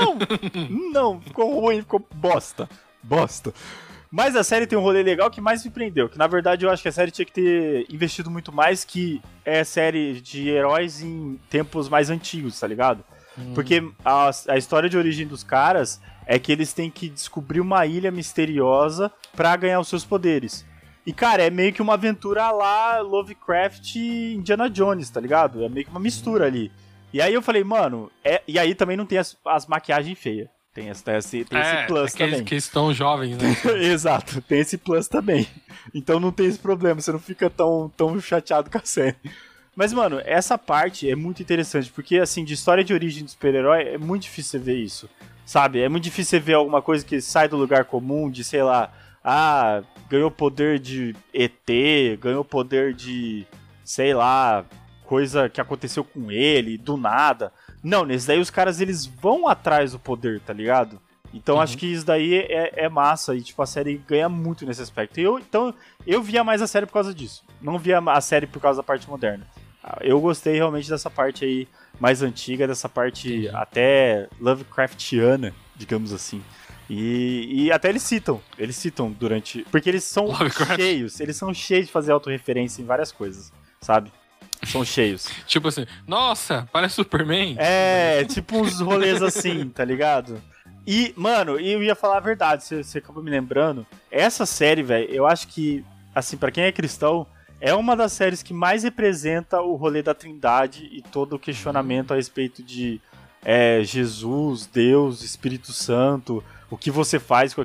[0.00, 0.18] não,
[0.92, 2.68] não, ficou ruim, ficou bosta,
[3.02, 3.52] bosta.
[4.10, 6.08] Mas a série tem um rolê legal que mais me prendeu.
[6.08, 9.20] Que na verdade eu acho que a série tinha que ter investido muito mais que
[9.44, 13.04] é série de heróis em tempos mais antigos, tá ligado?
[13.38, 13.52] Hum.
[13.54, 17.86] Porque a, a história de origem dos caras é que eles têm que descobrir uma
[17.86, 20.64] ilha misteriosa para ganhar os seus poderes.
[21.06, 25.62] E, cara, é meio que uma aventura lá Lovecraft e Indiana Jones, tá ligado?
[25.64, 26.48] É meio que uma mistura hum.
[26.48, 26.72] ali.
[27.12, 28.42] E aí eu falei, mano, é...
[28.46, 30.48] e aí também não tem as, as maquiagens feias.
[30.76, 32.44] Tem esse, tem esse, é, esse plus é que, também.
[32.44, 33.56] que estão jovens, né?
[33.80, 35.48] Exato, tem esse plus também.
[35.94, 39.16] Então não tem esse problema, você não fica tão, tão chateado com a série.
[39.74, 43.84] Mas, mano, essa parte é muito interessante, porque, assim, de história de origem do super-herói,
[43.84, 45.08] é muito difícil você ver isso,
[45.46, 45.80] sabe?
[45.80, 48.92] É muito difícil você ver alguma coisa que sai do lugar comum, de, sei lá,
[49.24, 53.46] ah, ganhou poder de ET, ganhou poder de,
[53.82, 54.62] sei lá,
[55.06, 57.50] coisa que aconteceu com ele, do nada.
[57.86, 61.00] Não, nesse daí os caras eles vão atrás do poder, tá ligado?
[61.32, 61.60] Então uhum.
[61.60, 65.20] acho que isso daí é, é, massa e tipo a série ganha muito nesse aspecto.
[65.20, 65.72] Eu, então
[66.04, 67.44] eu via mais a série por causa disso.
[67.62, 69.46] Não via a série por causa da parte moderna.
[70.00, 71.68] Eu gostei realmente dessa parte aí
[72.00, 76.42] mais antiga, dessa parte até Lovecraftiana, digamos assim.
[76.90, 79.64] E, e, até eles citam, eles citam durante.
[79.70, 80.28] Porque eles são
[80.74, 84.10] cheios, eles são cheios de fazer autorreferência em várias coisas, sabe?
[84.64, 85.28] São cheios.
[85.46, 87.56] tipo assim, nossa, parece Superman.
[87.58, 90.40] É, tipo uns rolês assim, tá ligado?
[90.86, 93.84] E, mano, eu ia falar a verdade, você, você acabou me lembrando.
[94.10, 95.84] Essa série, velho, eu acho que,
[96.14, 97.26] assim, para quem é cristão,
[97.60, 102.12] é uma das séries que mais representa o rolê da trindade e todo o questionamento
[102.12, 103.00] a respeito de
[103.42, 107.64] é, Jesus, Deus, Espírito Santo, o que você faz com,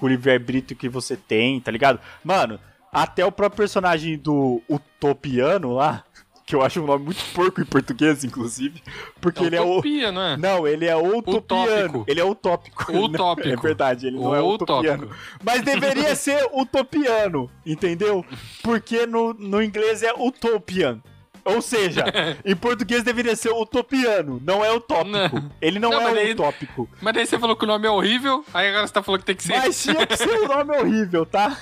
[0.00, 2.00] o livre-arbítrio que você tem, tá ligado?
[2.22, 2.58] Mano,
[2.92, 6.04] até o próprio personagem do Utopiano lá,
[6.46, 8.82] que eu acho um nome muito porco em português, inclusive.
[9.20, 10.12] Porque é ele utopia, é o.
[10.12, 10.36] Não, é?
[10.36, 11.38] não, ele é utopiano.
[11.38, 12.04] Utópico.
[12.06, 12.92] Ele é utópico.
[12.96, 13.48] Utópico.
[13.48, 15.10] É verdade, ele não é utopiano.
[15.42, 18.24] Mas deveria ser utopiano, entendeu?
[18.62, 21.00] Porque no, no inglês é utopian.
[21.46, 22.04] Ou seja,
[22.44, 25.10] em português deveria ser utopiano, não é utópico.
[25.10, 25.50] Não.
[25.60, 26.88] Ele não, não é daí, utópico.
[27.00, 29.26] Mas daí você falou que o nome é horrível, aí agora você tá falando que
[29.26, 29.58] tem que ser.
[29.58, 31.56] Mas tinha que ser o nome horrível, tá?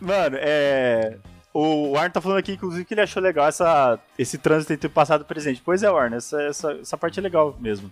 [0.00, 1.18] Mano, é.
[1.60, 4.90] O Arno tá falando aqui, inclusive, que ele achou legal essa, esse trânsito entre o
[4.90, 5.60] passado e o presente.
[5.64, 7.90] Pois é, Arno, essa, essa, essa parte é legal mesmo.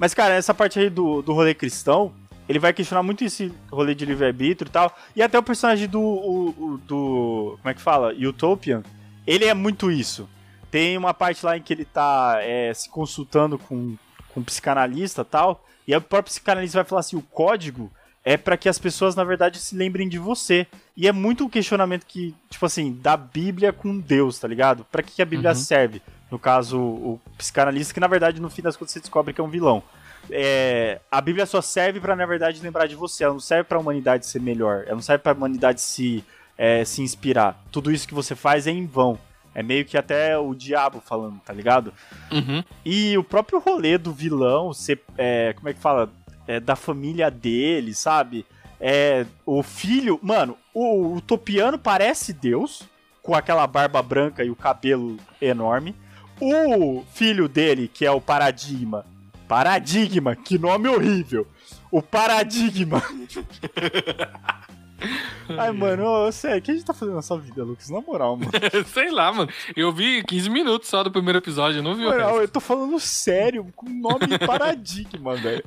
[0.00, 2.12] Mas, cara, essa parte aí do, do rolê cristão,
[2.48, 4.92] ele vai questionar muito esse rolê de livre-arbítrio e tal.
[5.14, 7.56] E até o personagem do, o, do.
[7.62, 8.12] Como é que fala?
[8.12, 8.82] Utopian.
[9.24, 10.28] Ele é muito isso.
[10.68, 13.96] Tem uma parte lá em que ele tá é, se consultando com,
[14.30, 15.64] com um psicanalista e tal.
[15.86, 17.92] E o próprio psicanalista vai falar assim: o código
[18.24, 20.66] é para que as pessoas, na verdade, se lembrem de você.
[20.96, 24.84] E é muito um questionamento que, tipo assim, da Bíblia com Deus, tá ligado?
[24.90, 25.56] Para que, a Bíblia uhum.
[25.56, 26.00] serve?
[26.30, 29.44] No caso, o psicanalista, que na verdade, no fim das contas, você descobre que é
[29.44, 29.82] um vilão.
[30.30, 33.24] É, a Bíblia só serve para na verdade, lembrar de você.
[33.24, 34.84] Ela não serve para a humanidade ser melhor.
[34.86, 36.24] Ela não serve para a humanidade se,
[36.56, 37.62] é, se inspirar.
[37.70, 39.18] Tudo isso que você faz é em vão.
[39.54, 41.92] É meio que até o diabo falando, tá ligado?
[42.32, 42.64] Uhum.
[42.84, 45.00] E o próprio rolê do vilão ser.
[45.16, 46.10] É, como é que fala?
[46.46, 48.44] É, da família dele, sabe?
[48.80, 50.18] É, o filho.
[50.22, 52.82] Mano, o, o Topiano parece Deus,
[53.22, 55.94] com aquela barba branca e o cabelo enorme.
[56.40, 59.06] O filho dele, que é o Paradigma.
[59.46, 61.46] Paradigma, que nome horrível!
[61.90, 63.02] O Paradigma.
[65.58, 67.90] Ai, mano, ô, sério, o que a gente tá fazendo nessa vida, Lucas?
[67.90, 68.50] Na moral, mano.
[68.92, 69.50] Sei lá, mano.
[69.76, 72.40] Eu vi 15 minutos só do primeiro episódio, não vi o resto.
[72.40, 75.62] Eu tô falando sério, com nome paradigma, velho.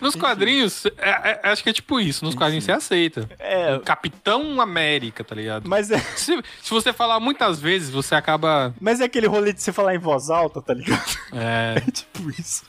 [0.00, 0.20] Nos Enfim.
[0.20, 2.24] quadrinhos, é, é, acho que é tipo isso.
[2.24, 2.38] Nos Enfim.
[2.38, 3.28] quadrinhos você aceita.
[3.38, 3.78] É.
[3.80, 5.68] Capitão América, tá ligado?
[5.68, 5.98] Mas é.
[5.98, 8.74] Se, se, você falar muitas vezes, você acaba.
[8.80, 11.18] Mas é aquele rolê de você falar em voz alta, tá ligado?
[11.32, 11.82] É.
[11.86, 12.64] É tipo isso.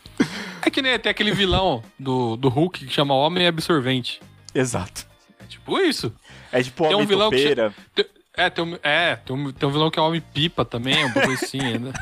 [0.61, 4.21] É que nem tem aquele vilão do, do Hulk que chama Homem Absorvente.
[4.53, 5.05] Exato.
[5.39, 6.13] É tipo isso.
[6.51, 7.55] É tipo tem um vilão que
[7.93, 11.05] tem, É, tem um, é tem, um, tem um vilão que é Homem Pipa também,
[11.05, 11.93] um pouco assim ainda.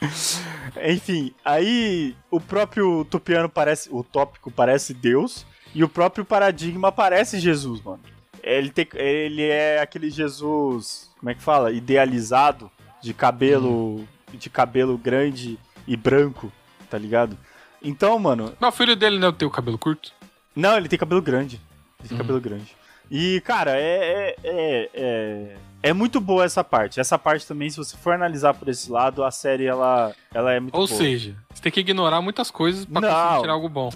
[0.84, 3.88] Enfim, aí o próprio Tupiano parece.
[3.92, 5.46] O tópico parece Deus.
[5.74, 8.00] E o próprio paradigma parece Jesus, mano.
[8.42, 11.10] Ele, tem, ele é aquele Jesus.
[11.18, 11.72] Como é que fala?
[11.72, 12.70] Idealizado.
[13.02, 14.00] De cabelo.
[14.00, 14.06] Hum.
[14.32, 16.52] De cabelo grande e branco,
[16.90, 17.36] tá ligado?
[17.82, 18.52] Então, mano.
[18.60, 20.12] Mas o filho dele não tem o cabelo curto?
[20.54, 21.60] Não, ele tem cabelo grande.
[22.02, 22.18] Tem uhum.
[22.18, 22.76] cabelo grande.
[23.10, 27.00] E, cara, é, é, é, é, muito boa essa parte.
[27.00, 30.60] Essa parte também, se você for analisar por esse lado, a série ela, ela é
[30.60, 30.98] muito Ou boa.
[30.98, 33.90] seja, você tem que ignorar muitas coisas pra não, conseguir tirar algo bom.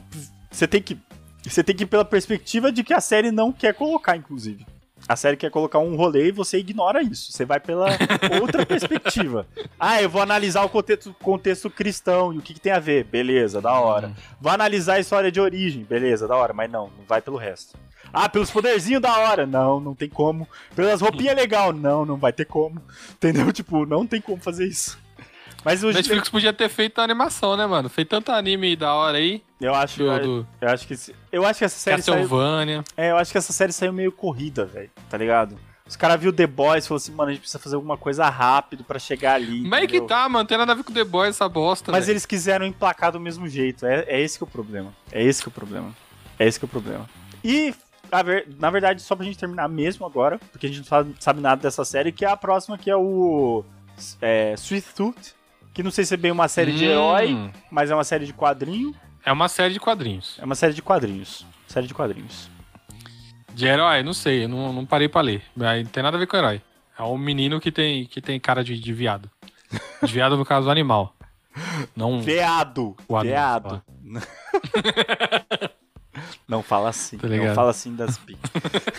[0.50, 0.98] Você tem que.
[1.44, 4.64] Você tem que ir pela perspectiva de que a série não quer colocar, inclusive.
[5.09, 7.32] A série quer colocar um rolê e você ignora isso.
[7.32, 7.88] Você vai pela
[8.40, 9.46] outra perspectiva.
[9.78, 13.05] Ah, eu vou analisar o contexto, contexto cristão e o que, que, tem a ver.
[13.05, 14.09] Beleza, da hora.
[14.09, 14.14] Uhum.
[14.40, 15.82] Vou analisar a história de origem.
[15.82, 16.53] Beleza, da hora.
[16.53, 17.76] Mas não, não vai pelo resto.
[18.13, 19.47] Ah, pelos poderzinhos da hora.
[19.47, 20.49] Não, não tem como.
[20.75, 21.73] Pelas roupinhas legal.
[21.73, 22.81] Não, não vai ter como.
[23.13, 23.51] Entendeu?
[23.53, 24.99] Tipo, não tem como fazer isso.
[25.65, 27.89] Mas o Netflix podia ter feito a animação, né, mano?
[27.89, 29.43] Fez tanto anime da hora aí.
[29.61, 30.95] Eu acho, do, eu, eu acho que
[31.31, 32.83] eu acho que essa série Castlevania.
[32.85, 35.57] Saiu, é, eu acho que essa série saiu meio corrida, velho, tá ligado?
[35.87, 38.29] Os caras viu The Boys e falou assim, mano, a gente precisa fazer alguma coisa
[38.29, 39.63] rápido para chegar ali.
[39.63, 42.07] Mas é que tá, mano, tem nada a ver com The Boys essa bosta, Mas
[42.07, 42.15] véio.
[42.15, 43.85] eles quiseram emplacar do mesmo jeito.
[43.85, 44.93] É, é esse que é o problema.
[45.13, 45.95] É esse que é o problema.
[46.39, 47.09] É esse que é o problema.
[47.45, 47.75] E
[48.59, 51.85] na verdade, só pra gente terminar mesmo agora, porque a gente não sabe nada dessa
[51.85, 53.65] série, que é a próxima, que é o
[54.21, 55.35] é, Sweet Tooth,
[55.73, 56.77] que não sei se é bem uma série hum.
[56.77, 58.95] de herói, mas é uma série de quadrinho.
[59.25, 60.39] É uma série de quadrinhos.
[60.39, 61.47] É uma série de quadrinhos.
[61.67, 62.51] Série de quadrinhos.
[63.55, 64.03] De herói?
[64.03, 65.43] Não sei, não, não parei pra ler.
[65.57, 66.61] Não tem nada a ver com herói.
[66.99, 69.31] É um menino que tem, que tem cara de, de viado.
[70.03, 71.15] De viado, no caso, animal.
[71.97, 72.21] Não...
[72.21, 72.97] Veado.
[73.23, 73.83] Veado.
[76.47, 77.19] Não fala assim.
[77.19, 78.37] Tá não fala assim das pi.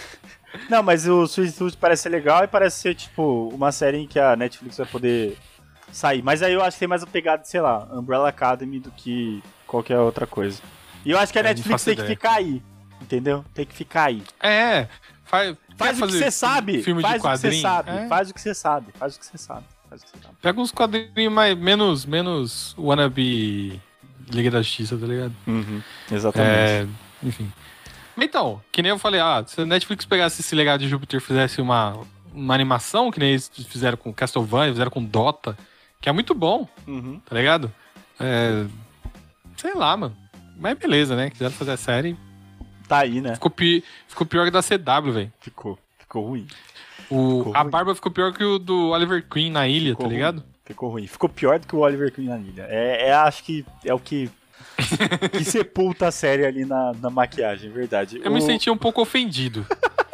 [0.69, 4.19] não, mas o Suicide parece ser legal e parece ser, tipo, uma série em que
[4.19, 5.37] a Netflix vai poder
[5.91, 6.21] sair.
[6.21, 9.43] Mas aí eu acho que tem mais a pegada, sei lá, Umbrella Academy do que
[9.67, 10.61] qualquer outra coisa.
[11.05, 12.07] E eu acho que a Netflix tem ideia.
[12.07, 12.61] que ficar aí.
[13.01, 13.43] Entendeu?
[13.53, 14.23] Tem que ficar aí.
[14.41, 14.87] É,
[15.25, 16.81] faz, faz o que você sabe.
[16.81, 17.51] Filme faz de quadrinho.
[17.51, 17.91] o que você sabe.
[17.91, 18.07] É.
[18.07, 18.91] Faz o que você sabe.
[18.97, 19.65] Faz o que você sabe.
[19.89, 20.35] Faz o que você sabe.
[20.41, 23.81] Pega uns quadrinhos mais, menos, menos wannabe
[24.31, 25.33] Liga da Justiça, tá ligado?
[25.45, 26.51] Uhum, exatamente.
[26.51, 26.87] É,
[27.23, 27.51] enfim.
[28.17, 31.23] Então, que nem eu falei, ah, se a Netflix pegasse esse legado de Júpiter e
[31.23, 31.99] fizesse uma,
[32.33, 35.57] uma animação, que nem eles fizeram com Castlevania, fizeram com Dota,
[35.99, 37.19] que é muito bom, uhum.
[37.25, 37.71] tá ligado?
[38.19, 38.65] É,
[39.57, 40.15] sei lá, mano.
[40.57, 41.29] Mas beleza, né?
[41.29, 42.15] Quiseram fazer a série.
[42.87, 43.33] Tá aí, né?
[43.33, 45.33] Ficou, pi ficou pior que da CW, velho.
[45.39, 45.79] Ficou.
[45.97, 46.47] Ficou ruim.
[47.09, 47.71] O, ficou a ruim.
[47.71, 50.35] barba ficou pior que o do Oliver Queen na ilha, ficou tá ligado?
[50.39, 50.53] Ruim.
[50.65, 51.07] Ficou ruim.
[51.07, 52.67] Ficou pior do que o Oliver Queen na ilha.
[52.69, 54.29] É, é acho que é o que
[55.31, 58.19] que sepulta a série ali na, na maquiagem, verdade.
[58.23, 58.33] Eu o...
[58.33, 59.65] me senti um pouco ofendido.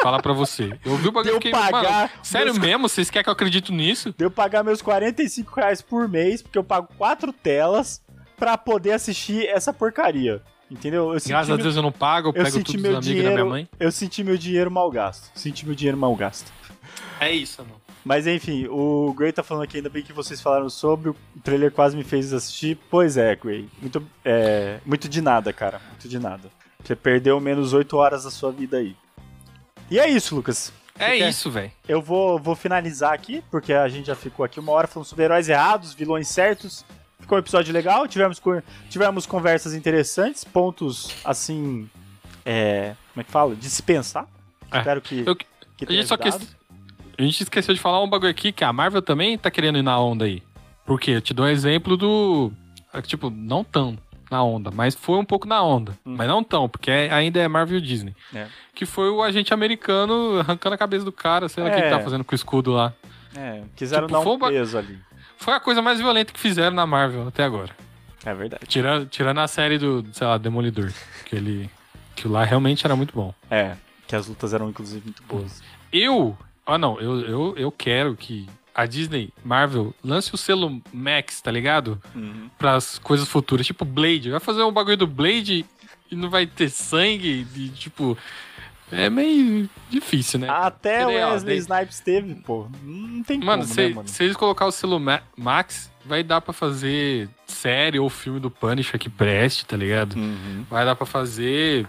[0.01, 0.77] falar pra você.
[0.85, 2.57] Eu vi o bagulho que, pagar sério meus...
[2.57, 2.89] mesmo?
[2.89, 4.13] Vocês querem que eu acredite nisso?
[4.17, 8.01] Deu pagar meus 45 reais por mês, porque eu pago quatro telas
[8.37, 10.41] pra poder assistir essa porcaria.
[10.71, 11.13] Entendeu?
[11.13, 13.45] Eu Graças a Deus eu não pago, eu, eu pego tudo dos amigos da minha
[13.45, 13.69] mãe.
[13.79, 15.29] Eu senti meu dinheiro mal gasto.
[15.33, 16.51] Senti meu dinheiro mal gasto.
[17.19, 17.78] É isso, mano.
[18.09, 21.71] Mas enfim, o Gray tá falando aqui, ainda bem que vocês falaram sobre, o trailer
[21.71, 22.75] quase me fez assistir.
[22.89, 23.69] Pois é, Gray.
[23.79, 25.79] Muito, é, muito de nada, cara.
[25.89, 26.49] Muito de nada.
[26.83, 28.95] Você perdeu menos 8 horas da sua vida aí.
[29.91, 30.73] E é isso, Lucas.
[30.97, 31.71] É isso, velho.
[31.87, 35.25] Eu vou, vou finalizar aqui, porque a gente já ficou aqui uma hora falando sobre
[35.25, 36.83] heróis errados, vilões certos.
[37.19, 38.41] Ficou um episódio legal, tivemos,
[38.89, 41.87] tivemos conversas interessantes, pontos assim.
[42.43, 43.55] É, como é que fala?
[43.55, 44.27] De se pensar.
[44.71, 44.79] É.
[44.79, 45.23] Espero que.
[45.27, 45.45] Eu, que
[45.85, 46.58] tenha a gente só quis
[47.19, 49.83] a gente esqueceu de falar um bagulho aqui que a Marvel também tá querendo ir
[49.83, 50.41] na onda aí.
[50.85, 52.51] Porque eu te dou um exemplo do.
[53.03, 53.97] Tipo, não tão
[54.31, 55.91] na onda, mas foi um pouco na onda.
[56.05, 56.15] Hum.
[56.17, 58.15] Mas não tão, porque ainda é Marvel Disney.
[58.33, 58.47] É.
[58.73, 61.89] Que foi o agente americano arrancando a cabeça do cara, sei lá o que ele
[61.89, 62.93] tá fazendo com o escudo lá.
[63.35, 64.99] É, quiseram tipo, dar um peso ali.
[65.37, 67.75] Foi a coisa mais violenta que fizeram na Marvel até agora.
[68.25, 68.65] É verdade.
[68.67, 70.91] Tirando, tirando a série do, sei lá, Demolidor.
[71.25, 71.69] Que ele.
[72.15, 73.33] Que lá realmente era muito bom.
[73.49, 73.75] É,
[74.07, 75.61] que as lutas eram inclusive muito boas.
[75.91, 76.37] Eu
[76.69, 81.51] ah, não, eu, eu, eu quero que a Disney, Marvel, lance o selo Max, tá
[81.51, 82.01] ligado?
[82.15, 82.49] Uhum.
[82.57, 83.65] Pras coisas futuras.
[83.65, 84.29] Tipo, Blade.
[84.29, 85.65] Vai fazer um bagulho do Blade
[86.09, 87.45] e não vai ter sangue.
[87.55, 88.17] E, tipo.
[88.91, 90.49] É meio difícil, né?
[90.49, 92.67] Até o Wesley Snipes teve, pô.
[92.81, 94.07] Não tem mano, como, se, né, mano?
[94.07, 98.49] Se eles colocar o selo Ma Max, vai dar pra fazer série ou filme do
[98.49, 100.15] Punisher que preste, tá ligado?
[100.15, 100.65] Uhum.
[100.67, 101.85] Vai dar pra fazer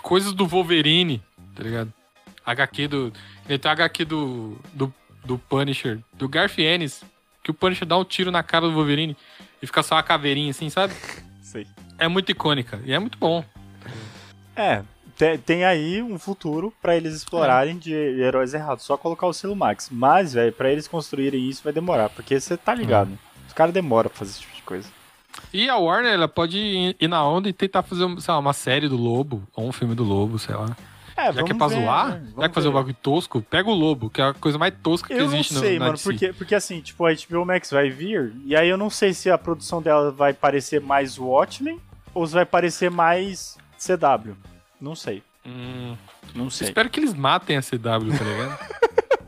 [0.00, 1.20] coisas do Wolverine,
[1.56, 1.92] tá ligado?
[2.46, 3.12] HQ do.
[3.48, 4.92] Ele tem HQ do, do,
[5.24, 7.02] do Punisher, do Garth Ennis,
[7.42, 9.16] que o Punisher dá um tiro na cara do Wolverine
[9.60, 10.94] e fica só uma caveirinha assim, sabe?
[11.42, 11.66] Sei.
[11.98, 13.44] É muito icônica e é muito bom.
[14.56, 14.82] É,
[15.44, 17.78] tem aí um futuro para eles explorarem é.
[17.78, 18.84] de heróis errados.
[18.84, 19.88] Só colocar o selo Max.
[19.90, 22.08] Mas, velho, pra eles construírem isso vai demorar.
[22.10, 23.12] Porque você tá ligado.
[23.12, 23.18] Hum.
[23.46, 24.88] Os caras demoram pra fazer esse tipo de coisa.
[25.52, 28.88] E a Warner, ela pode ir na onda e tentar fazer, sei lá, uma série
[28.88, 30.76] do Lobo, ou um filme do Lobo, sei lá.
[31.16, 32.32] É, Já que é pra ver, zoar, né?
[32.38, 35.06] já que fazer um bagulho tosco, pega o lobo, que é a coisa mais tosca
[35.08, 37.44] que eu existe no Eu não sei, no, mano, porque, porque assim, tipo, a HBO
[37.46, 41.16] Max vai vir, e aí eu não sei se a produção dela vai parecer mais
[41.18, 41.80] Watchmen
[42.12, 44.34] ou se vai parecer mais CW.
[44.80, 45.22] Não sei.
[45.46, 45.96] Hum,
[46.34, 46.68] Não sei.
[46.68, 48.58] espero que eles matem a CW, tá ligado?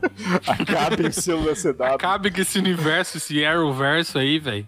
[0.47, 1.83] Acabe o selo da CW.
[1.95, 4.67] Acabe com esse universo, esse Arrowverso aí, velho.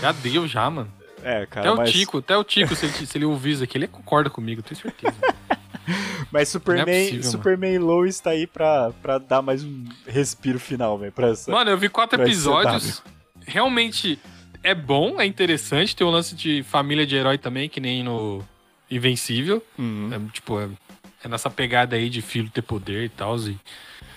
[0.00, 0.90] Já deu, já, mano.
[1.22, 3.64] É, cara, Até mas, o Tico, até o Tico, se ele, se ele ouvir isso
[3.64, 5.14] aqui, ele concorda comigo, tenho certeza.
[6.30, 7.30] mas Superman, é possível, mano.
[7.32, 11.12] Superman e Lois tá aí pra, pra dar mais um respiro final, velho.
[11.48, 13.02] Mano, eu vi quatro episódios.
[13.46, 14.18] Realmente
[14.62, 15.94] é bom, é interessante.
[15.96, 18.44] Tem o lance de família de herói também, que nem no
[18.90, 19.62] Invencível.
[19.78, 20.10] Uhum.
[20.12, 20.68] É, tipo, é,
[21.24, 23.36] é nessa pegada aí de filho ter poder e tal.
[23.38, 23.58] E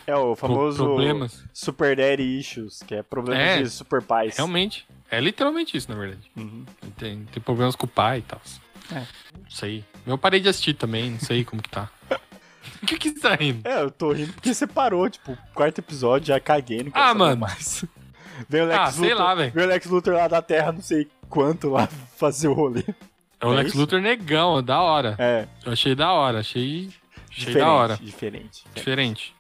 [0.08, 1.44] É o famoso problemas.
[1.54, 3.62] Super Daddy Issues, que é problemas É.
[3.62, 4.38] de super pais.
[4.38, 4.86] Realmente.
[5.10, 6.32] É literalmente isso, na verdade.
[6.38, 6.66] Uhum.
[6.98, 8.42] Tem, tem problemas com o pai e tal.
[8.94, 9.00] É.
[9.00, 9.84] Não sei.
[10.06, 11.90] Eu parei de assistir também, não sei como que tá.
[12.82, 13.68] O que que você tá rindo?
[13.68, 17.14] É, eu tô rindo porque você parou, tipo, quarto episódio, já caguei, não quero Ah,
[17.14, 17.38] mano.
[17.42, 17.86] mais.
[18.50, 19.52] Vem o Lex Ah, sei Luthor, lá, velho.
[19.54, 21.88] Vem o Lex Luthor lá da Terra, não sei quanto, lá
[22.18, 22.84] fazer o rolê.
[23.40, 23.78] É o É Lex isso?
[23.80, 25.16] Luthor negão, da hora.
[25.20, 26.90] É, Eu achei da hora, achei,
[27.30, 27.98] achei diferente, da hora.
[28.02, 28.64] diferente.
[28.74, 29.36] Diferente.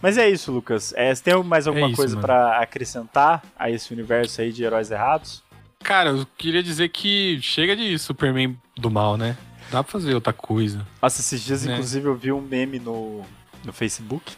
[0.00, 0.92] Mas é isso, Lucas.
[0.96, 4.62] É, você tem mais alguma É isso, coisa pra acrescentar a esse universo aí de
[4.62, 5.42] heróis errados?
[5.82, 9.36] Cara, eu queria dizer que chega de Superman do mal, né?
[9.74, 10.86] Dá pra fazer outra coisa.
[11.02, 11.72] Nossa, esses dias, Né?
[11.74, 13.22] inclusive, eu vi um meme no,
[13.64, 14.32] no Facebook,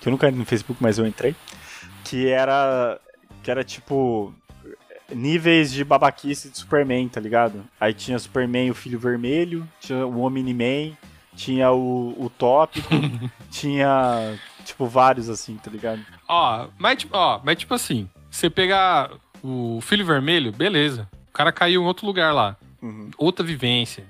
[0.00, 1.34] que eu nunca entrei no Facebook, mas eu entrei,
[2.04, 3.00] que era,
[3.42, 4.32] que era tipo
[5.12, 7.64] níveis de babaquice de Superman, tá ligado?
[7.80, 10.96] Aí tinha Superman, o Filho Vermelho, tinha o Omni-Man,
[11.34, 12.88] tinha o, o Tópico,
[13.50, 16.04] tinha, tipo, vários assim, tá ligado?
[16.28, 19.10] Ó, mas, tipo- ó, mas tipo assim, você pegar
[19.42, 21.08] o Filho Vermelho, beleza.
[21.28, 22.56] O cara caiu em outro lugar lá.
[22.82, 23.10] Uhum.
[23.18, 24.04] Outra vivência.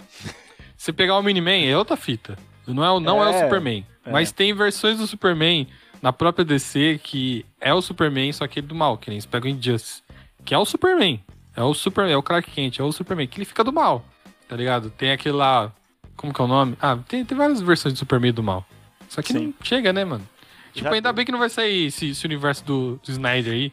[0.76, 2.36] Você pegar o Miniman, é outra fita.
[2.66, 3.86] Não é, o- não é, o É, Superman.
[4.04, 4.10] é.
[4.12, 5.66] Mas tem versões do Superman
[6.02, 9.26] na própria DC que é o Superman, só que ele do mal, que nem você
[9.28, 10.02] pega o Injustice.
[10.44, 11.22] Que é o Superman.
[11.56, 14.04] É o Superman, é o Clark Kent, é o Superman, que ele fica do mal.
[14.48, 14.90] Tá ligado?
[14.90, 15.72] Tem aquele lá.
[16.16, 16.76] Como que é o nome?
[16.80, 18.64] Ah, tem, tem várias versões do Superman do mal.
[19.08, 19.46] Só que Sim.
[19.46, 20.26] não chega, né, mano?
[20.72, 21.16] Tipo, Já ainda tem.
[21.16, 23.72] bem que não vai sair esse, esse universo do, do Snyder aí.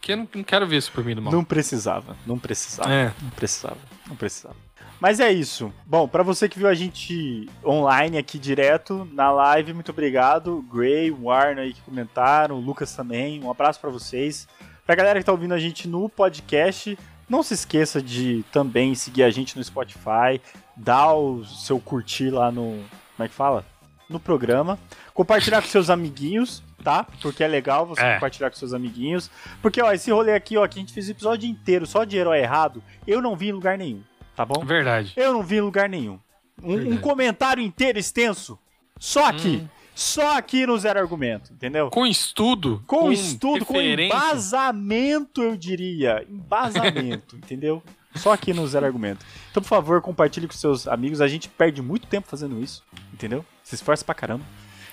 [0.00, 1.32] Que eu não, não quero ver Superman do mal.
[1.32, 2.90] Não precisava, não precisava.
[2.92, 3.12] É.
[3.20, 3.78] Não precisava,
[4.08, 4.56] não precisava.
[5.00, 5.72] Mas é isso.
[5.84, 10.64] Bom, pra você que viu a gente online aqui direto na live, muito obrigado.
[10.72, 13.42] Gray, Warner aí que comentaram, o Lucas também.
[13.44, 14.48] Um abraço pra vocês.
[14.86, 16.98] Pra galera que tá ouvindo a gente no podcast,
[17.28, 20.40] não se esqueça de também seguir a gente no Spotify,
[20.76, 22.82] dar o seu curtir lá no,
[23.16, 23.64] como é que fala?
[24.08, 24.78] No programa,
[25.12, 27.04] compartilhar com seus amiguinhos, tá?
[27.20, 28.14] Porque é legal você É.
[28.14, 29.28] compartilhar com seus amiguinhos.
[29.60, 32.16] Porque, ó, esse rolê aqui, ó, que a gente fez o episódio inteiro só de
[32.16, 34.00] herói errado, eu não vi em lugar nenhum,
[34.36, 34.64] tá bom?
[34.64, 35.12] Verdade.
[35.16, 36.18] Eu não vi em lugar nenhum.
[36.62, 38.58] Um, um comentário inteiro extenso,
[38.98, 39.62] só aqui.
[39.64, 39.68] Hum.
[39.94, 41.88] Só aqui no Zero Argumento, entendeu?
[41.88, 42.82] Com estudo.
[42.86, 44.14] Com, estudo, com referência.
[44.14, 46.22] embasamento, eu diria.
[46.28, 47.82] Embasamento, entendeu?
[48.14, 49.24] Só aqui no Zero Argumento.
[49.50, 51.22] Então, por favor, compartilhe com seus amigos.
[51.22, 52.82] A gente perde muito tempo fazendo isso,
[53.12, 53.42] entendeu?
[53.62, 54.44] Se esforça pra caramba.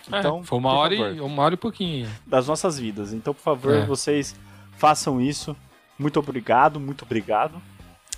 [0.10, 2.10] É, Então, foi uma hora, favor e, uma hora e pouquinho.
[2.26, 3.11] das nossas vidas.
[3.11, 3.86] Então, por favor, É.
[3.86, 4.34] vocês
[4.78, 5.53] façam isso.
[5.99, 7.61] Muito obrigado, muito obrigado.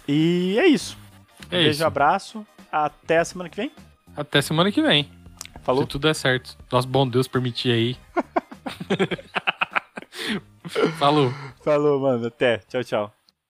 [0.07, 0.95] E é isso.
[1.49, 1.85] É Beijo, isso.
[1.85, 2.45] abraço.
[2.71, 3.71] Até a semana que vem.
[4.15, 5.09] Até semana que vem.
[5.61, 5.83] Falou.
[5.83, 6.57] Se tudo der certo.
[6.71, 7.97] Nosso bom Deus permitir aí.
[10.97, 11.31] Falou.
[11.63, 12.27] Falou, mano.
[12.27, 12.59] Até.
[12.59, 13.13] Tchau, tchau.